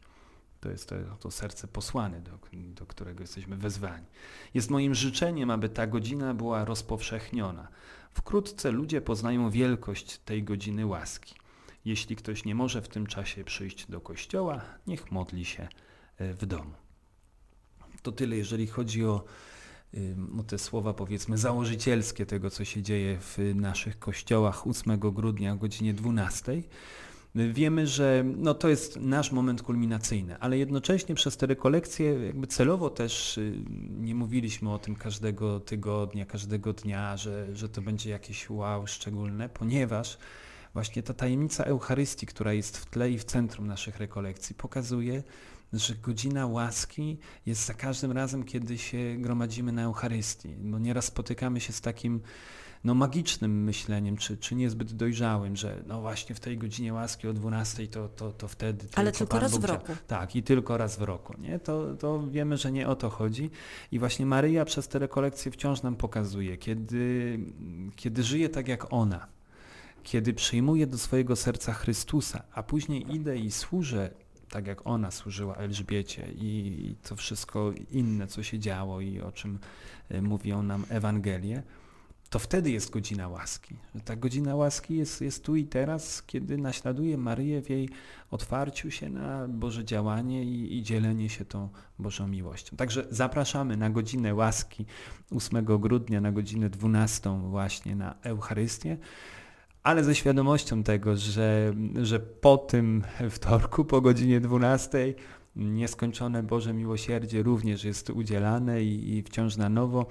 To 0.59 0.69
jest 0.69 0.89
to, 0.89 0.95
to 1.19 1.31
serce 1.31 1.67
posłane, 1.67 2.21
do, 2.21 2.39
do 2.53 2.85
którego 2.85 3.23
jesteśmy 3.23 3.57
wezwani. 3.57 4.05
Jest 4.53 4.69
moim 4.69 4.95
życzeniem, 4.95 5.49
aby 5.51 5.69
ta 5.69 5.87
godzina 5.87 6.33
była 6.33 6.65
rozpowszechniona. 6.65 7.67
Wkrótce 8.11 8.71
ludzie 8.71 9.01
poznają 9.01 9.49
wielkość 9.49 10.17
tej 10.17 10.43
godziny 10.43 10.85
łaski. 10.85 11.35
Jeśli 11.85 12.15
ktoś 12.15 12.45
nie 12.45 12.55
może 12.55 12.81
w 12.81 12.87
tym 12.87 13.07
czasie 13.07 13.43
przyjść 13.43 13.91
do 13.91 14.01
kościoła, 14.01 14.61
niech 14.87 15.11
modli 15.11 15.45
się 15.45 15.67
e, 16.17 16.33
w 16.33 16.45
domu. 16.45 16.73
To 18.01 18.11
tyle, 18.11 18.37
jeżeli 18.37 18.67
chodzi 18.67 19.05
o 19.05 19.23
no 20.17 20.43
te 20.43 20.57
słowa 20.57 20.93
powiedzmy 20.93 21.37
założycielskie 21.37 22.25
tego, 22.25 22.49
co 22.49 22.65
się 22.65 22.81
dzieje 22.81 23.17
w 23.19 23.37
naszych 23.55 23.99
kościołach 23.99 24.67
8 24.67 24.99
grudnia 24.99 25.53
o 25.53 25.55
godzinie 25.55 25.93
12. 25.93 26.63
Wiemy, 27.35 27.87
że 27.87 28.23
no, 28.37 28.53
to 28.53 28.69
jest 28.69 28.99
nasz 28.99 29.31
moment 29.31 29.61
kulminacyjny, 29.61 30.39
ale 30.39 30.57
jednocześnie 30.57 31.15
przez 31.15 31.37
te 31.37 31.45
rekolekcje 31.45 32.25
jakby 32.25 32.47
celowo 32.47 32.89
też 32.89 33.37
y, 33.37 33.53
nie 33.89 34.15
mówiliśmy 34.15 34.73
o 34.73 34.79
tym 34.79 34.95
każdego 34.95 35.59
tygodnia, 35.59 36.25
każdego 36.25 36.73
dnia, 36.73 37.17
że, 37.17 37.55
że 37.55 37.69
to 37.69 37.81
będzie 37.81 38.09
jakieś 38.09 38.49
wow 38.49 38.87
szczególne, 38.87 39.49
ponieważ 39.49 40.17
właśnie 40.73 41.03
ta 41.03 41.13
tajemnica 41.13 41.63
Eucharystii, 41.63 42.25
która 42.25 42.53
jest 42.53 42.77
w 42.77 42.85
tle 42.85 43.11
i 43.11 43.17
w 43.17 43.23
centrum 43.23 43.67
naszych 43.67 43.97
rekolekcji, 43.97 44.55
pokazuje, 44.55 45.23
że 45.73 45.95
godzina 45.95 46.47
łaski 46.47 47.17
jest 47.45 47.65
za 47.65 47.73
każdym 47.73 48.11
razem, 48.11 48.43
kiedy 48.43 48.77
się 48.77 49.15
gromadzimy 49.17 49.71
na 49.71 49.83
Eucharystii, 49.83 50.55
bo 50.59 50.79
nieraz 50.79 51.05
spotykamy 51.05 51.59
się 51.59 51.73
z 51.73 51.81
takim 51.81 52.21
no, 52.83 52.93
magicznym 52.93 53.63
myśleniem, 53.63 54.17
czy, 54.17 54.37
czy 54.37 54.55
niezbyt 54.55 54.93
dojrzałym, 54.93 55.55
że 55.55 55.83
no 55.87 56.01
właśnie 56.01 56.35
w 56.35 56.39
tej 56.39 56.57
godzinie 56.57 56.93
łaski 56.93 57.27
o 57.27 57.33
12 57.33 57.87
to, 57.87 58.09
to, 58.09 58.31
to 58.31 58.47
wtedy 58.47 58.87
Ale 58.95 59.11
tylko, 59.11 59.17
tylko 59.17 59.39
raz 59.39 59.51
Bóg 59.51 59.61
w 59.61 59.65
roku. 59.65 59.93
Tak, 60.07 60.35
i 60.35 60.43
tylko 60.43 60.77
raz 60.77 60.97
w 60.99 61.01
roku. 61.01 61.33
Nie? 61.39 61.59
To, 61.59 61.95
to 61.95 62.27
wiemy, 62.27 62.57
że 62.57 62.71
nie 62.71 62.87
o 62.87 62.95
to 62.95 63.09
chodzi. 63.09 63.49
I 63.91 63.99
właśnie 63.99 64.25
Maryja 64.25 64.65
przez 64.65 64.87
te 64.87 64.99
rekolekcje 64.99 65.51
wciąż 65.51 65.81
nam 65.81 65.95
pokazuje, 65.95 66.57
kiedy, 66.57 67.39
kiedy 67.95 68.23
żyje 68.23 68.49
tak 68.49 68.67
jak 68.67 68.93
ona, 68.93 69.27
kiedy 70.03 70.33
przyjmuje 70.33 70.87
do 70.87 70.97
swojego 70.97 71.35
serca 71.35 71.73
Chrystusa, 71.73 72.43
a 72.51 72.63
później 72.63 73.15
idę 73.15 73.37
i 73.37 73.51
służę 73.51 74.09
tak 74.49 74.67
jak 74.67 74.87
ona 74.87 75.11
służyła 75.11 75.55
Elżbiecie 75.55 76.27
i 76.35 76.95
to 77.03 77.15
wszystko 77.15 77.73
inne, 77.91 78.27
co 78.27 78.43
się 78.43 78.59
działo 78.59 79.01
i 79.01 79.21
o 79.21 79.31
czym 79.31 79.59
e, 80.09 80.21
mówią 80.21 80.63
nam 80.63 80.85
Ewangelie, 80.89 81.63
to 82.29 82.39
wtedy 82.39 82.71
jest 82.71 82.89
godzina 82.89 83.27
łaski. 83.27 83.75
Ta 84.05 84.15
godzina 84.15 84.55
łaski 84.55 84.97
jest, 84.97 85.21
jest 85.21 85.43
tu 85.43 85.55
i 85.55 85.65
teraz, 85.65 86.23
kiedy 86.23 86.57
naśladuje 86.57 87.17
Maryję 87.17 87.61
w 87.61 87.69
jej 87.69 87.89
otwarciu 88.31 88.91
się 88.91 89.09
na 89.09 89.47
Boże 89.47 89.85
działanie 89.85 90.43
i, 90.43 90.77
i 90.77 90.83
dzielenie 90.83 91.29
się 91.29 91.45
tą 91.45 91.69
Bożą 91.99 92.27
miłością. 92.27 92.77
Także 92.77 93.07
zapraszamy 93.09 93.77
na 93.77 93.89
godzinę 93.89 94.33
łaski 94.35 94.85
8 95.31 95.65
grudnia, 95.65 96.21
na 96.21 96.31
godzinę 96.31 96.69
12 96.69 97.39
właśnie 97.49 97.95
na 97.95 98.15
Eucharystię 98.21 98.97
ale 99.87 100.03
ze 100.03 100.15
świadomością 100.15 100.83
tego, 100.83 101.15
że, 101.15 101.73
że 102.01 102.19
po 102.19 102.57
tym 102.57 103.03
wtorku, 103.29 103.85
po 103.85 104.01
godzinie 104.01 104.39
12 104.39 105.13
nieskończone 105.55 106.43
Boże 106.43 106.73
miłosierdzie 106.73 107.43
również 107.43 107.83
jest 107.83 108.09
udzielane 108.09 108.83
i, 108.83 109.17
i, 109.17 109.23
wciąż 109.23 109.57
na 109.57 109.69
nowo 109.69 110.05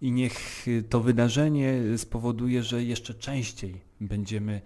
i 0.00 0.12
niech 0.12 0.66
to 0.88 1.00
wydarzenie 1.00 1.82
spowoduje, 1.96 2.62
że 2.62 2.84
jeszcze 2.84 3.14
częściej 3.14 3.80
będziemy 4.00 4.60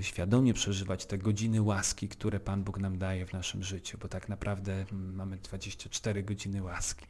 świadomie 0.00 0.54
przeżywać 0.54 1.06
te 1.06 1.18
godziny 1.18 1.62
łaski, 1.62 2.08
które 2.08 2.40
Pan 2.40 2.64
Bóg 2.64 2.78
nam 2.78 2.98
daje 2.98 3.26
w 3.26 3.32
naszym 3.32 3.62
życiu, 3.62 3.98
bo 4.02 4.08
tak 4.08 4.28
naprawdę 4.28 4.84
mamy 4.92 5.36
24 5.36 6.22
godziny 6.22 6.62
łaski. 6.62 7.06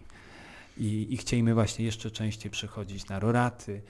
I, 0.78 1.18
i 1.38 1.54
właśnie 1.54 1.84
jeszcze 1.84 2.10
częściej 2.10 2.50
przychodzić 2.50 3.08
na 3.08 3.18
roraty, 3.18 3.82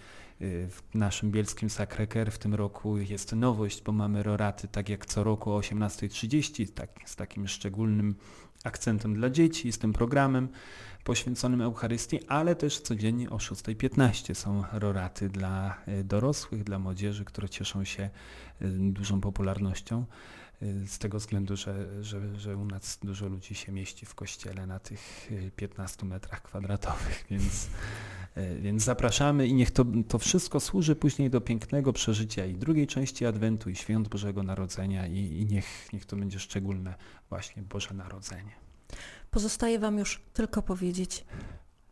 w 0.43 0.81
naszym 0.95 1.31
bielskim 1.31 1.69
Sacré-Cœur 1.69 2.31
w 2.31 2.39
tym 2.39 2.55
roku 2.55 2.99
jest 2.99 3.33
nowość, 3.33 3.83
bo 3.83 3.93
mamy 3.93 4.23
roraty 4.23 4.69
tak 4.69 4.89
jak 4.89 5.07
co 5.07 5.25
roku 5.25 5.51
o 5.51 5.61
18.30 5.61 6.73
tak, 6.73 6.91
z 7.05 7.17
takim 7.17 7.49
szczególnym 7.49 8.15
akcentem 8.65 9.15
dla 9.15 9.31
dzieci, 9.31 9.73
z 9.73 9.79
tym 9.79 9.93
programem 9.93 10.49
poświęconym 11.05 11.61
Eucharystii, 11.61 12.27
ale 12.29 12.55
też 12.55 12.81
codziennie 12.81 13.31
o 13.31 13.37
6.15 13.37 14.35
są 14.35 14.65
roraty 14.73 15.29
dla 15.29 15.79
y, 15.89 16.05
dorosłych, 16.05 16.65
dla 16.65 16.79
młodzieży, 16.79 17.25
które 17.25 17.49
cieszą 17.49 17.85
się 17.85 18.03
y, 18.63 18.69
dużą 18.71 19.21
popularnością. 19.21 20.01
y, 20.01 20.42
z 20.87 20.99
tego 20.99 21.19
względu, 21.19 21.57
że, 21.57 22.05
że, 22.05 22.39
że 22.41 22.57
u 22.57 22.65
nas 22.65 22.99
dużo 23.03 23.29
ludzi 23.29 23.55
się 23.55 23.73
mieści 23.73 24.07
w 24.07 24.15
kościele 24.15 24.67
na 24.67 24.79
tych 24.79 25.29
y, 25.33 25.51
15 25.57 26.07
metrach 26.07 26.43
kwadratowych, 26.43 27.25
więc, 27.31 27.69
y, 28.37 28.61
więc 28.61 28.83
zapraszamy 28.83 29.47
i 29.47 29.55
niech 29.55 29.71
to, 29.71 29.85
to 30.09 30.19
wszystko 30.19 30.61
służy 30.61 30.97
później 30.97 31.31
do 31.31 31.41
pięknego 31.41 31.93
przeżycia 31.93 32.47
i 32.47 32.55
drugiej 32.55 32.87
części 32.87 33.27
Adwentu 33.27 33.71
i 33.71 33.77
Świąt 33.77 34.09
Bożego 34.09 34.43
Narodzenia 34.43 35.07
i, 35.07 35.19
i 35.19 35.47
niech, 35.47 35.93
niech 35.93 36.07
to 36.07 36.17
będzie 36.17 36.39
szczególne 36.39 36.95
właśnie 37.29 37.63
Boże 37.63 37.95
Narodzenie. 37.95 38.53
Pozostaje 39.31 39.79
Wam 39.79 39.99
już 39.99 40.23
tylko 40.33 40.63
powiedzieć 40.63 41.25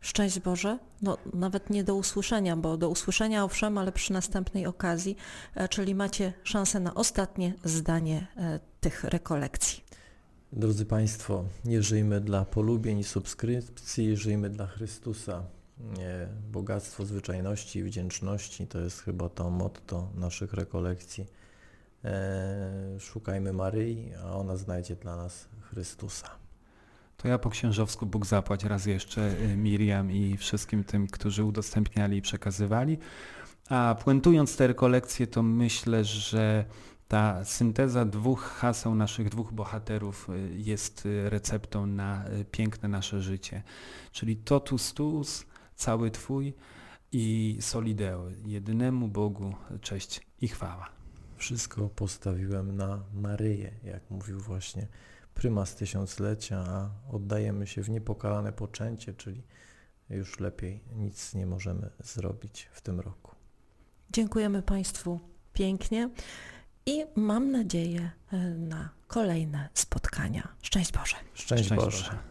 szczęść 0.01 0.39
Boże, 0.39 0.79
no 1.01 1.17
nawet 1.33 1.69
nie 1.69 1.83
do 1.83 1.95
usłyszenia, 1.95 2.57
bo 2.57 2.77
do 2.77 2.89
usłyszenia 2.89 3.43
owszem, 3.43 3.77
ale 3.77 3.91
przy 3.91 4.13
następnej 4.13 4.65
okazji, 4.65 5.15
e, 5.55 5.67
czyli 5.67 5.95
macie 5.95 6.33
szansę 6.43 6.79
na 6.79 6.95
ostatnie 6.95 7.53
zdanie 7.63 8.27
e, 8.37 8.59
tych 8.79 9.03
rekolekcji. 9.03 9.83
Drodzy 10.53 10.85
Państwo, 10.85 11.45
nie 11.65 11.83
żyjmy 11.83 12.21
dla 12.21 12.45
polubień 12.45 12.99
i 12.99 13.03
subskrypcji, 13.03 14.17
żyjmy 14.17 14.49
dla 14.49 14.67
Chrystusa. 14.67 15.43
Bogactwo 16.51 17.05
zwyczajności 17.05 17.79
i 17.79 17.83
wdzięczności 17.83 18.67
to 18.67 18.79
jest 18.79 18.99
chyba 19.01 19.29
to 19.29 19.49
motto 19.49 20.09
naszych 20.15 20.53
rekolekcji. 20.53 21.25
E, 22.05 22.99
szukajmy 22.99 23.53
Maryi, 23.53 24.13
a 24.23 24.35
ona 24.35 24.57
znajdzie 24.57 24.95
dla 24.95 25.15
nas 25.15 25.47
Chrystusa. 25.61 26.40
To 27.21 27.27
ja 27.27 27.39
po 27.39 27.49
księżowsku 27.49 28.05
Bóg 28.05 28.25
zapłać 28.25 28.63
raz 28.63 28.85
jeszcze 28.85 29.31
y, 29.41 29.57
Miriam 29.57 30.11
i 30.11 30.37
wszystkim 30.37 30.83
tym, 30.83 31.07
którzy 31.07 31.43
udostępniali 31.43 32.17
i 32.17 32.21
przekazywali. 32.21 32.97
A 33.69 33.95
puentując 34.03 34.57
te 34.57 34.67
rekolekcje, 34.67 35.27
to 35.27 35.43
myślę, 35.43 36.03
że 36.03 36.65
ta 37.07 37.45
synteza 37.45 38.05
dwóch 38.05 38.41
haseł 38.41 38.95
naszych 38.95 39.29
dwóch 39.29 39.53
bohaterów 39.53 40.29
y, 40.29 40.57
jest 40.57 41.05
y, 41.05 41.29
receptą 41.29 41.85
na 41.85 42.25
piękne 42.51 42.89
nasze 42.89 43.21
życie. 43.21 43.63
Czyli 44.11 44.35
totus 44.37 44.93
tuus, 44.93 45.45
cały 45.75 46.11
Twój 46.11 46.53
i 47.11 47.57
solideo, 47.59 48.25
jedynemu 48.45 49.07
Bogu 49.07 49.53
cześć 49.81 50.21
i 50.41 50.47
chwała. 50.47 50.89
Wszystko 51.37 51.89
postawiłem 51.89 52.75
na 52.75 53.03
Maryję, 53.13 53.71
jak 53.83 54.09
mówił 54.09 54.39
właśnie 54.39 54.87
prymas 55.33 55.75
tysiąclecia, 55.75 56.57
a 56.67 56.89
oddajemy 57.11 57.67
się 57.67 57.81
w 57.83 57.89
niepokalane 57.89 58.51
poczęcie, 58.53 59.13
czyli 59.13 59.43
już 60.09 60.39
lepiej 60.39 60.83
nic 60.95 61.33
nie 61.33 61.45
możemy 61.45 61.89
zrobić 61.99 62.69
w 62.71 62.81
tym 62.81 62.99
roku. 62.99 63.35
Dziękujemy 64.09 64.61
Państwu 64.61 65.19
pięknie 65.53 66.09
i 66.85 67.05
mam 67.15 67.51
nadzieję 67.51 68.11
e, 68.31 68.37
na 68.49 68.89
kolejne 69.07 69.69
spotkania. 69.73 70.47
Szczęść 70.61 70.91
Boże. 70.91 71.15
Szczęść, 71.33 71.65
Szczęść 71.65 71.83
Boże. 71.83 71.97
Boże. 71.97 72.30